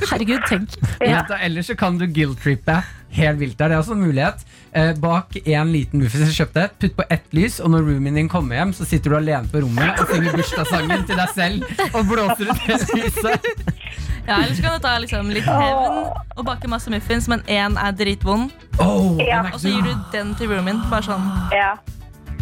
[0.10, 0.76] Herregud, tenk.
[1.02, 1.24] Ja.
[1.28, 2.78] Ja, Ellers så kan du guilt-trippe
[3.16, 3.70] helt vilt der.
[3.72, 4.42] Det er også en mulighet.
[4.76, 8.28] Eh, bak en liten muffins jeg kjøpte, putt på ett lys, og når roomien din
[8.32, 12.10] kommer hjem, så sitter du alene på rommet og synger bursdagssangen til deg selv og
[12.12, 13.52] blåser ut hele lyset.
[14.26, 16.00] Ja, Eller så kan du ta liksom litt hevn
[16.36, 18.52] og bake masse muffins, men én er dritvond.
[18.84, 19.44] Oh, Ja.
[19.54, 20.82] Og så gir du den til roomien.
[20.92, 21.28] Bare sånn.
[21.56, 21.76] ja.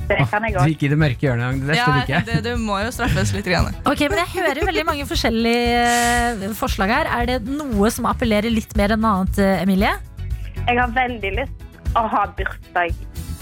[0.07, 1.61] Det kan jeg gikk i det mørke hjørnet.
[1.67, 2.25] Det Ja, liker jeg.
[2.27, 3.45] det, du må jo straffes litt.
[3.47, 3.69] Grann.
[3.87, 7.09] Ok, men Jeg hører veldig mange forskjellige eh, forslag her.
[7.21, 9.93] Er det noe som appellerer litt mer enn annet, eh, Emilie?
[10.67, 12.93] Jeg har veldig lyst å ha bursdag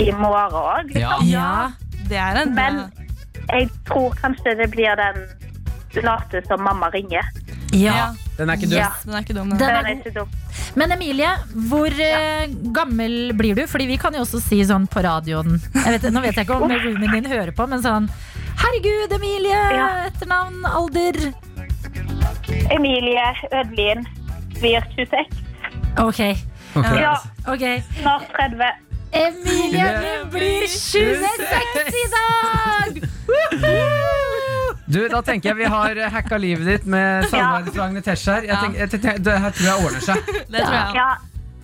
[0.01, 0.95] i morgen òg.
[0.97, 1.17] Ja.
[1.25, 1.51] Ja.
[2.09, 2.81] Det er en Men
[3.49, 5.21] jeg tror kanskje det blir den
[6.03, 7.25] late som mamma ringer.
[7.71, 8.11] Ja.
[8.37, 8.77] Den er ikke dum.
[8.79, 8.87] Ja.
[9.05, 9.59] Den er ikke dum, den.
[9.59, 10.29] Den er ikke dum.
[10.75, 11.29] Men Emilie,
[11.69, 12.47] hvor ja.
[12.73, 13.65] gammel blir du?
[13.69, 16.57] Fordi vi kan jo også si sånn på radioen jeg vet, Nå vet jeg ikke
[16.57, 18.07] om roomien din hører på, men sånn
[18.61, 19.59] Herregud, Emilie!
[19.75, 19.87] Ja.
[20.09, 21.19] Etternavn, alder
[22.71, 24.05] Emilie Ødlin
[24.59, 25.37] blir 26.
[25.99, 26.21] Ok,
[26.75, 27.01] okay.
[27.01, 27.15] Ja,
[27.47, 27.81] Okay.
[27.99, 28.71] snart 30.
[29.11, 33.01] Emilie, du blir 26 i dag!
[34.91, 38.47] Du, Da tenker jeg vi har hacka livet ditt med samarbeidet fra Agnetesh her.
[38.49, 40.31] Jeg tenker, jeg tenker, det her tror jeg ordner seg.
[40.51, 40.95] Det tror jeg.
[40.99, 41.09] Ja,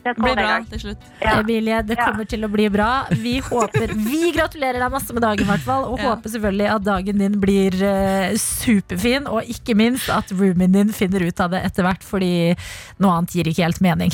[0.07, 1.01] det Blir bra til slutt.
[1.19, 1.34] Ja.
[1.41, 2.05] Emilie, det Ja.
[2.05, 2.91] kommer til å bli bra.
[3.11, 5.84] Vi håper Vi gratulerer deg masse med dagen, hvert fall.
[5.91, 6.13] Og Ja.
[6.15, 9.28] håper selvfølgelig at dagen din blir uh, superfin.
[9.28, 12.55] Og ikke minst at roomien din finner ut av det etter hvert, fordi
[12.99, 14.11] noe annet gir ikke helt mening.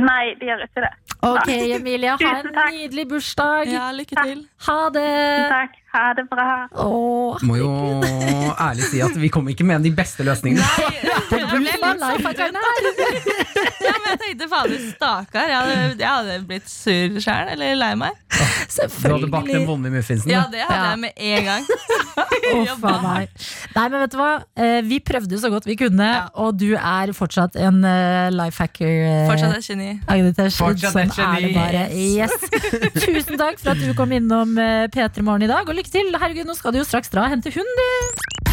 [0.00, 0.92] Nei, det gjør ikke det.
[1.22, 3.68] Ok, Emilie, ha en nydelig bursdag.
[3.70, 4.46] Ja, lykke til.
[4.66, 5.10] Ha det!
[5.52, 5.76] Takk.
[5.94, 6.66] Ha det bra.
[6.74, 7.68] Åh, Må jo
[8.58, 10.64] ærlig si at vi kommer ikke med de beste løsningene.
[11.30, 12.58] Jeg ble litt lifehackeren!
[13.84, 15.46] Ja, men jeg tenkte fader, stakkar.
[15.50, 18.16] Jeg hadde, jeg hadde blitt sur sjæl, eller lei meg.
[18.34, 19.66] Du hadde bakt den Selvfølgelig.
[19.68, 20.30] vonde muffinsen.
[20.32, 20.50] Ja, da.
[20.50, 20.90] det hadde Ja.
[20.90, 21.62] jeg med en gang.
[22.54, 23.28] Uff a meg.
[23.74, 24.30] Nei, men vet du hva?
[24.58, 28.90] Eh, Vi prøvde så godt vi kunne, og du er fortsatt en uh, life hacker.
[28.90, 29.90] eh, Fortsatt et geni.
[30.58, 31.54] Fortsatt et sånn er det geni.
[31.54, 31.86] bare.
[31.94, 32.34] Yes.
[33.04, 36.12] Tusen takk for at du kom innom uh, P3 Morgen i dag, og lykke til.
[36.14, 37.80] Herregud, nå skal du jo straks dra og hente hund.
[37.80, 38.44] du.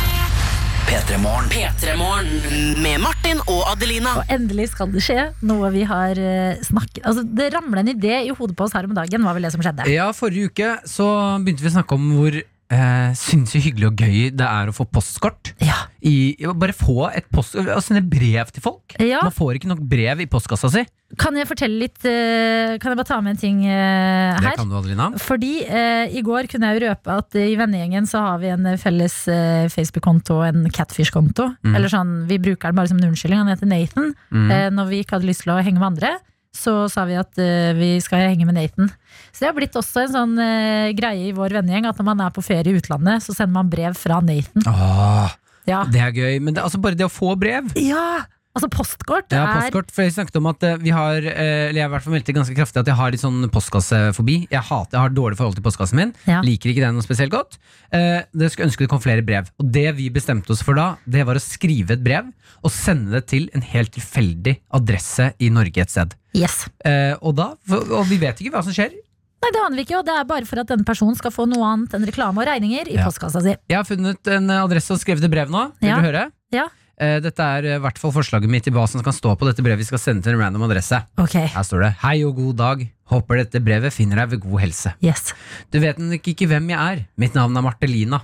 [0.91, 1.47] P3morgen.
[1.53, 4.17] P3morgen med Martin og Adelina.
[4.19, 8.17] Og endelig skal det skje noe vi har eh, snakket Altså, Det ramla en idé
[8.25, 9.87] i hodet på oss her om dagen, var vel det som skjedde.
[9.87, 11.07] Ja, forrige uke så
[11.39, 12.35] begynte vi å snakke om hvor
[12.71, 15.53] eh, sinnssykt hyggelig og gøy det er å få postkort.
[15.61, 15.77] Ja.
[16.01, 18.95] I, bare få et post, og sende brev til folk.
[18.97, 19.21] Ja.
[19.27, 20.85] Man får ikke nok brev i postkassa si.
[21.19, 24.55] Kan jeg fortelle litt eh, Kan jeg bare ta med en ting eh, Det her?
[24.55, 25.09] kan du, Adelina.
[25.19, 28.47] Fordi eh, i går kunne jeg jo røpe at eh, i vennegjengen så har vi
[28.53, 31.49] en eh, felles eh, Facebook-konto og en Catfish-konto.
[31.67, 31.75] Mm.
[31.75, 33.43] Eller sånn, Vi bruker den bare som en unnskyldning.
[33.43, 34.13] Han heter Nathan.
[34.31, 34.47] Mm.
[34.55, 36.13] Eh, når vi ikke hadde lyst til å henge med andre,
[36.55, 38.91] så sa vi at uh, vi skal henge med Nathan.
[39.31, 42.25] Så det har blitt også en sånn uh, greie i vår vennegjeng at når man
[42.27, 44.67] er på ferie i utlandet, så sender man brev fra Nathan.
[44.67, 45.39] Åh,
[45.69, 46.39] Ja, det er gøy.
[46.41, 47.73] Men det, altså bare det å få brev.
[47.79, 51.77] ja altså postkort Ja, er postkort, for jeg snakket om at eh, vi har Eller
[51.77, 54.35] jeg har hvert fall meldt ganske kraftig at jeg har litt sånn postkassefobi.
[54.51, 56.11] Jeg hater, jeg har dårlig forhold til postkassen min.
[56.27, 56.41] Ja.
[56.43, 57.55] Liker ikke den noe spesielt godt.
[57.95, 59.47] Eh, det skulle ønske det kom flere brev.
[59.61, 62.27] Og det vi bestemte oss for da, det var å skrive et brev
[62.61, 66.17] og sende det til en helt tilfeldig adresse i Norge et sted.
[66.33, 66.65] Yes.
[66.85, 68.93] Eh, og da, og vi vet ikke hva som skjer.
[69.41, 71.47] Nei, det aner vi ikke, og det er bare for at denne personen skal få
[71.49, 73.05] noe annet enn reklame og regninger i Ja.
[73.07, 73.55] postkassa si.
[73.69, 75.71] Jeg har funnet en adresse og skrevet et brev nå.
[75.81, 75.95] Vil Ja.
[75.97, 76.31] du høre?
[76.53, 76.67] Ja.
[77.01, 79.47] Eh, dette er eh, i hvert fall forslaget mitt i hva som kan stå på
[79.49, 81.01] dette brevet vi skal sende til en random adresse.
[81.17, 82.91] Ok, Her står det 'Hei og god dag.
[83.09, 84.93] Håper dette brevet finner deg ved god helse'.
[85.01, 85.33] yes.
[85.71, 87.05] Du vet nok ikke hvem jeg er.
[87.17, 88.21] Mitt navn er Martelina.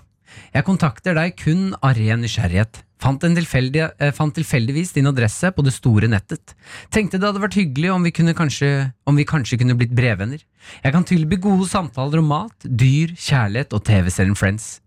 [0.54, 2.84] Jeg kontakter deg kun av ren nysgjerrighet.
[2.98, 6.56] Fant, en tilfeldig, eh, fant tilfeldigvis din adresse på det store nettet.
[6.90, 10.42] Tenkte det hadde vært hyggelig om vi, kunne kanskje, om vi kanskje kunne blitt brevvenner.
[10.84, 14.80] Jeg kan tilby gode samtaler om mat, dyr, kjærlighet og TV-serien Friends.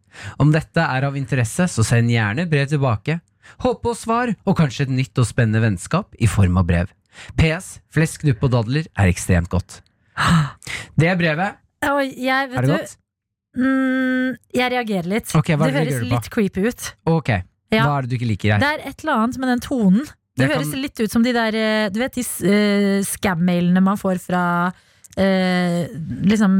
[0.43, 3.21] Om dette er av interesse, så send gjerne brev tilbake.
[3.63, 6.91] Håp på svar, og kanskje et nytt og spennende vennskap i form av brev.
[7.39, 7.79] PS.
[7.95, 9.81] Flesk, dupp og dadler er ekstremt godt.
[10.99, 11.61] Det er brevet.
[11.87, 12.97] Oi, jeg, vet Er det du, godt?
[13.57, 15.31] Mm, jeg reagerer litt.
[15.35, 16.91] Okay, det høres litt creepy ut.
[17.09, 17.31] Ok,
[17.71, 17.85] Ja.
[17.87, 18.59] hva er det du ikke liker her?
[18.63, 20.05] Det er et eller annet med den tonen.
[20.07, 23.83] Det, Det kan- høres litt ut som de der eh, Du vet de uh, scam-mailene
[23.83, 25.83] man får fra uh,
[26.25, 26.55] liksom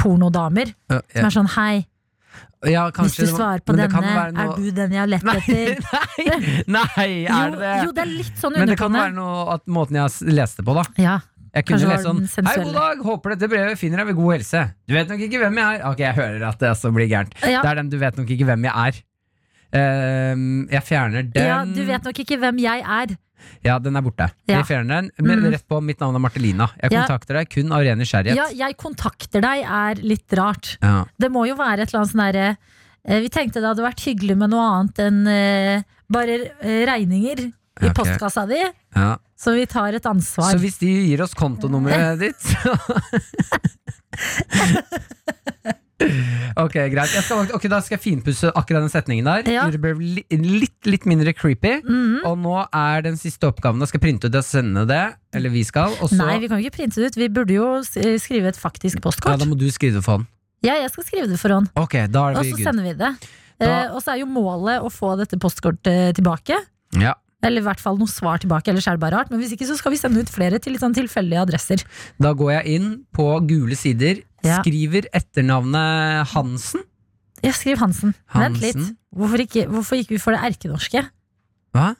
[0.00, 0.70] pornodamer.
[0.90, 1.02] Uh, yeah.
[1.18, 1.74] Som er sånn hei,
[2.64, 5.26] Ja, hvis du svarer på det kan denne, noe- er du den jeg har lett
[5.34, 5.84] etter?
[6.76, 7.74] nei, nei, er det det?
[7.84, 10.74] Jo, det er litt sånn Men det kan være noe at måten jeg leste på,
[10.78, 10.84] da.
[10.96, 11.18] Ja,
[11.54, 14.32] Jeg kunne lest lese sånn Hei, god dag, håper dette brevet finner deg ved god
[14.38, 14.62] helse.
[14.88, 15.84] Du vet nok ikke hvem jeg er.
[15.92, 17.36] Ok, jeg hører at det også blir gærent.
[17.44, 17.60] Ja.
[17.62, 19.02] Det er den du vet nok ikke hvem jeg er.
[19.74, 21.42] Ehm, jeg fjerner den.
[21.48, 23.16] ja, du vet nok ikke hvem jeg er.
[23.64, 24.28] Ja, den er borte.
[24.48, 24.60] Ja.
[24.60, 25.10] Jeg fjerner den.
[25.20, 25.50] Men Mhm.
[25.52, 26.70] rett på mitt navn er Martelina.
[26.80, 27.00] Jeg Ja.
[27.02, 28.36] kontakter deg kun av ren nysgjerrighet.
[28.36, 30.78] Ja, jeg kontakter deg er litt rart.
[30.80, 31.04] Ja.
[31.18, 32.56] Det må jo være et eller annet sånn derre
[33.06, 37.38] eh, Vi tenkte det hadde vært hyggelig med noe annet enn eh, bare eh, regninger
[37.44, 37.52] i
[37.82, 37.90] okay.
[37.92, 38.62] postkassa di.
[38.96, 39.16] Ja.
[39.36, 40.52] Så vi tar et ansvar.
[40.54, 42.78] Så hvis de gir oss kontonummeret ditt så
[46.58, 47.10] Ok, greit.
[47.24, 49.46] Skal, ok, Da skal jeg finpusse akkurat den setningen der.
[49.50, 49.66] Ja.
[49.70, 51.76] Det ble litt, litt mindre creepy.
[51.84, 52.24] Mhm.
[52.28, 53.80] Og nå er den siste oppgaven.
[53.82, 55.02] Da skal jeg printe ut og sende det.
[55.34, 55.94] Eller vi skal.
[56.00, 56.18] Også...
[56.18, 57.18] Nei, vi kan ikke printe det ut.
[57.20, 59.34] Vi burde jo skrive et faktisk postkort.
[59.34, 59.40] ja.
[59.42, 60.28] Da må du skrive det for hånd.
[60.64, 61.68] Ja, jeg skal skrive det for hånd.
[61.76, 62.98] Ok, da er Og så sender vi det.
[62.98, 63.14] Da-
[63.64, 66.56] Eh, og så er jo målet å få dette postkortet tilbake.
[66.98, 67.12] Ja.
[67.40, 69.30] Eller i hvert fall noe svar tilbake, ellers er det bare rart.
[69.30, 71.84] Men hvis ikke så skal vi sende ut flere til litt sånn tilfeldige adresser.
[72.18, 74.60] Da går jeg inn på gule sider, Ja.
[74.62, 76.84] skriver etternavnet Hansen.
[77.44, 78.14] Ja, skriv Hansen.
[78.34, 78.80] Vent litt.
[79.14, 81.04] Hvorfor ikke, hvorfor gikk vi for det erkenorske?
[81.74, 81.90] Hva?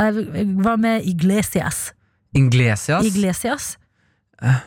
[0.00, 0.20] Eh,
[0.64, 1.92] Hva med Iglesias?
[2.34, 3.04] Inglesias.
[3.06, 3.74] Iglesias?
[4.42, 4.60] Uh.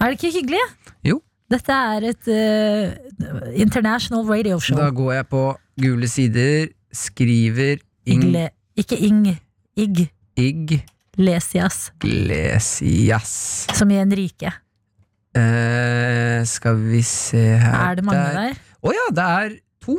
[0.00, 0.62] Er det ikke hyggelig?
[1.06, 1.20] Jo.
[1.50, 4.78] Dette er et uh, international radio show.
[4.78, 5.42] Da går jeg på
[5.82, 8.24] gule sider, skriver Ing...
[8.30, 8.48] Igle,
[8.78, 9.26] ikke Ing.
[9.76, 10.06] Ig.
[10.40, 11.90] Iglesias.
[12.04, 13.32] Lesias.
[13.76, 14.52] Som i Enrique.
[15.36, 18.56] Eh, skal vi se her Er det mange der?
[18.82, 19.52] Å ja, det er
[19.84, 19.94] to.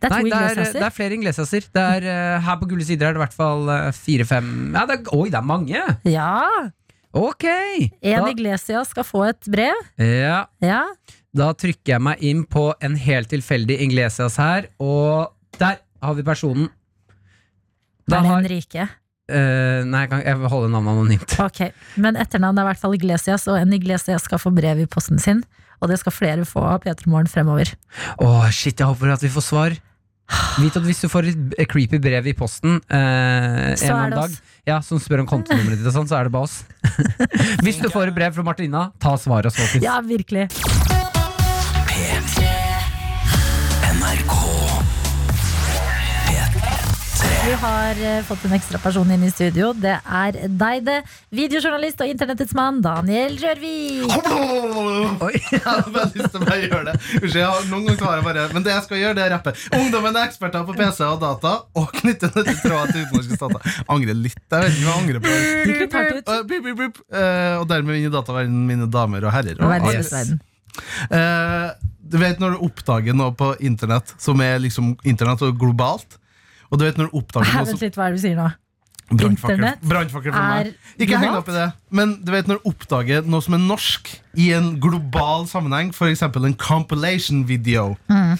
[0.00, 1.66] Det er Nei, det er, det er flere Inglesiaser.
[1.70, 4.86] Det er, eh, her på gule sider er det i hvert fall uh, fire-fem ja,
[4.88, 5.82] det er, Oi, det er mange!
[6.08, 6.30] Ja.
[7.12, 7.44] Ok!
[8.00, 9.76] En Da, Iglesias skal få et brev.
[10.00, 10.82] ja, Ja.
[11.36, 16.24] da trykker jeg meg inn på en helt tilfeldig Inglesias her, og der har vi
[16.26, 16.70] personen.
[18.08, 18.96] Da er det har,
[19.30, 21.36] Eh, nei, jeg, kan, jeg vil holde navnet anonymt.
[21.46, 21.62] Ok,
[22.00, 25.22] Men etternavnet er i hvert fall Iglesias, og en Iglesias skal få brev i posten
[25.22, 25.44] sin.
[25.80, 27.72] Og det skal flere få av P3 Morgen fremover.
[28.20, 29.78] Åh, shit, jeg håper at vi får svar.
[30.60, 34.36] Vit at hvis du får et creepy brev i posten eh, en eller annen dag,
[34.68, 36.60] ja, som spør om kontonummeret ditt, og sånn, så er det bare oss.
[37.64, 39.88] hvis du får et brev fra Martina, ta svaret og så til.
[39.88, 40.46] Ja, virkelig.
[47.50, 49.72] Vi har eh, fått en ekstra person inn i studio.
[49.74, 50.98] Det er deg, det.
[51.34, 54.12] Videojournalist og internettets mann Daniel Rørvik.
[55.26, 55.32] Oi.
[55.56, 56.94] Jeg hadde bare lyst til å bare gjøre det.
[57.16, 59.54] Unnskyld, jeg har noen ganger klarer bare Men det jeg skal gjøre, det er rappe.
[59.80, 63.82] Ungdommen er eksperter på PC og data og knytter dette til tråder til utenlandske stater.
[63.96, 64.38] Angrer litt.
[64.46, 65.34] Jeg vet ikke hva jeg angrer på.
[65.72, 66.32] Litt hardt ut.
[66.36, 67.02] Eh.
[67.24, 69.58] Eh, Og dermed inn i dataverdenen, mine damer og herrer.
[69.58, 70.38] Og verdensverden.
[72.10, 76.19] Du vet når du oppdager noe på internett som er liksom internett og globalt?
[76.70, 78.50] Og du vet når du oppdager noe Vent litt, hva er det du sier nå?
[79.10, 80.68] Brannfakkel brannfakkel for meg.
[80.70, 81.66] er Ikke heng opp i det.
[81.90, 86.22] Men du vet når du oppdager noe som er norsk i en global sammenheng, f.eks.
[86.22, 87.96] en compilation video.
[88.06, 88.38] Mm.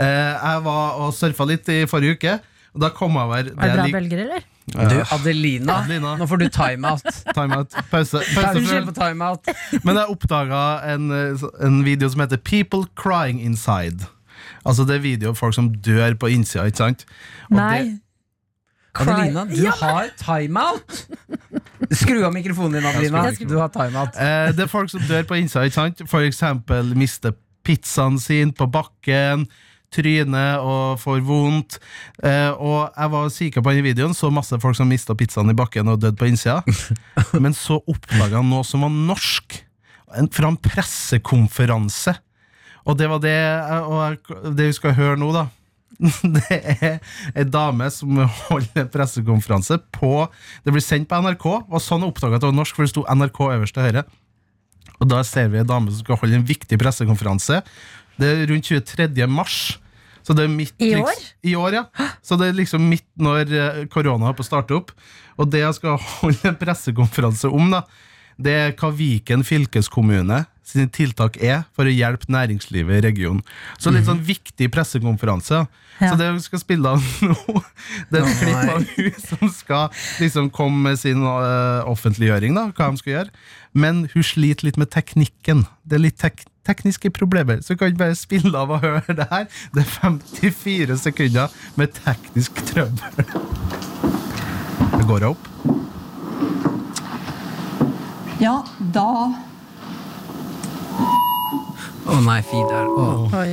[0.00, 2.36] Eh, jeg var og surfa litt i forrige uke,
[2.74, 4.46] og da kom jeg over Er det bra bølger, eller?
[4.70, 6.12] Du, Adelina, Adelina.
[6.20, 7.02] nå får du timeout.
[7.34, 8.20] time Pause.
[8.36, 9.50] Pause Unnskyld for, timeout.
[9.82, 10.60] men jeg oppdaga
[10.92, 14.06] en, eh, en video som heter People Crying Inside.
[14.66, 17.04] Altså Det er videoer av folk som dør på innsida, ikke sant?
[17.50, 17.82] Og Nei.
[17.84, 17.98] det-
[19.00, 21.06] Adelina, du har timeout!
[21.94, 23.22] Skru av mikrofonen din, Adelina.
[23.38, 24.16] Du har timeout.
[24.18, 26.02] Eh, det er folk som dør på innsida, ikke sant?
[26.10, 29.46] For eksempel mister pizzaen sin på bakken,
[29.94, 31.78] trynet og får vondt.
[32.22, 35.56] Eh, og jeg var sikker på den videoen, så masse folk som mista pizzaen i
[35.58, 36.60] bakken og døde på innsida.
[37.42, 39.60] Men så oppdaga han noe som var norsk,
[40.18, 42.16] en, fra en pressekonferanse.
[42.88, 43.38] Og det var det,
[43.84, 45.48] og det vi skal høre nå, da.
[46.24, 46.94] Det er
[47.36, 50.22] ei dame som holder pressekonferanse på
[50.64, 53.04] Det blir sendt på NRK, og sånn oppdaga at det var norsk, for det sto
[53.04, 54.06] NRK øverst til høyre.
[55.00, 57.60] Og da ser vi ei dame som skal holde en viktig pressekonferanse.
[58.20, 59.28] Det er rundt 23.
[59.28, 59.58] mars.
[60.24, 61.08] Så det er midt, I år?
[61.08, 61.22] år?
[61.48, 62.08] I år, ja.
[62.22, 64.92] Så det er liksom midt når eh, korona er på å starte opp.
[65.40, 67.84] Og det jeg skal holde en pressekonferanse om, da,
[68.40, 73.40] det er hva Viken fylkeskommune sine tiltak er for å hjelpe næringslivet i regionen.
[73.78, 75.64] Så litt sånn viktig pressekonferanse.
[76.00, 76.12] Ja.
[76.12, 77.62] Så det vi skal spille av nå,
[78.10, 82.70] det er et klipp av hun som skal liksom komme med sin uh, offentliggjøring, da,
[82.76, 83.34] hva de skal gjøre.
[83.72, 85.66] Men hun sliter litt med teknikken.
[85.84, 87.62] Det er litt tek tekniske problemer.
[87.64, 89.46] Så vi kan ikke bare spille av og høre det her.
[89.74, 93.24] Det er 54 sekunder med teknisk trøbbel.
[94.92, 95.48] Det går opp.
[98.40, 98.60] Ja,
[98.94, 99.08] da
[102.10, 102.86] Å nei, fy der.
[102.90, 102.92] Å,
[103.40, 103.50] Oi.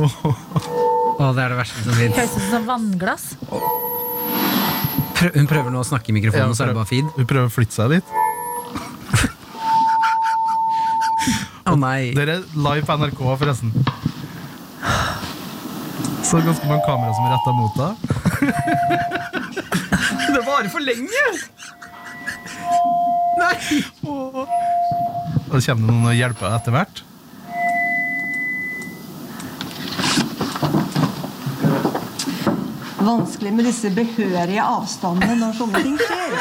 [0.00, 0.08] Å,
[1.36, 2.14] det er det verste som fins.
[2.16, 3.24] Høres ut som vannglass.
[5.20, 7.06] Prøv, hun prøver nå å snakke i mikrofonen, Ja, så er det bare feed.
[7.18, 8.08] Hun prøver å flytte seg litt.
[11.70, 12.00] Å nei.
[12.16, 13.70] Dere er live på NRK, forresten.
[16.24, 17.92] Så ganske mange kamera som er retta mot deg.
[20.30, 21.24] Det varer for lenge!
[23.40, 23.54] Nei!
[24.04, 27.02] Og det kommer det noen og hjelper deg etter hvert.
[33.00, 36.36] Vanskelig med disse behørige avstandene når sånne ting skjer.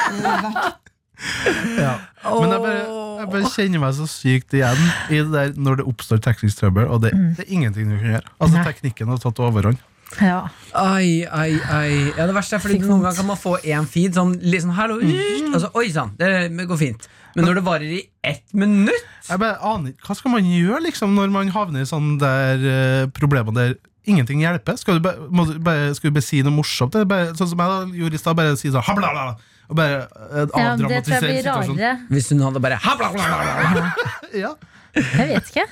[1.80, 1.93] Ja.
[2.23, 2.82] Men jeg bare,
[3.19, 6.88] jeg bare kjenner meg så sykt igjen i det der når det oppstår teknisk trøbbel,
[6.91, 8.34] og det, det er ingenting du kan gjøre.
[8.39, 9.80] Altså Teknikken har tatt overhånd.
[10.18, 10.39] Ja.
[10.74, 11.91] Ai, ai, ai.
[12.18, 14.97] Ja, det verste er fordi noen ganger kan man få én feed, sånn liksom, hallo,
[15.03, 17.05] hallo, altså, Oi sann, det går fint.
[17.36, 21.12] Men når det varer i ett minutt Jeg bare aner Hva skal man gjøre liksom
[21.14, 23.76] når man havner i sånne der uh, problemer der
[24.10, 24.80] ingenting hjelper?
[24.82, 26.97] Skal du bare, må du bare, skal du bare si noe morsomt?
[27.10, 29.36] Bare, sånn som jeg da gjorde i stad, bare si sånn habla,
[29.70, 32.07] og bare uh, ja, avdramatisere blir situasjonen.
[32.10, 32.80] Hvis hun hadde bare
[34.43, 34.55] Ja.
[34.97, 35.68] Jeg vet ikke.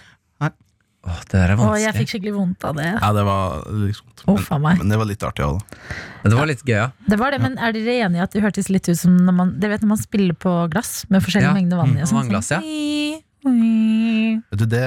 [1.07, 2.87] Åh, det er Åh, jeg fikk skikkelig vondt av det.
[2.99, 4.77] ja, det var litt Å, men, meg.
[4.81, 5.77] men det var litt artig òg, da.
[6.23, 6.87] Men Det var litt gøy, ja.
[7.07, 9.37] Det var det, men Er dere enige i at det hørtes litt ut som når
[9.39, 12.01] man, dere vet når man spiller på glass med forskjellige Ja, mengder vann i?
[12.03, 12.59] og sånn, vannglass, ja.
[12.59, 14.85] sånn, Vet du, det,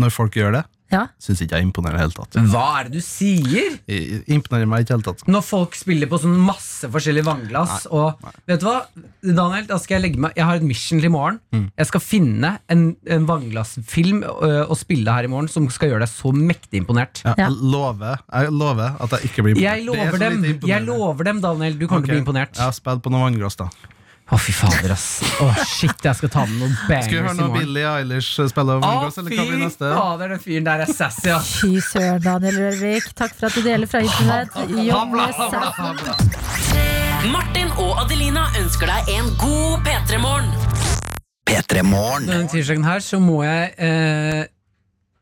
[0.00, 1.02] når folk gjør det, Ja.
[1.20, 2.38] syns ikke jeg imponerer i det hele tatt.
[2.48, 3.74] Hva er det du sier?
[3.88, 5.24] I- Imponerer meg ikke helt tatt.
[5.28, 8.16] Når folk spiller på sånn masse forskjellige vannglass og
[8.48, 8.78] Vet du hva,
[9.22, 11.40] Daniel, da skal jeg legge meg Jeg har et mission til i morgen.
[11.52, 11.66] Mm.
[11.76, 16.12] Jeg skal finne en, en vannglassfilm å spille her i morgen som skal gjøre deg
[16.12, 17.20] så mektig imponert.
[17.24, 17.48] Ja, Ja.
[17.48, 20.66] jeg, lover, jeg lover at jeg ikke blir Jeg Det er lover så dem, lite
[20.72, 21.78] jeg lover dem, Daniel.
[21.78, 22.56] Du kommer til å bli imponert.
[22.56, 23.68] Jeg har spilt på noen vannglass, da.
[24.28, 25.22] Å, fy fader, ass.
[25.40, 27.54] Å, shit, jeg skal ta med noen Skal vi høre morgen.
[27.62, 31.30] Billie Eilish spille Å, vannglass, eller hva blir fy fader, den fyren der er sassy,
[31.32, 31.54] ass.
[31.62, 33.08] Fy søren, Daniel Rørvik.
[33.16, 34.52] Takk for at du deler fra internett.
[34.84, 36.02] Jonge Sassen.
[37.32, 40.52] Martin og Adelina ønsker deg en god P3-morgen.
[41.48, 42.28] P3 Morgen.
[42.28, 44.44] Denne tirsdagen her så må jeg eh,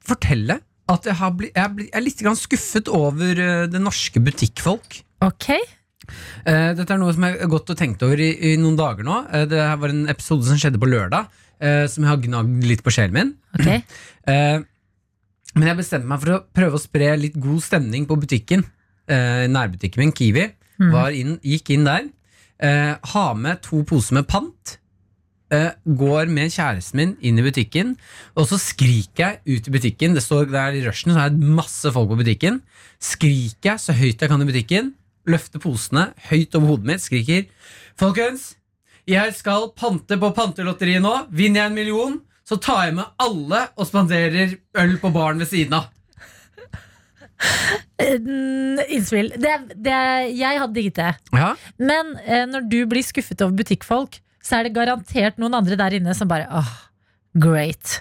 [0.03, 0.59] fortelle
[0.91, 4.23] at jeg, har bli, jeg, er bli, jeg er litt skuffet over eh, det norske
[4.23, 5.01] butikkfolk.
[5.23, 5.53] Ok.
[6.47, 9.07] Eh, dette er noe som jeg har gått og tenkt over i, i noen dager
[9.07, 9.19] nå.
[9.31, 11.29] Eh, det her var en episode som skjedde på lørdag,
[11.61, 13.35] eh, som jeg har gnagd litt på sjelen min.
[13.59, 13.83] Okay.
[15.57, 18.67] Men jeg bestemte meg for å prøve å spre litt god stemning på butikken.
[19.09, 20.51] nærbutikken min, Kiwi.
[20.93, 22.11] Var inn, gikk inn der.
[23.15, 24.75] Ha med to poser med pant.
[25.47, 27.93] Uh, går med kjæresten min inn i butikken,
[28.35, 30.17] og så skriker jeg ut i butikken.
[30.17, 32.59] Det står der i rushen, så er det masse folk på butikken.
[32.99, 34.91] Skriker jeg så høyt jeg kan i butikken.
[35.27, 37.05] Løfter posene høyt over hodet mitt.
[37.05, 37.49] Skriker
[37.99, 38.55] Folkens,
[39.07, 41.15] jeg skal pante på pantelotteriet nå.
[41.35, 42.17] Vinner jeg en million,
[42.47, 45.93] så tar jeg med alle og spanderer øl på baren ved siden av.
[48.01, 49.33] Mm, Innspill.
[49.41, 49.97] Det, det,
[50.37, 51.13] jeg hadde digget det.
[51.37, 55.79] Ja, Men eh, når du blir skuffet over butikkfolk, så er det garantert noen andre
[55.79, 56.73] der inne som bare åh,
[57.43, 58.01] great.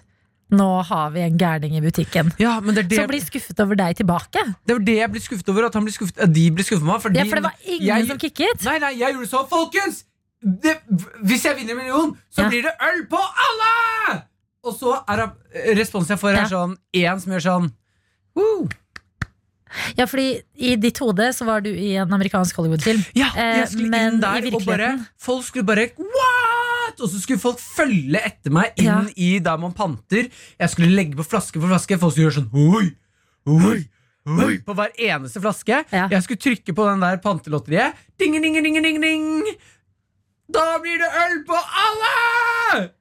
[0.55, 2.31] Nå har vi en gærning i butikken.
[2.39, 4.43] ja men det det, Som blir skuffet over deg tilbake.
[4.65, 5.65] det var det jeg ble skuffet over.
[5.69, 7.01] At, han ble skuffet, de ble skuffet over meg.
[7.01, 8.63] fordi- Ja, for det var ingen jeg- som kikket.
[8.65, 10.03] Nei, nei, jeg gjorde så, folkens!
[10.45, 10.77] Det,
[11.25, 12.49] hvis jeg vinner en million, så Ja.
[12.49, 14.23] blir det øl på alle!
[14.63, 15.31] Og så er
[15.75, 16.45] responsen jeg får, er Ja.
[16.49, 17.71] sånn én som gjør sånn
[18.35, 18.67] Woo!
[19.97, 23.03] Ja, fordi i ditt hode så var du i en amerikansk Hollywood-film.
[23.15, 25.89] Ja, Eh, jeg skulle eh, inn der, og bare Folk skulle bare
[26.95, 27.01] What?!
[27.03, 29.01] Og så skulle folk følge etter meg inn Ja.
[29.15, 30.29] i der man panter.
[30.59, 31.99] Jeg skulle legge på flaske for flaske.
[31.99, 32.95] Folk skulle gjøre sånn Oi!
[33.47, 33.89] Oi!
[34.25, 34.57] Oi!
[34.65, 35.83] På hver eneste flaske.
[35.91, 36.07] Ja.
[36.09, 37.93] Jeg skulle trykke på den der pantelotteriet.
[38.17, 39.43] Ding, ding, ding, ding, ding, ding.
[40.51, 42.11] Da blir det øl på alle!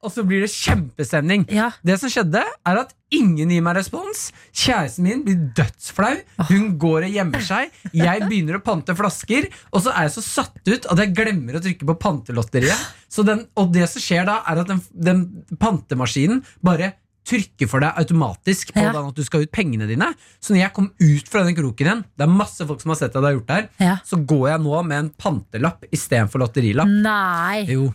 [0.04, 1.44] Og så blir det kjempestemning.
[1.52, 1.70] Ja.
[1.84, 4.26] Det som skjedde, er at ingen gir meg respons.
[4.54, 6.14] Kjæresten min blir dødsflau.
[6.48, 7.74] Hun går og gjemmer seg.
[7.92, 11.58] Jeg begynner å pante flasker, og så er jeg så satt ut at jeg glemmer
[11.58, 12.90] å trykke på pantelotteriet.
[13.12, 15.24] Så den, og det som skjer da, er at den, den
[15.60, 16.94] pantemaskinen bare
[17.24, 18.92] trykker for deg automatisk på Ja.
[18.92, 20.12] den at du skal ut pengene dine.
[20.40, 22.96] Så når jeg kom ut fra den kroken igjen, det er masse folk som har
[23.00, 23.96] sett at jeg har gjort det her, Ja.
[24.04, 26.86] så går jeg nå med en pantelapp istedenfor lotterilapp.
[26.88, 27.64] Nei.
[27.68, 27.92] Jo.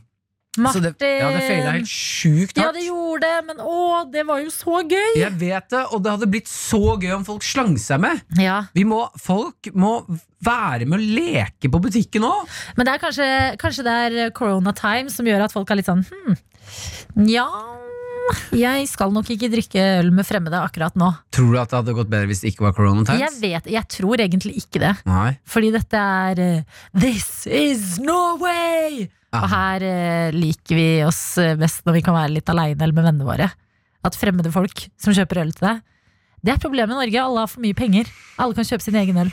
[0.57, 0.81] Martin!
[0.97, 4.49] det, ja, det feila helt sjukt Ja, det gjorde det, men å, det var jo
[4.49, 5.13] så gøy!
[5.15, 8.19] Jeg vet det, og det hadde blitt så gøy om folk slang seg med.
[8.41, 10.01] Ja, Vi må, folk må
[10.43, 12.49] være med å leke på butikken òg.
[12.75, 13.29] Men det er kanskje,
[13.61, 16.35] kanskje det er corona time som gjør at folk er litt sånn hm,
[17.29, 17.47] ja
[18.55, 21.09] jeg skal nok ikke drikke øl med fremmede akkurat nå.
[21.35, 23.87] Tror du at det hadde gått bedre hvis det ikke var corona Jeg vet, jeg
[23.95, 24.93] tror egentlig ikke det.
[25.09, 25.31] Nei.
[25.49, 29.07] Fordi dette er eh, This is Norway!
[29.29, 29.43] Ah.
[29.45, 32.97] Og her eh, liker vi oss eh, best når vi kan være litt aleine eller
[32.97, 33.49] med vennene våre.
[34.05, 35.81] At fremmede folk som kjøper øl til deg
[36.47, 37.21] Det er problemet i Norge.
[37.25, 38.09] Alle har for mye penger.
[38.39, 39.31] Alle kan kjøpe sin egen øl.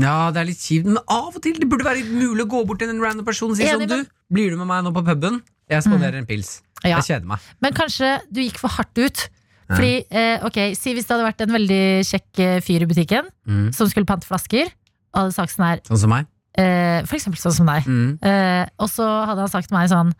[0.00, 2.58] Ja, det er litt kjipt, men av og til det burde være mulig å gå
[2.68, 4.82] bort til en random person og si sånn Enig, men- Du, blir du med meg
[4.84, 5.38] nå på puben?
[5.70, 6.60] Jeg spanderer en pils.
[6.84, 6.98] Ja.
[7.00, 7.38] Jeg kjeder meg.
[7.60, 9.28] Men kanskje du gikk for hardt ut.
[9.66, 13.26] Fordi, eh, ok, Si hvis det hadde vært en veldig kjekk eh, fyr i butikken
[13.48, 13.72] Mm.
[13.74, 14.68] som skulle pante flasker,
[15.14, 16.26] og hadde sagt sånn her Sånn som meg.
[16.54, 17.82] eh, For eksempel sånn som deg.
[17.84, 18.18] Mm.
[18.22, 20.12] Eh, og så hadde han sagt til meg sånn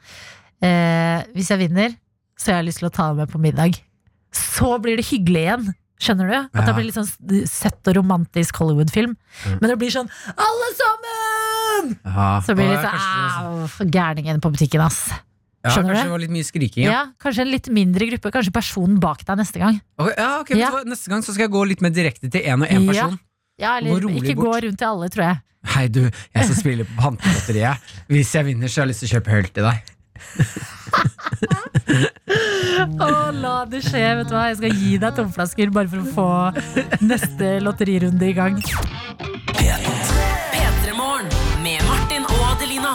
[0.63, 1.95] eh, Hvis jeg vinner,
[2.37, 3.79] så har jeg lyst til å ta deg med på middag.
[4.33, 5.75] Så blir det hyggelig igjen.
[6.01, 6.37] Skjønner du?
[6.59, 9.15] At det blir litt sånn s- søtt og romantisk Hollywood-film.
[9.47, 9.61] Mm.
[9.63, 11.99] Men det blir sånn Alle sammen!
[12.05, 12.41] Ja.
[12.45, 15.09] Så blir det Og litt kanskje sånn Au, gærningen på butikken, ass.
[15.67, 16.09] Ja, skjønner kanskje du?
[16.09, 16.85] det var litt mye skriking.
[16.87, 16.91] Ja.
[16.97, 17.03] Ja.
[17.23, 18.31] kanskje en litt mindre gruppe.
[18.39, 19.81] Kanskje personen bak deg neste gang.
[19.99, 20.71] Ok, ja, ok, vet Ja.
[20.75, 20.85] hva?
[20.87, 22.93] Neste gang så skal jeg gå litt mer direkte til én og én Ja.
[22.93, 23.19] person.
[23.59, 24.47] Ja, Gå eller rolig ikke bort.
[24.47, 25.37] gå rundt til alle, tror jeg.
[25.67, 27.77] Hei, du, jeg skal spille på Pantelotteriet.
[28.09, 29.77] Hvis jeg vinner, så har jeg lyst til å kjøpe øl til deg.
[33.01, 34.45] Å, la det skje, vet du hva.
[34.53, 36.29] Jeg skal gi deg tomflasker bare for å få
[37.03, 38.61] neste lotterirunde i gang.
[39.57, 41.29] P3 Morgen
[41.65, 42.95] med Martin og Adelina.